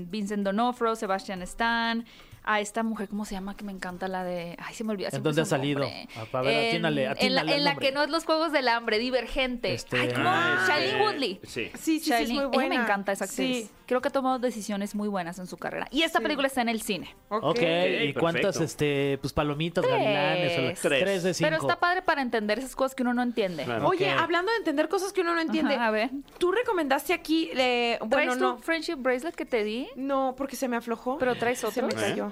Vincent 0.08 0.44
Donofrio, 0.44 0.94
Sebastian 0.94 1.42
Stan. 1.42 2.04
A 2.44 2.60
esta 2.60 2.82
mujer, 2.82 3.08
¿cómo 3.08 3.24
se 3.24 3.34
llama? 3.36 3.56
Que 3.56 3.62
me 3.64 3.70
encanta 3.70 4.08
la 4.08 4.24
de... 4.24 4.56
Ay, 4.58 4.74
se 4.74 4.82
me 4.82 4.90
olvidó. 4.92 5.10
¿En 5.12 5.22
dónde 5.22 5.42
ha 5.42 5.44
salido? 5.44 5.84
A 5.84 6.40
ver, 6.42 6.52
En- 6.52 6.68
atínale, 6.86 7.04
en, 7.20 7.34
la, 7.64 7.70
en 7.72 7.78
que 7.78 7.92
no 7.92 8.02
es 8.02 8.10
los 8.10 8.24
Juegos 8.24 8.50
del 8.50 8.66
Hambre, 8.66 8.98
Divergente. 8.98 9.72
Este- 9.74 9.96
Ay, 9.96 10.08
¿cómo? 10.12 10.24
Ah, 10.28 10.64
Shailene 10.66 10.90
este, 10.92 11.02
Woodley. 11.04 11.40
Sí. 11.44 11.48
Sí, 11.48 11.70
sí, 11.78 12.00
sí, 12.00 12.12
es 12.12 12.28
Shailene, 12.28 12.48
ella 12.52 12.68
me 12.68 12.74
encanta 12.74 13.12
esa 13.12 13.26
actriz. 13.26 13.66
Sí. 13.66 13.70
Creo 13.86 14.00
que 14.00 14.08
ha 14.08 14.10
tomado 14.10 14.38
decisiones 14.40 14.94
muy 14.94 15.06
buenas 15.08 15.38
en 15.38 15.46
su 15.46 15.56
carrera. 15.56 15.86
Y 15.92 16.02
esta 16.02 16.18
Sí. 16.18 16.22
película 16.24 16.48
está 16.48 16.62
en 16.62 16.68
el 16.70 16.82
cine. 16.82 17.14
Ok, 17.28 17.58
¿y 17.58 17.60
perfecto. 17.60 18.20
cuántas, 18.20 18.60
este, 18.60 19.18
pues 19.20 19.32
palomitas, 19.32 19.84
gavilanes? 19.86 20.58
o 20.58 20.62
la- 20.62 20.74
Tres. 20.74 21.00
Tres 21.02 21.22
de 21.22 21.34
cinco. 21.34 21.46
Pero 21.50 21.62
está 21.62 21.78
padre 21.78 22.02
para 22.02 22.22
entender 22.22 22.58
esas 22.58 22.74
cosas 22.74 22.94
que 22.96 23.02
uno 23.02 23.14
no 23.14 23.22
entiende. 23.22 23.64
Claro. 23.64 23.86
Oye, 23.86 24.10
hablando 24.10 24.50
de 24.50 24.58
entender 24.58 24.88
cosas 24.88 25.12
que 25.12 25.20
uno 25.20 25.34
no 25.34 25.40
entiende, 25.40 25.74
Ajá, 25.76 25.86
a 25.86 25.90
ver. 25.92 26.10
tú 26.38 26.50
recomendaste 26.50 27.12
aquí, 27.12 27.50
eh, 27.54 27.98
bueno, 28.00 28.10
¿Traes 28.32 28.36
no, 28.38 28.56
tu 28.56 28.62
friendship 28.62 28.96
bracelet 28.96 29.34
que 29.36 29.44
te 29.44 29.62
di? 29.62 29.88
no, 29.94 30.34
porque 30.36 30.56
se 30.56 30.66
me 30.68 30.76
aflojó. 30.76 31.18
¿Pero 31.18 31.36
traes 31.36 31.58
Se 31.60 31.66
otro? 31.66 31.86
me 31.86 31.92
¿Eh? 31.92 31.96
cayó. 31.96 32.31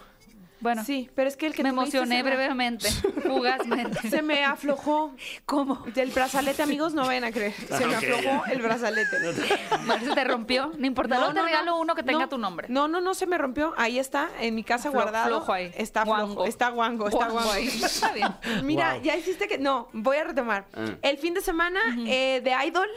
Bueno, 0.60 0.84
Sí, 0.84 1.08
pero 1.14 1.28
es 1.28 1.36
que 1.36 1.46
el 1.46 1.54
que 1.54 1.62
me 1.62 1.70
emocioné 1.70 2.22
me- 2.22 2.30
brevemente, 2.30 2.90
fugazmente. 3.22 4.08
Se 4.10 4.22
me 4.22 4.44
aflojó. 4.44 5.14
¿Cómo? 5.46 5.76
Del 5.94 6.10
brazalete, 6.10 6.62
amigos, 6.62 6.92
no 6.94 7.06
vayan 7.06 7.24
a 7.24 7.32
creer. 7.32 7.52
Se 7.54 7.86
me 7.86 7.94
aflojó 7.94 8.44
el 8.46 8.60
brazalete. 8.62 9.16
Se 10.04 10.14
te 10.14 10.24
rompió. 10.24 10.72
No 10.76 10.86
importa, 10.86 11.18
luego 11.18 11.32
te 11.34 11.42
regalo 11.42 11.78
uno 11.78 11.94
que 11.94 12.02
tenga 12.02 12.20
no. 12.20 12.28
tu 12.28 12.38
nombre. 12.38 12.66
No, 12.68 12.88
no, 12.88 13.00
no 13.00 13.14
se 13.14 13.26
me 13.26 13.38
rompió. 13.38 13.72
Ahí 13.76 13.98
está, 13.98 14.28
en 14.40 14.54
mi 14.54 14.64
casa 14.64 14.90
Flo- 14.90 15.02
guardado. 15.02 15.28
flojo 15.28 15.52
ahí. 15.52 15.72
Está 15.76 16.02
flojo. 16.04 16.16
Guango. 16.20 16.44
Está 16.46 16.68
guango, 16.70 17.06
está 17.08 17.16
Guango 17.18 17.32
guango. 17.34 17.52
ahí. 17.52 17.66
Está 17.82 18.12
bien. 18.12 18.28
Mira, 18.62 18.94
Wow. 18.94 19.02
ya 19.02 19.16
hiciste 19.16 19.48
que. 19.48 19.58
No, 19.58 19.88
voy 19.92 20.16
a 20.18 20.24
retomar. 20.24 20.66
Ah. 20.74 20.86
El 21.02 21.18
fin 21.18 21.34
de 21.34 21.40
semana 21.40 21.80
eh, 22.06 22.40
de 22.42 22.54
Idol, 22.66 22.88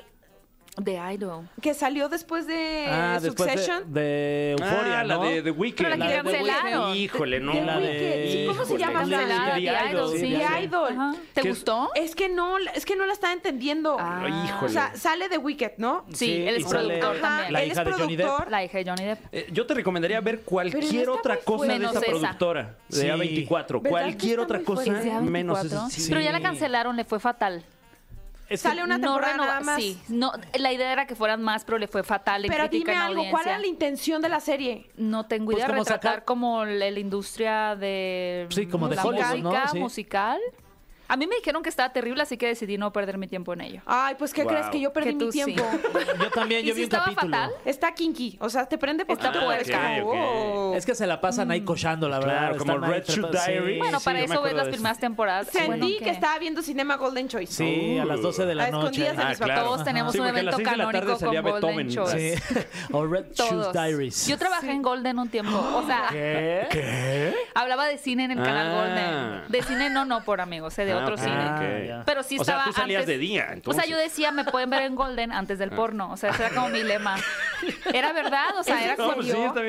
The 0.83 0.99
Idol. 1.13 1.47
que 1.61 1.75
salió 1.75 2.09
después 2.09 2.47
de 2.47 2.85
Ah, 2.89 3.19
después 3.21 3.47
de, 3.47 3.57
Succession. 3.57 3.93
de 3.93 4.55
Euphoria, 4.59 5.01
Ah, 5.01 5.03
la 5.03 5.15
¿no? 5.17 5.23
de 5.23 5.43
The 5.43 5.51
Weeknd. 5.51 5.77
Pero 5.77 5.89
la 5.89 5.95
La 5.97 6.07
de 6.07 6.15
cancelaron. 6.23 6.95
Híjole, 6.95 7.39
no. 7.39 7.51
The 7.51 7.61
La 7.61 7.79
de-. 7.79 8.29
Sí, 8.31 8.45
¿Cómo 8.47 8.65
se 8.65 8.77
llama? 8.79 9.05
La- 9.05 9.17
The 9.19 9.25
The 9.53 9.59
Idol, 9.61 9.91
Idol, 9.91 10.11
sí, 10.13 10.17
sí. 10.19 10.33
The 10.33 10.63
Idol. 10.63 10.93
Ajá. 10.93 11.15
¿Te 11.33 11.41
¿Qué- 11.41 11.49
gustó? 11.49 11.91
Es 11.93 12.15
que 12.15 12.27
no, 12.29 12.57
es 12.57 12.85
que 12.85 12.95
no 12.95 13.05
la 13.05 13.13
estaba 13.13 13.33
entendiendo. 13.33 13.97
Ah. 13.99 14.23
Híjole. 14.47 14.65
O 14.65 14.69
sea, 14.73 14.95
sale 14.95 15.29
de 15.29 15.37
Wicked, 15.37 15.73
¿no? 15.77 16.05
Sí, 16.09 16.15
Sí, 16.25 16.41
él 16.47 16.55
es 16.55 16.65
productor 16.65 17.17
también. 17.19 17.53
la 17.53 17.61
él 17.61 17.71
hija 17.71 17.81
es 17.81 17.87
de 17.87 17.93
Johnny 17.93 18.15
Depp. 18.15 18.25
productor. 18.27 18.51
La 18.51 18.63
hija 18.63 18.77
de 18.79 18.85
Johnny 18.89 19.05
Depp. 19.05 19.19
Eh, 19.31 19.47
yo 19.51 19.65
te 19.67 19.73
recomendaría 19.75 20.21
ver 20.21 20.41
cualquier 20.41 21.09
otra 21.09 21.37
cosa 21.37 21.67
de 21.77 21.85
esa. 21.85 22.01
productora 22.01 22.75
de 22.89 22.95
Sí. 22.95 23.07
A24. 23.07 23.79
¿Verdad 23.79 23.83
que 23.83 23.89
Cualquier 23.89 24.39
otra 24.39 24.59
cosa 24.61 24.91
de 24.93 25.11
menos 25.21 25.59
A24? 25.59 25.87
esa. 25.87 26.09
Pero 26.09 26.21
ya 26.21 26.31
la 26.31 26.41
cancelaron, 26.41 26.95
le 26.95 27.03
fue 27.03 27.19
fatal. 27.19 27.63
Es 28.53 28.61
Sale 28.61 28.83
una 28.83 28.97
no 28.97 29.07
temporada 29.07 29.33
renova- 29.33 29.45
nada 29.47 29.61
más. 29.61 29.75
Sí, 29.77 29.99
no, 30.09 30.31
la 30.59 30.71
idea 30.71 30.91
era 30.91 31.07
que 31.07 31.15
fueran 31.15 31.41
más, 31.41 31.65
pero 31.65 31.77
le 31.79 31.87
fue 31.87 32.03
fatal 32.03 32.45
en 32.45 32.51
Pero 32.51 32.69
crítica 32.69 32.91
dime 32.91 33.03
en 33.03 33.09
algo, 33.09 33.15
¿cuál 33.15 33.25
audiencia. 33.31 33.51
era 33.51 33.59
la 33.59 33.67
intención 33.67 34.21
de 34.21 34.29
la 34.29 34.39
serie? 34.39 34.89
No 34.95 35.25
tengo 35.25 35.45
Pues 35.45 35.57
idea. 35.57 35.67
como 35.67 35.79
retratar 35.79 36.11
sacar- 36.11 36.25
como 36.25 36.63
la, 36.65 36.91
la 36.91 36.99
industria 36.99 37.75
de 37.75 38.45
Sí, 38.51 38.67
como 38.67 38.89
de 38.89 38.95
la 38.95 39.05
Hollywood, 39.05 39.37
¿no? 39.37 39.49
música, 39.49 39.67
Sí. 39.69 39.79
musical. 39.79 40.39
A 41.13 41.15
mí 41.17 41.27
me 41.27 41.35
dijeron 41.35 41.61
que 41.61 41.69
estaba 41.69 41.93
terrible, 41.93 42.23
así 42.23 42.37
que 42.37 42.47
decidí 42.47 42.79
no 42.79 42.91
perder 42.91 43.19
mi 43.19 43.27
tiempo 43.27 43.53
en 43.53 43.61
ello. 43.61 43.81
Ay, 43.85 44.15
pues, 44.17 44.33
¿qué 44.33 44.41
Wow. 44.43 44.51
crees? 44.51 44.65
Que 44.67 44.79
yo 44.79 44.91
perdí 44.91 45.09
Que 45.09 45.13
mi 45.15 45.19
tú 45.19 45.31
sí. 45.31 45.43
tiempo. 45.43 45.63
Yo 46.19 46.31
también, 46.31 46.65
¿Y 46.65 46.69
yo 46.69 46.73
si 46.73 46.79
vi 46.79 46.83
un 46.85 46.85
estaba 46.85 47.03
capítulo. 47.05 47.31
fatal? 47.37 47.51
Está 47.65 47.93
kinky, 47.93 48.37
o 48.41 48.49
sea, 48.49 48.65
te 48.65 48.77
prende 48.79 49.05
poquito. 49.05 49.27
Está 49.27 49.45
puerca. 49.45 49.99
como, 50.01 50.09
Ok, 50.09 50.15
ok. 50.15 50.19
oh. 50.73 50.73
Es 50.75 50.85
que 50.87 50.95
se 50.95 51.05
la 51.05 51.21
pasan 51.21 51.51
ahí 51.51 51.61
cochando, 51.61 52.09
la 52.09 52.17
verdad. 52.19 52.37
Claro, 52.39 52.57
como 52.57 52.73
Están 52.73 52.83
ahí 52.85 52.99
Red 52.99 53.05
Shoe 53.05 53.15
sí. 53.31 53.37
Diary. 53.51 53.77
Bueno, 53.77 53.99
sí, 53.99 54.05
para 54.05 54.19
yo 54.21 54.27
me 54.27 54.33
eso 54.33 54.33
ves 54.33 54.37
acuerdo 54.39 54.57
las 54.57 54.65
de 54.65 54.69
eso. 54.71 54.75
primeras 54.77 54.99
temporadas. 54.99 55.47
Sentí 55.49 55.67
Bueno, 55.67 55.87
que 55.99 56.09
estaba 56.09 56.39
viendo 56.39 56.61
Cinema 56.63 56.95
Golden 56.97 57.27
Choice. 57.27 57.53
Sí, 57.53 57.97
a 57.99 58.05
las 58.05 58.21
12 58.21 58.45
de 58.47 58.55
la 58.55 58.63
A 58.65 58.71
noche. 58.71 58.85
escondidas 58.87 59.17
de 59.17 59.23
Ah, 59.23 59.29
mis 59.29 59.37
papás. 59.39 59.63
Todos 59.63 59.83
tenemos 59.83 60.11
Sí, 60.13 60.19
un 60.19 60.25
porque 60.25 60.39
a 60.39 60.43
las 60.43 60.53
evento 60.53 60.57
seis 60.57 60.69
de 60.71 60.77
la 60.77 60.83
tarde 60.85 60.99
canónico 60.99 61.19
salía 61.19 61.41
con 61.43 61.51
Golden 61.51 61.87
Beethoven. 61.87 61.89
Choice. 61.89 62.37
Sí. 62.37 62.59
o 62.91 63.05
Red 63.05 63.25
Shoes 63.33 63.35
Todos. 63.49 63.73
Diaries. 63.73 64.27
Yo 64.27 64.37
trabajé 64.37 64.71
en 64.71 64.81
Golden 64.81 65.19
un 65.19 65.29
tiempo. 65.29 65.57
O 65.75 65.85
sea, 65.85 66.07
¿Qué? 66.11 66.67
¿Qué? 66.71 67.35
hablaba 67.53 67.85
de 67.85 67.97
cine 67.99 68.23
en 68.25 68.31
el 68.31 68.37
canal 68.37 68.67
Ah. 68.67 68.81
Golden. 69.41 69.51
De 69.51 69.61
cine 69.63 69.89
no, 69.89 70.05
no 70.05 70.23
por 70.23 70.41
amigos, 70.41 70.77
eh, 70.79 70.85
de 70.85 70.93
Ah. 71.11 72.03
Pero 72.05 72.23
sí 72.23 72.37
O 72.39 72.43
sea, 72.43 72.55
estaba 72.55 72.65
tú 72.65 72.73
salías 72.73 73.01
antes- 73.01 73.15
de 73.15 73.17
día, 73.19 73.41
O 73.41 73.45
sea, 73.45 73.53
entonces. 73.53 73.87
yo 73.89 73.97
decía, 73.97 74.31
me 74.31 74.45
pueden 74.45 74.69
ver 74.69 74.83
en 74.83 74.95
Golden 74.95 75.31
antes 75.31 75.59
del 75.59 75.71
porno. 75.71 76.11
O 76.11 76.17
sea, 76.17 76.31
ese 76.31 76.45
era 76.45 76.55
como 76.55 76.69
mi 76.69 76.83
lema. 76.83 77.15
Era 77.93 78.11
verdad, 78.11 78.57
o 78.57 78.63
sea, 78.63 78.77
¿Es 78.79 78.85
era 78.85 78.95
como... 78.97 79.13
pues 79.15 79.27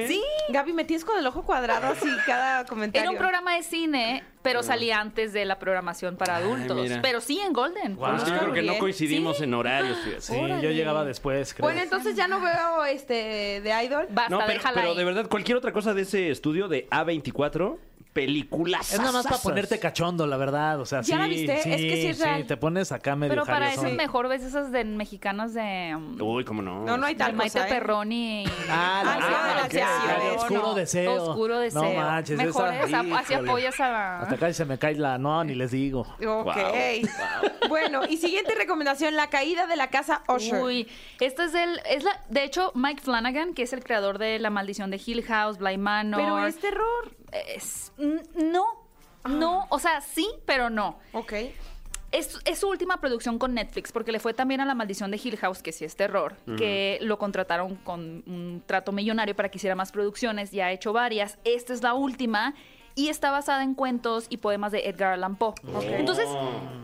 sí, 0.09 0.21
Gaby, 0.49 0.73
me 0.73 0.85
tienes 0.85 1.05
con 1.05 1.17
el 1.17 1.25
ojo 1.27 1.45
cuadrado 1.45 1.87
así 1.93 2.09
cada 2.27 2.65
comentario. 2.65 3.03
era 3.03 3.11
un 3.13 3.19
programa 3.19 3.55
de 3.55 3.63
cine, 3.63 4.25
pero 4.43 4.63
salía 4.65 5.01
antes 5.01 5.33
de 5.33 5.45
la 5.45 5.59
programación 5.61 6.17
para 6.17 6.37
adultos. 6.37 6.91
Pero 7.03 7.21
sí 7.21 7.39
en 7.39 7.53
Golden. 7.53 7.97
Que 7.97 8.31
yo 8.31 8.39
creo 8.39 8.53
que 8.53 8.63
no 8.63 8.79
coincidimos 8.79 9.41
en 9.41 9.55
horarios. 9.55 9.97
Sí, 10.19 10.35
yo 10.61 10.71
llegaba 10.71 11.05
después, 11.05 11.55
creo. 11.55 11.65
Bueno, 11.67 11.83
entonces 11.83 12.17
ya 12.17 12.27
no 12.27 12.41
veo 12.41 12.85
este 12.85 13.61
de 13.63 13.85
Idol. 13.85 14.07
Basta, 14.11 14.31
No, 14.31 14.39
pero, 14.41 14.53
déjala 14.55 14.75
pero 14.75 14.91
ahí. 14.91 14.97
de 14.97 15.05
verdad, 15.05 15.27
cualquier 15.29 15.57
otra 15.59 15.73
cosa 15.73 15.95
de 15.95 16.03
ese 16.03 16.31
estudio 16.31 16.67
de 16.69 16.89
A24, 16.91 17.77
películas. 18.15 18.93
es 18.95 18.99
nada 18.99 19.13
más 19.13 19.25
para 19.27 19.37
ponerte 19.39 19.79
cachondo, 19.79 20.27
la 20.27 20.39
verdad. 20.39 20.81
O 20.81 20.87
sea, 20.87 21.01
¿Ya 21.03 21.05
sí, 21.05 21.13
la 21.21 21.27
viste? 21.27 21.63
sí, 21.63 21.71
Es 21.71 21.77
que 21.83 21.97
sí 21.97 22.07
es 22.07 22.19
real. 22.21 22.47
te 22.47 22.57
pones 22.57 22.93
acá 22.93 23.15
medio 23.17 23.33
Pero 23.33 23.45
para 23.45 23.73
eso 23.75 23.83
mejor 23.91 24.29
ves 24.29 24.43
esas 24.43 24.73
de 24.73 24.85
mexicanas 24.85 25.53
de... 25.53 25.93
um, 25.97 26.17
Uy, 26.23 26.45
cómo 26.45 26.63
no. 26.63 26.85
No, 26.85 26.97
no 26.97 27.05
hay 27.07 27.15
de 27.15 27.19
tal 27.19 27.35
Maite 27.35 27.59
¿eh? 27.61 27.65
Perroni. 27.69 28.45
Ah, 28.71 29.03
la, 29.05 29.13
Ah, 29.13 29.19
ah, 29.21 29.49
de 29.49 29.55
la 29.55 29.63
ok, 29.65 29.73
deseación. 29.73 30.17
ok, 30.37 30.41
Oscuro 30.41 30.75
deseo. 30.75 31.23
Oscuro 31.25 31.59
deseo. 31.59 31.83
No 31.83 31.93
manches, 31.93 32.37
Mejor 32.39 32.69
esa- 32.73 32.85
esa, 33.03 33.19
así 33.19 33.35
apoyas 33.35 33.81
a... 33.81 34.21
Hasta 34.21 34.37
casi 34.39 34.55
se 34.55 34.65
me 34.65 34.79
cae 34.79 34.95
la... 34.95 35.19
No, 35.19 35.43
ni 35.45 35.55
les 35.55 35.73
digo. 35.73 36.07
Ok. 36.27 36.57
Bueno, 37.69 38.03
y 38.09 38.17
siguiente 38.17 38.55
recomendación, 38.55 39.17
La 39.17 39.29
caída 39.29 39.67
de 39.67 39.77
la 39.77 39.89
casa 39.91 40.23
Usher. 40.29 40.63
Uy, 40.63 40.89
esto 41.21 41.43
es 41.43 41.55
el, 41.55 41.81
es 41.89 42.05
la, 42.05 42.21
de 42.29 42.45
hecho, 42.45 42.71
Mike 42.75 43.03
Flanagan, 43.03 43.55
que 43.55 43.63
es 43.63 43.73
el 43.73 43.83
creador 43.83 44.19
de 44.19 44.39
La 44.39 44.51
Maldición 44.51 44.91
de 44.91 45.01
Hill 45.05 45.25
House, 45.25 45.59
Bly 45.59 45.79
Manor. 45.79 46.21
Pero 46.21 46.47
es 46.47 46.59
terror. 46.59 47.13
Es- 47.49 47.93
no, 47.99 48.65
no, 49.29 49.67
o 49.71 49.79
sea, 49.79 50.01
sí, 50.01 50.29
pero 50.47 50.71
no. 50.71 50.99
Ok. 51.13 51.33
Es, 52.13 52.39
es 52.45 52.61
su 52.61 52.69
última 52.69 53.01
producción 53.01 53.41
con 53.41 53.55
Netflix, 53.55 53.91
porque 53.91 54.13
le 54.13 54.21
fue 54.21 54.35
también 54.35 54.61
a 54.61 54.65
La 54.65 54.75
Maldición 54.77 55.11
de 55.11 55.21
Hill 55.23 55.37
House, 55.39 55.63
que 55.63 55.73
sí 55.73 55.85
es 55.85 55.97
terror, 55.97 56.37
que 56.57 56.99
lo 57.03 57.19
contrataron 57.19 57.75
con 57.77 58.23
un 58.27 58.63
trato 58.65 58.93
millonario 58.93 59.35
para 59.35 59.49
que 59.49 59.59
hiciera 59.59 59.75
más 59.75 59.91
producciones, 59.91 60.53
ya 60.53 60.67
ha 60.67 60.73
hecho 60.73 60.93
varias. 60.93 61.39
Esta 61.45 61.73
es 61.73 61.83
la 61.83 61.95
última. 61.95 62.55
Y 62.97 63.09
está 63.09 63.33
basada 63.33 63.65
en 63.65 63.75
cuentos 63.75 64.27
y 64.29 64.37
poemas 64.37 64.71
de 64.71 64.89
Edgar 64.89 65.15
Allan 65.15 65.35
Poe. 65.35 65.55
Entonces, 65.83 66.29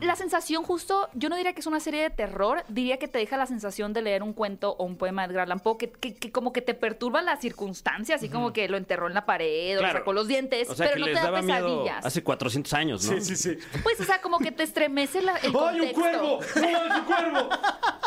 la 0.00 0.16
sensación 0.16 0.64
justo, 0.64 1.08
yo 1.14 1.28
no 1.28 1.36
diría 1.36 1.52
que 1.52 1.60
es 1.60 1.66
una 1.68 1.78
serie 1.78 2.02
de 2.02 2.10
terror, 2.10 2.64
diría 2.68 2.96
que 2.98 3.06
te 3.06 3.18
deja 3.18 3.36
la 3.36 3.46
sensación 3.46 3.92
de 3.92 4.02
leer 4.02 4.24
un 4.24 4.32
cuento 4.32 4.74
o 4.76 4.84
un 4.84 4.96
poema 4.96 5.22
de 5.28 5.32
Edgar 5.34 5.44
Allan 5.46 5.60
Poe, 5.60 5.78
que, 5.78 5.88
que- 5.90 6.16
que 6.16 6.32
como 6.32 6.52
que 6.52 6.62
te 6.62 6.74
perturba 6.74 7.22
las 7.22 7.40
circunstancias, 7.40 8.16
así 8.20 8.28
como 8.28 8.52
que 8.52 8.68
lo 8.68 8.76
enterró 8.76 9.06
en 9.06 9.14
la 9.14 9.24
pared 9.24 9.72
o 9.72 9.74
le 9.74 9.78
Claro. 9.78 9.98
sacó 10.00 10.12
los 10.12 10.26
dientes, 10.26 10.68
O 10.68 10.74
sea, 10.74 10.88
pero 10.92 11.04
que 11.06 11.12
no 11.12 11.20
te 11.20 11.26
da 11.26 11.40
pesadillas. 11.40 12.04
hace 12.06 12.24
400 12.24 12.72
años, 12.74 13.04
¿no? 13.04 13.12
Sí, 13.12 13.20
sí, 13.20 13.36
sí. 13.36 13.58
Pues, 13.84 14.00
o 14.00 14.04
sea, 14.04 14.20
como 14.20 14.38
que 14.40 14.50
te 14.50 14.64
estremece 14.64 15.22
la, 15.22 15.36
el 15.36 15.46
¡Ay, 15.46 15.80
un 15.80 15.92
contexto. 15.92 16.00
cuervo! 16.00 16.40
¡No, 16.56 16.66
es 16.66 16.98
un 16.98 17.04
cuervo! 17.04 17.48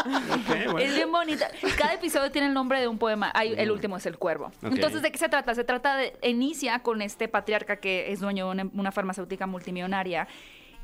Bueno. 0.04 0.80
Es 0.80 0.94
bien 0.96 1.10
bonita. 1.12 1.48
Cada 1.78 1.94
episodio 1.94 2.30
tiene 2.30 2.48
el 2.48 2.54
nombre 2.54 2.82
de 2.82 2.90
un 2.90 2.98
poema. 2.98 3.32
Ay, 3.34 3.54
el 3.58 3.72
último 3.72 3.96
es 3.96 4.06
el 4.06 4.18
cuervo. 4.18 4.52
Entonces, 4.62 5.02
¿de 5.02 5.12
qué 5.14 5.18
se 5.18 5.30
trata? 5.30 5.56
Se 5.56 5.64
trata 5.64 5.96
de. 5.96 6.14
Inicia 6.24 6.80
con 6.80 7.02
este 7.02 7.30
patriarca 7.30 7.78
que 7.78 7.93
es 8.12 8.20
dueño 8.20 8.46
de 8.46 8.52
una, 8.52 8.70
una 8.74 8.92
farmacéutica 8.92 9.48
multimillonaria. 9.48 10.28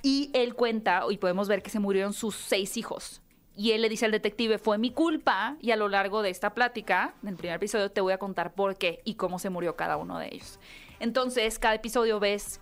Y 0.01 0.31
él 0.33 0.55
cuenta, 0.55 1.03
y 1.09 1.17
podemos 1.17 1.47
ver 1.47 1.61
que 1.61 1.69
se 1.69 1.79
murieron 1.79 2.13
sus 2.13 2.35
seis 2.35 2.77
hijos. 2.77 3.21
Y 3.55 3.71
él 3.71 3.81
le 3.81 3.89
dice 3.89 4.05
al 4.05 4.11
detective, 4.11 4.57
fue 4.57 4.77
mi 4.77 4.91
culpa. 4.91 5.57
Y 5.61 5.71
a 5.71 5.75
lo 5.75 5.89
largo 5.89 6.21
de 6.21 6.29
esta 6.29 6.53
plática, 6.53 7.13
del 7.21 7.35
primer 7.35 7.57
episodio, 7.57 7.91
te 7.91 7.99
voy 7.99 8.13
a 8.13 8.17
contar 8.17 8.53
por 8.53 8.77
qué 8.77 9.01
y 9.03 9.15
cómo 9.15 9.39
se 9.39 9.49
murió 9.49 9.75
cada 9.75 9.97
uno 9.97 10.17
de 10.17 10.27
ellos. 10.27 10.59
Entonces, 10.99 11.59
cada 11.59 11.75
episodio 11.75 12.19
ves 12.19 12.61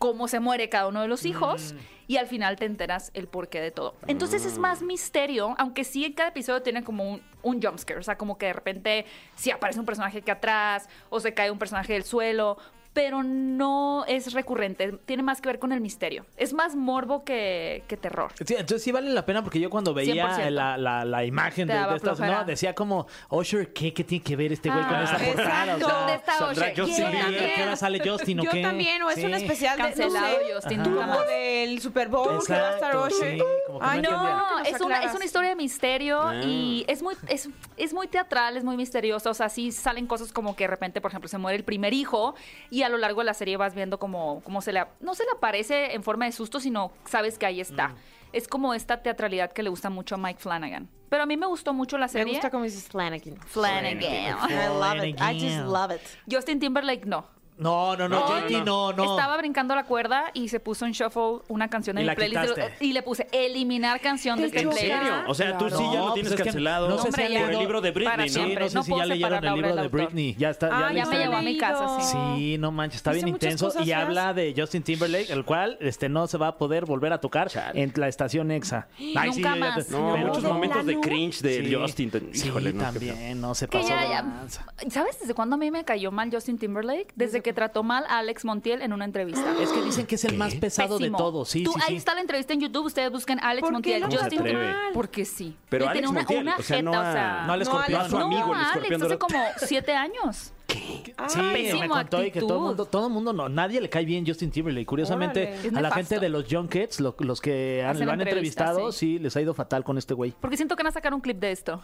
cómo 0.00 0.28
se 0.28 0.40
muere 0.40 0.70
cada 0.70 0.86
uno 0.86 1.02
de 1.02 1.08
los 1.08 1.26
hijos 1.26 1.74
y 2.08 2.16
al 2.16 2.26
final 2.26 2.56
te 2.56 2.64
enteras 2.64 3.10
el 3.12 3.28
porqué 3.28 3.60
de 3.60 3.70
todo. 3.70 3.96
Entonces 4.06 4.46
es 4.46 4.56
más 4.56 4.80
misterio, 4.80 5.54
aunque 5.58 5.84
sí 5.84 6.06
en 6.06 6.14
cada 6.14 6.30
episodio 6.30 6.62
tiene 6.62 6.82
como 6.82 7.04
un, 7.04 7.22
un 7.42 7.60
jumpscare, 7.60 8.00
o 8.00 8.02
sea, 8.02 8.16
como 8.16 8.38
que 8.38 8.46
de 8.46 8.54
repente 8.54 9.04
si 9.36 9.50
aparece 9.50 9.78
un 9.78 9.84
personaje 9.84 10.18
aquí 10.20 10.30
atrás 10.30 10.88
o 11.10 11.20
se 11.20 11.34
cae 11.34 11.50
un 11.50 11.58
personaje 11.58 11.92
del 11.92 12.04
suelo, 12.04 12.56
pero 12.92 13.22
no 13.22 14.04
es 14.08 14.32
recurrente, 14.32 14.92
tiene 15.06 15.22
más 15.22 15.40
que 15.40 15.48
ver 15.48 15.58
con 15.60 15.70
el 15.72 15.80
misterio. 15.80 16.26
Es 16.36 16.52
más 16.52 16.74
morbo 16.74 17.24
que, 17.24 17.84
que 17.86 17.96
terror. 17.96 18.32
Sí, 18.44 18.54
entonces 18.54 18.82
sí 18.82 18.90
vale 18.90 19.10
la 19.10 19.24
pena 19.24 19.42
porque 19.44 19.60
yo 19.60 19.70
cuando 19.70 19.94
veía 19.94 20.36
100%. 20.38 20.50
la, 20.50 20.76
la, 20.76 21.04
la 21.04 21.24
imagen 21.24 21.68
Te 21.68 21.74
de, 21.74 21.86
de 21.86 21.96
estas, 21.96 22.18
no, 22.18 22.44
decía 22.44 22.74
como, 22.74 23.06
Usher, 23.28 23.72
¿qué, 23.72 23.94
¿qué 23.94 24.02
tiene 24.02 24.24
que 24.24 24.34
ver 24.34 24.52
este 24.52 24.70
güey 24.70 24.82
con 24.84 24.94
Ah, 24.96 25.04
esa 25.04 25.18
portada? 25.18 25.74
O 25.74 25.78
exacto. 25.78 25.86
sea, 25.86 25.98
¿Dónde 25.98 26.14
está 26.14 26.50
Usher? 26.50 26.80
Justin. 26.80 27.10
Bieber. 27.10 27.50
¿A 27.52 27.54
qué 27.54 27.62
hora 27.62 27.76
sale 27.76 28.00
Justin 28.08 28.40
o 28.40 28.42
Yo 28.44 28.50
qué? 28.50 28.62
también, 28.62 29.02
o 29.02 29.10
es 29.10 29.16
Sí. 29.16 29.24
un 29.24 29.34
especial 29.34 29.76
de, 29.76 29.82
no 29.82 29.88
Cancelado 29.88 30.26
sé, 30.36 30.54
Justin, 30.54 30.82
como 30.82 31.20
del 31.22 31.80
Super 31.80 32.08
Bowl 32.08 32.44
que 32.44 32.52
va 32.54 32.68
a 32.70 32.74
estar 32.74 32.90
Exacto, 32.94 33.16
Usher. 33.16 33.34
sí, 33.38 33.42
como 33.66 33.78
que 33.80 33.86
Ay, 33.86 34.02
no 34.02 34.10
no. 34.10 34.20
No, 34.50 34.58
es 34.60 34.80
una, 34.80 34.96
es 34.96 34.98
aclaras. 34.98 35.14
una 35.14 35.24
historia 35.24 35.48
de 35.50 35.56
misterio 35.56 36.20
Ah. 36.22 36.34
y 36.44 36.84
es 36.88 37.02
muy, 37.02 37.14
es, 37.28 37.48
es 37.76 37.92
muy 37.94 38.08
teatral, 38.08 38.56
es 38.56 38.64
muy 38.64 38.76
misteriosa. 38.76 39.30
O 39.30 39.34
sea, 39.34 39.48
sí 39.48 39.70
salen 39.70 40.06
cosas 40.06 40.32
como 40.32 40.56
que 40.56 40.64
de 40.64 40.68
repente, 40.68 41.00
por 41.00 41.10
ejemplo, 41.10 41.28
se 41.28 41.38
muere 41.38 41.56
el 41.56 41.64
primer 41.64 41.92
hijo 41.94 42.34
y 42.70 42.79
a 42.82 42.88
lo 42.88 42.98
largo 42.98 43.20
de 43.20 43.26
la 43.26 43.34
serie 43.34 43.56
vas 43.56 43.74
viendo 43.74 43.98
como, 43.98 44.40
como 44.42 44.60
se 44.62 44.72
le, 44.72 44.84
no 45.00 45.14
se 45.14 45.24
le 45.24 45.30
aparece 45.32 45.94
en 45.94 46.02
forma 46.02 46.24
de 46.26 46.32
susto, 46.32 46.60
sino 46.60 46.92
sabes 47.04 47.38
que 47.38 47.46
ahí 47.46 47.60
está. 47.60 47.94
Es 48.32 48.46
como 48.46 48.74
esta 48.74 49.02
teatralidad 49.02 49.52
que 49.52 49.62
le 49.62 49.70
gusta 49.70 49.90
mucho 49.90 50.14
a 50.14 50.18
Mike 50.18 50.38
Flanagan. 50.40 50.88
Pero 51.08 51.24
a 51.24 51.26
mí 51.26 51.36
me 51.36 51.46
gustó 51.46 51.72
mucho 51.74 51.98
la 51.98 52.06
Me 52.06 52.12
serie. 52.12 52.34
gusta 52.34 52.50
como 52.50 52.62
dices 52.64 52.84
Flanagan. 52.88 53.36
Flanagan. 53.46 54.02
I 54.48 54.68
love 54.68 55.04
it. 55.04 55.20
I 55.20 55.34
just 55.40 55.66
love 55.66 55.90
it. 55.92 56.00
Justin 56.30 56.60
Timberlake 56.60 57.04
no. 57.06 57.26
No, 57.60 57.96
no, 57.96 58.08
no, 58.08 58.26
JT, 58.26 58.64
no, 58.64 58.92
no. 58.92 59.04
Estaba 59.16 59.36
brincando 59.36 59.74
la 59.74 59.84
cuerda 59.84 60.30
y 60.34 60.48
se 60.48 60.60
puso 60.60 60.86
en 60.86 60.92
shuffle 60.92 61.40
una 61.48 61.68
canción 61.68 61.96
de 61.96 62.02
Y 62.02 62.04
mi 62.04 62.06
la 62.06 62.14
playlist 62.14 62.42
de- 62.42 62.48
quitaste. 62.54 62.84
y 62.84 62.92
le 62.92 63.02
puse 63.02 63.26
eliminar 63.32 64.00
canción 64.00 64.36
de 64.38 64.44
¿Te 64.44 64.46
este 64.48 64.58
¿En 64.60 64.64
choca? 64.70 64.76
playlist. 64.80 65.02
serio? 65.04 65.22
O 65.28 65.34
sea, 65.34 65.58
tú 65.58 65.68
sí 65.70 65.76
ya 65.92 65.98
No, 66.00 66.06
lo 66.08 66.12
tienes 66.14 66.30
pues 66.32 66.32
es 66.32 66.36
que 66.36 66.42
cancelado 66.44 66.88
no 66.88 66.96
sé 66.96 67.02
si 67.02 67.08
Hombre, 67.08 67.26
han 67.26 67.32
ya. 67.32 67.40
por 67.44 67.50
el 67.52 67.58
libro 67.58 67.80
de 67.80 67.92
Para 67.92 68.06
Britney, 68.16 68.28
Sí, 68.30 68.38
¿no? 68.38 68.44
siempre. 68.46 68.64
no 68.64 68.70
sé 68.70 68.74
No 68.76 68.82
si 68.82 68.90
ya 68.90 69.06
leyeron 69.06 69.30
separar 69.30 69.44
el 69.44 69.54
libro 69.54 69.74
de 69.74 69.80
autor. 69.82 70.00
Britney. 70.00 70.34
Ya 70.38 70.50
está, 70.50 70.68
Ah, 70.72 70.92
ya 70.92 71.04
ya 71.04 71.06
me 71.06 71.18
llevó 71.18 71.36
a 71.36 71.42
mi 71.42 71.58
casa, 71.58 72.00
sí. 72.00 72.16
Sí, 72.36 72.58
no 72.58 72.72
manches, 72.72 72.96
está 72.96 73.12
Dice 73.12 73.24
bien 73.24 73.34
muchas 73.34 73.44
intenso 73.44 73.66
cosas 73.66 73.82
y 73.82 73.86
feas. 73.86 74.02
habla 74.04 74.32
de 74.34 74.54
Justin 74.56 74.82
Timberlake, 74.82 75.30
el 75.30 75.44
cual 75.44 75.76
este 75.80 76.08
no 76.08 76.26
se 76.26 76.38
va 76.38 76.48
a 76.48 76.56
poder 76.58 76.84
volver 76.86 77.12
a 77.12 77.18
tocar 77.20 77.48
Chale. 77.50 77.82
en 77.82 77.92
la 77.96 78.08
estación 78.08 78.50
EXA. 78.50 78.88
Nunca 78.98 79.26
ya 79.32 79.54
más. 79.56 79.86
te- 79.86 79.92
No, 79.92 80.12
Pero- 80.14 80.26
muchos 80.28 80.42
¿de 80.42 80.48
momentos 80.48 80.86
de 80.86 80.92
plano? 80.92 81.00
cringe 81.02 81.40
de 81.42 81.64
Sí. 81.66 81.74
Justin. 81.74 82.10
Sí, 82.32 82.48
Híjole, 82.48 82.72
no. 82.72 82.78
qué 82.92 82.98
feo. 83.00 83.08
también, 83.14 83.40
no 83.40 83.54
se 83.54 83.66
Que 83.68 83.78
pasó 83.78 83.88
ya, 83.90 84.00
de 84.02 84.08
ya- 84.08 84.22
lanza. 84.22 84.64
¿Sabes 84.90 85.18
desde 85.20 85.34
cuándo 85.34 85.56
a 85.56 85.58
mí 85.58 85.70
me 85.70 85.84
cayó 85.84 86.10
mal 86.10 86.30
Justin 86.32 86.58
Timberlake? 86.58 87.08
Desde 87.16 87.30
¿Desde 87.30 87.42
que 87.42 87.49
porque 87.50 87.54
trató 87.54 87.82
mal 87.82 88.04
a 88.08 88.18
Alex 88.18 88.44
Montiel 88.44 88.82
en 88.82 88.92
una 88.92 89.04
entrevista. 89.04 89.44
Es 89.60 89.70
que 89.70 89.82
dicen 89.82 90.06
que 90.06 90.14
es 90.14 90.24
el 90.24 90.36
más 90.36 90.54
pesado 90.54 90.98
Pésimo. 90.98 91.16
de 91.18 91.22
todos. 91.22 91.48
Sí, 91.48 91.62
Tú, 91.64 91.72
sí, 91.72 91.80
ahí 91.82 91.90
sí. 91.90 91.96
está 91.96 92.14
la 92.14 92.20
entrevista 92.20 92.52
en 92.52 92.60
YouTube. 92.60 92.86
Ustedes 92.86 93.10
busquen 93.10 93.40
Alex 93.40 93.60
¿Por 93.60 93.68
qué 93.68 93.72
Montiel. 93.72 94.00
¿Cómo 94.02 94.12
se 94.12 94.18
Justin 94.18 94.38
atreve? 94.40 94.58
Timberlake. 94.60 94.94
Porque 94.94 95.24
sí. 95.24 95.56
Pero 95.68 95.84
Y 95.84 95.88
Alex 95.88 95.94
tenía 95.98 96.10
una, 96.10 96.20
Montiel, 96.20 96.42
una 96.42 96.56
o 96.56 96.62
sea, 96.62 96.82
no 96.82 96.90
jeta, 96.92 97.06
a- 97.06 97.10
o 97.10 97.12
sea, 97.12 97.44
No 97.46 97.52
al 97.52 97.58
No, 97.58 97.62
escorpión. 97.62 98.00
a 98.00 98.08
su 98.08 98.18
no, 98.18 98.24
amigo, 98.26 98.44
el 98.46 98.54
Alex, 98.54 98.66
escorpión 98.66 98.94
hace 99.02 99.02
dorado. 99.02 99.18
como 99.18 99.38
siete 99.66 99.92
años. 99.94 100.52
Sí, 100.68 101.40
pésimo 101.52 101.80
me 101.80 101.88
contó 101.88 102.24
y 102.24 102.30
que 102.30 102.40
todo 102.40 102.48
el 102.48 102.54
actitud. 102.54 102.66
mundo, 102.68 102.84
todo 102.86 103.06
el 103.08 103.12
mundo, 103.12 103.32
no, 103.32 103.48
nadie 103.48 103.80
le 103.80 103.88
cae 103.90 104.04
bien 104.04 104.24
Justin 104.26 104.50
Timberlake. 104.52 104.86
Curiosamente, 104.86 105.42
Órale. 105.48 105.56
Es 105.58 105.64
a 105.66 105.70
la 105.74 105.80
nefasto. 105.82 105.94
gente 105.96 106.20
de 106.20 106.28
los 106.28 106.44
Junkets, 106.48 107.00
lo- 107.00 107.16
los 107.18 107.40
que 107.40 107.82
han, 107.82 107.90
Hacen 107.96 108.06
lo 108.06 108.12
han 108.12 108.20
entrevistas, 108.20 108.68
entrevistado, 108.68 108.92
sí. 108.92 109.16
sí. 109.16 109.18
les 109.18 109.36
ha 109.36 109.40
ido 109.40 109.52
fatal 109.54 109.82
con 109.82 109.98
este 109.98 110.14
güey. 110.14 110.32
Porque 110.40 110.56
siento 110.56 110.76
que 110.76 110.82
van 110.84 110.90
a 110.90 110.92
sacar 110.92 111.12
un 111.12 111.20
clip 111.20 111.38
de 111.38 111.50
esto. 111.50 111.82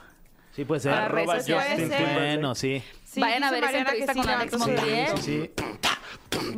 Sí, 0.56 0.64
puede 0.64 0.80
ser. 0.80 0.92
Arroba 0.94 1.36
sociales. 1.36 1.68
Justin 1.68 1.88
Puede 1.88 2.06
ser. 2.06 2.14
Bueno, 2.14 2.54
sí. 2.54 2.82
Sí, 3.04 3.20
Vayan 3.20 3.44
a 3.44 3.50
ver 3.50 3.62
esa 3.64 3.66
Mariana 3.72 3.90
que 3.92 3.98
entrevista 4.00 4.14
con 4.14 4.26
la- 4.26 4.40
Alex. 4.40 4.58
Montiel. 4.58 5.18
Sí. 5.18 5.50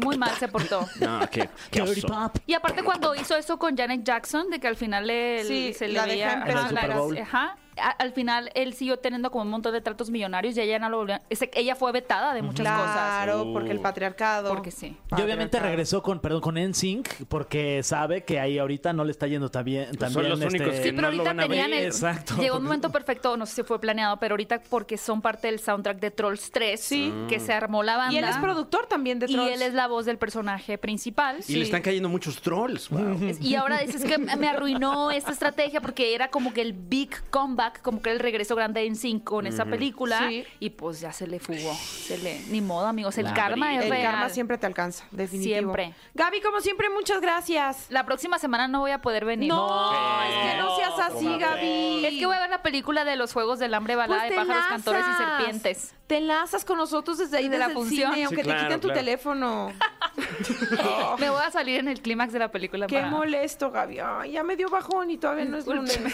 Muy 0.04 0.16
mal 0.16 0.30
se 0.38 0.48
portó. 0.48 0.86
No, 1.00 1.20
qué, 1.30 1.48
qué 1.70 1.82
oso. 1.82 2.30
Y 2.46 2.54
aparte 2.54 2.82
cuando 2.82 3.14
hizo 3.14 3.36
eso 3.36 3.58
con 3.58 3.76
Janet 3.76 4.02
Jackson, 4.04 4.50
de 4.50 4.58
que 4.60 4.68
al 4.68 4.76
final 4.76 5.08
él 5.10 5.46
Sí, 5.46 5.72
se 5.74 5.88
le 5.88 5.94
la 5.94 6.06
veía... 6.06 6.32
en 6.46 6.48
el 6.56 6.58
Super 6.68 6.88
la- 6.88 6.96
Bowl. 6.96 7.18
ajá. 7.18 7.56
A- 7.80 7.90
al 7.90 8.12
final 8.12 8.50
él 8.54 8.74
siguió 8.74 8.98
teniendo 8.98 9.30
como 9.30 9.44
un 9.44 9.50
montón 9.50 9.72
de 9.72 9.80
tratos 9.80 10.10
millonarios 10.10 10.56
y 10.56 10.60
ella 10.60 10.78
no 10.78 10.88
lo 10.88 10.98
volvió... 10.98 11.18
ese- 11.30 11.50
ella 11.54 11.74
fue 11.74 11.92
vetada 11.92 12.34
de 12.34 12.42
muchas 12.42 12.66
cosas. 12.66 12.92
Claro, 12.94 13.50
porque 13.52 13.70
el 13.70 13.78
Uh. 13.78 13.82
patriarcado. 13.82 14.48
Porque 14.50 14.70
sí. 14.70 14.96
Y 15.16 15.20
obviamente 15.22 15.58
regresó 15.58 16.02
con, 16.02 16.20
perdón, 16.20 16.40
con 16.40 16.56
NSYNC 16.56 17.26
porque 17.28 17.82
sabe 17.82 18.24
que 18.24 18.40
ahí 18.40 18.58
ahorita 18.58 18.92
no 18.92 19.04
le 19.04 19.10
está 19.12 19.26
yendo 19.26 19.48
tan 19.50 19.64
bien. 19.64 19.90
Pues 19.98 20.12
son 20.12 20.28
los 20.28 20.40
únicos 20.40 20.68
este- 20.74 20.82
que 20.82 20.92
Pero 20.92 20.96
no 20.96 21.00
lo 21.02 21.06
ahorita 21.08 21.24
van 21.24 21.40
a 21.40 21.42
ver. 21.42 21.50
tenían 21.50 21.72
el... 21.72 21.84
Exacto. 21.86 22.36
Llegó 22.38 22.56
un 22.56 22.64
momento 22.64 22.90
perfecto, 22.90 23.36
no 23.36 23.46
sé 23.46 23.56
si 23.56 23.62
fue 23.62 23.80
planeado, 23.80 24.16
pero 24.18 24.32
ahorita 24.34 24.60
porque 24.70 24.96
son 24.96 25.20
parte 25.22 25.48
del 25.48 25.58
soundtrack 25.60 25.98
de 26.00 26.10
Trolls 26.10 26.50
3, 26.50 26.80
Sí. 26.80 27.12
que 27.28 27.40
se 27.40 27.52
armó 27.52 27.82
la 27.82 27.96
banda. 27.96 28.14
Y 28.14 28.18
él 28.18 28.24
es 28.24 28.36
productor 28.38 28.86
también 28.86 29.18
de 29.18 29.26
Y 29.26 29.34
Trolls. 29.34 29.52
él 29.52 29.62
es 29.62 29.74
la 29.74 29.86
voz 29.86 30.06
del 30.06 30.18
personaje 30.18 30.78
principal. 30.78 31.38
Y 31.46 31.56
le 31.56 31.64
están 31.64 31.82
cayendo 31.82 32.08
muchos 32.08 32.40
trolls. 32.40 32.88
wow. 32.90 33.18
Y 33.40 33.54
ahora 33.54 33.78
dices 33.80 34.04
que 34.04 34.18
me 34.18 34.48
arruinó 34.48 35.10
esta 35.10 35.32
estrategia 35.32 35.80
porque 35.80 36.14
era 36.14 36.28
como 36.28 36.52
que 36.52 36.62
el 36.62 36.72
big 36.72 37.10
comeback, 37.30 37.67
como 37.82 38.02
que 38.02 38.10
el 38.10 38.18
regreso 38.18 38.54
grande 38.56 38.84
en 38.84 38.96
sync 38.96 39.24
con 39.24 39.46
esa 39.46 39.64
película. 39.64 40.26
Sí. 40.28 40.44
Y 40.60 40.70
pues 40.70 41.00
ya 41.00 41.12
se 41.12 41.26
le 41.26 41.38
fugó. 41.40 41.74
Se 41.74 42.18
le, 42.18 42.40
ni 42.48 42.60
modo, 42.60 42.86
amigos. 42.86 43.16
El 43.18 43.24
La 43.26 43.34
karma 43.34 43.74
es 43.76 43.84
El 43.84 43.90
real. 43.90 44.12
karma 44.12 44.28
siempre 44.30 44.58
te 44.58 44.66
alcanza, 44.66 45.04
definitivo. 45.10 45.54
Siempre. 45.54 45.94
Gaby, 46.14 46.40
como 46.40 46.60
siempre, 46.60 46.88
muchas 46.90 47.20
gracias. 47.20 47.86
La 47.90 48.04
próxima 48.06 48.38
semana 48.38 48.68
no 48.68 48.80
voy 48.80 48.90
a 48.90 49.00
poder 49.02 49.24
venir. 49.24 49.48
No, 49.48 50.22
es 50.24 50.52
que 50.52 50.58
no 50.58 50.76
seas 50.76 50.98
así, 50.98 51.24
¿cómo 51.24 51.38
Gaby. 51.38 52.04
Es 52.06 52.14
que 52.18 52.26
voy 52.26 52.36
a 52.36 52.40
ver 52.40 52.50
la 52.50 52.62
película 52.62 53.04
de 53.04 53.16
los 53.16 53.32
Juegos 53.32 53.58
del 53.58 53.74
Hambre, 53.74 53.96
balada 53.96 54.22
Pues 54.26 54.30
de 54.30 54.36
pájaros, 54.36 54.64
cantores 54.68 55.04
y 55.08 55.16
serpientes. 55.16 55.94
Te 56.06 56.16
enlazas 56.16 56.64
con 56.64 56.78
nosotros 56.78 57.18
desde 57.18 57.36
ahí, 57.36 57.44
Desde 57.48 57.58
la 57.58 57.68
desde 57.68 57.80
el 57.80 57.86
función. 57.86 58.12
cine, 58.14 58.16
Sí, 58.16 58.22
aunque 58.24 58.42
claro, 58.42 58.60
te 58.60 58.66
quiten 58.66 58.80
tu 58.80 58.88
teléfono. 58.88 59.72
Me 61.18 61.28
voy 61.30 61.42
a 61.44 61.50
salir 61.50 61.80
en 61.80 61.88
el 61.88 62.00
clímax 62.00 62.32
de 62.32 62.38
la 62.38 62.50
película. 62.50 62.86
Qué 62.86 62.96
para- 62.96 63.10
molesto, 63.10 63.70
Gaby. 63.70 63.98
Ay, 64.00 64.32
ya 64.32 64.42
me 64.42 64.56
dio 64.56 64.68
bajón 64.70 65.10
y 65.10 65.18
todavía 65.18 65.44
no 65.44 65.58
es 65.58 65.66
lunes. 65.66 66.00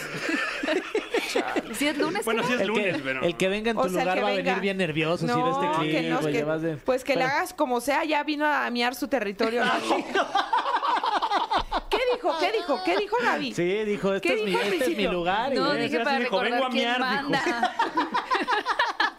Si 1.74 1.86
es 1.88 1.96
lunes, 1.98 2.24
Bueno, 2.24 2.42
sí 2.44 2.52
es 2.54 2.60
El 2.60 2.68
lunes, 2.68 2.96
que, 2.96 3.02
pero... 3.02 3.22
el 3.22 3.36
que 3.36 3.48
venga 3.48 3.70
en 3.70 3.76
tu 3.76 3.82
O 3.82 3.88
sea, 3.88 4.02
el 4.02 4.08
lugar 4.08 4.24
va 4.24 4.28
a 4.28 4.32
venir 4.36 4.60
bien 4.60 4.76
nervioso 4.76 5.18
si 5.26 5.26
ve 5.26 5.32
No, 5.32 5.62
este 5.62 5.78
clip. 5.80 5.92
que 5.92 6.02
no, 6.10 6.20
que- 6.20 6.44
de- 6.66 6.76
pues 6.78 7.04
que 7.04 7.16
le 7.16 7.24
hagas 7.24 7.52
como 7.54 7.80
sea, 7.80 8.04
ya 8.04 8.22
vino 8.24 8.46
a 8.46 8.68
miar 8.70 8.94
su 8.94 9.08
territorio. 9.08 9.62
¿Qué 11.90 11.98
dijo? 12.14 12.34
¿Qué 12.40 12.52
dijo? 12.52 12.80
¿Qué 12.84 12.96
dijo 12.96 13.16
Gaby? 13.22 13.54
Sí, 13.54 13.84
dijo, 13.84 14.14
este, 14.14 14.28
¿Qué 14.28 14.34
es 14.34 14.40
mi, 14.44 14.46
dijo 14.50 14.58
al 14.60 14.64
este 14.64 14.76
es 14.76 14.80
mi 14.80 14.84
principio? 14.94 15.12
lugar. 15.12 15.52
y- 15.52 15.56
No, 15.56 15.72
dije 15.74 15.98
para 16.00 16.18
dijo, 16.18 16.24
recordar 16.40 16.50
vengo 16.52 16.64
a 16.66 16.68
miar, 16.70 16.96
dijo. 16.96 17.04
manda. 17.30 17.74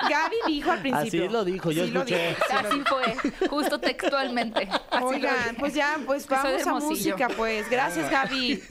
Gaby 0.10 0.36
dijo 0.48 0.72
al 0.72 0.80
principio. 0.82 1.24
Así 1.24 1.34
lo 1.34 1.44
dijo, 1.46 1.72
yo 1.72 1.86
Sí 1.86 1.92
lo 1.92 2.00
escuché. 2.02 2.36
lo 2.52 2.60
Así 2.60 2.82
fue, 2.88 3.48
justo 3.50 3.80
textualmente. 3.80 4.68
Así 4.92 5.04
Oigan, 5.04 5.34
dije. 5.36 5.56
pues 5.60 5.74
ya, 5.74 5.98
pues 6.06 6.28
vamos 6.28 6.68
a 6.68 6.74
música, 6.76 7.28
pues. 7.36 7.70
Gracias, 7.70 8.10
Gaby. 8.12 8.62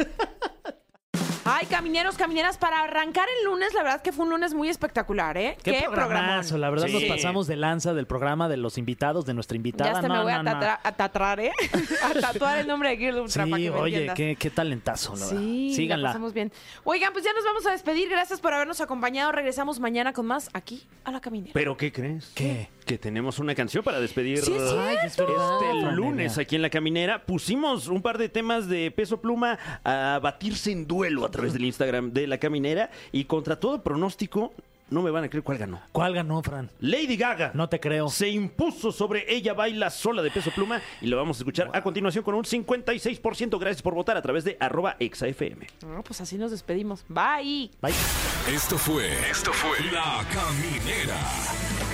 Ay, 1.47 1.66
camineros, 1.66 2.16
camineras, 2.16 2.57
para 2.59 2.80
arrancar 2.82 3.26
el 3.40 3.45
lunes, 3.47 3.74
la 3.74 3.82
verdad 3.82 4.03
que 4.03 4.12
fue 4.12 4.24
un 4.24 4.30
lunes 4.30 4.55
muy 4.55 4.68
espectacular, 4.68 5.36
¿eh? 5.36 5.57
Qué, 5.62 5.84
programazo, 5.90 6.57
la 6.59 6.70
verdad 6.70 6.86
Sí. 6.86 6.92
nos 6.95 7.05
pasamos 7.05 7.47
de 7.47 7.57
lanza 7.57 7.92
del 7.95 8.07
programa 8.07 8.49
de 8.49 8.57
los 8.57 8.78
invitados, 8.78 9.26
de 9.26 9.34
nuestra 9.34 9.57
invitada. 9.57 9.90
Hasta 9.92 10.09
No, 10.09 10.14
me 10.14 10.22
voy 10.22 10.32
no, 10.32 10.38
a, 10.38 10.42
no. 10.42 10.51
tatra- 10.53 10.80
a 10.82 10.92
tatuar, 10.92 11.40
¿eh? 11.40 11.53
a 12.03 12.14
tatuar 12.20 12.59
el 12.59 12.66
nombre 12.66 12.88
de 12.90 12.97
Girl 12.97 13.18
Ultra 13.20 13.45
para 13.45 13.57
Sí, 13.57 13.62
que 13.64 13.70
me 13.70 13.76
oye, 13.76 13.95
entiendas. 13.97 14.16
qué, 14.16 14.36
qué 14.36 14.51
talentazo, 14.51 15.14
la 15.16 15.26
verdad. 15.26 15.40
Sí, 15.40 15.68
la 15.70 15.76
Síganla. 15.76 16.09
pasamos 16.09 16.32
bien. 16.32 16.53
Oigan, 16.84 17.12
pues 17.12 17.24
ya 17.24 17.32
nos 17.34 17.45
vamos 17.45 17.66
a 17.66 17.72
despedir. 17.72 18.09
Gracias 18.09 18.40
por 18.40 18.55
habernos 18.55 18.80
acompañado. 18.80 19.30
Regresamos 19.32 19.80
mañana 19.80 20.12
con 20.12 20.26
más 20.26 20.49
aquí 20.55 20.86
a 21.05 21.11
la 21.12 21.20
caminera. 21.20 21.53
¿Pero 21.53 21.76
qué 21.76 21.92
crees? 21.92 22.30
¿Qué? 22.34 22.68
Que 22.85 22.99
tenemos 22.99 23.39
una 23.39 23.55
canción 23.55 23.82
para 23.82 23.99
despedir 23.99 24.39
Sí, 24.39 24.53
es 24.53 24.72
Ay, 24.72 24.97
es 25.07 25.16
verdad, 25.16 25.59
este 25.62 25.93
lunes 25.93 26.39
aquí 26.39 26.57
en 26.57 26.62
La 26.62 26.70
Caminera. 26.70 27.24
Pusimos 27.24 27.89
un 27.89 28.03
par 28.03 28.18
de 28.18 28.28
temas 28.28 28.68
de 28.68 28.91
peso 28.91 29.20
pluma 29.20 29.59
a 29.85 30.20
batirse 30.22 30.70
en 30.70 30.87
duelo 30.87 31.24
a 31.24 31.30
través 31.30 31.53
del 31.55 31.64
Instagram 31.64 32.12
de 32.12 32.26
La 32.26 32.39
Caminera 32.39 32.91
y 33.11 33.24
contra 33.24 33.59
todo 33.59 33.82
pronóstico, 33.82 34.53
no 34.91 35.03
me 35.03 35.11
van 35.11 35.24
a 35.24 35.28
creer 35.28 35.43
cuál 35.43 35.59
ganó. 35.59 35.80
¿Cuál 35.93 36.14
ganó, 36.14 36.43
Fran? 36.43 36.70
Lady 36.80 37.16
Gaga. 37.16 37.53
No 37.55 37.68
te 37.68 37.80
creo. 37.80 38.09
Se 38.11 38.28
impuso 38.28 38.93
sobre 38.93 39.32
ella 39.35 39.55
baila 39.55 39.89
sola 39.91 40.22
de 40.22 40.30
peso 40.30 40.51
pluma 40.51 40.80
y 41.01 41.07
lo 41.07 41.16
vamos 41.16 41.39
a 41.39 41.41
escuchar 41.41 41.70
a 41.72 41.82
continuación 41.82 42.22
con 42.22 42.35
un 42.35 42.45
56%. 42.45 43.59
Gracias 43.59 43.82
por 43.82 43.95
votar 43.95 44.16
a 44.16 44.22
través 44.22 44.45
de 44.45 44.57
arroba 44.61 44.97
exafm. 44.99 45.64
No, 45.87 46.03
pues 46.03 46.20
así 46.20 46.37
nos 46.37 46.51
despedimos. 46.51 47.05
Bye. 47.09 47.70
Bye. 47.80 47.95
Esto 48.55 48.76
fue. 48.76 49.11
Esto 49.30 49.53
fue. 49.53 49.78
La 49.91 50.24
Caminera. 50.32 51.93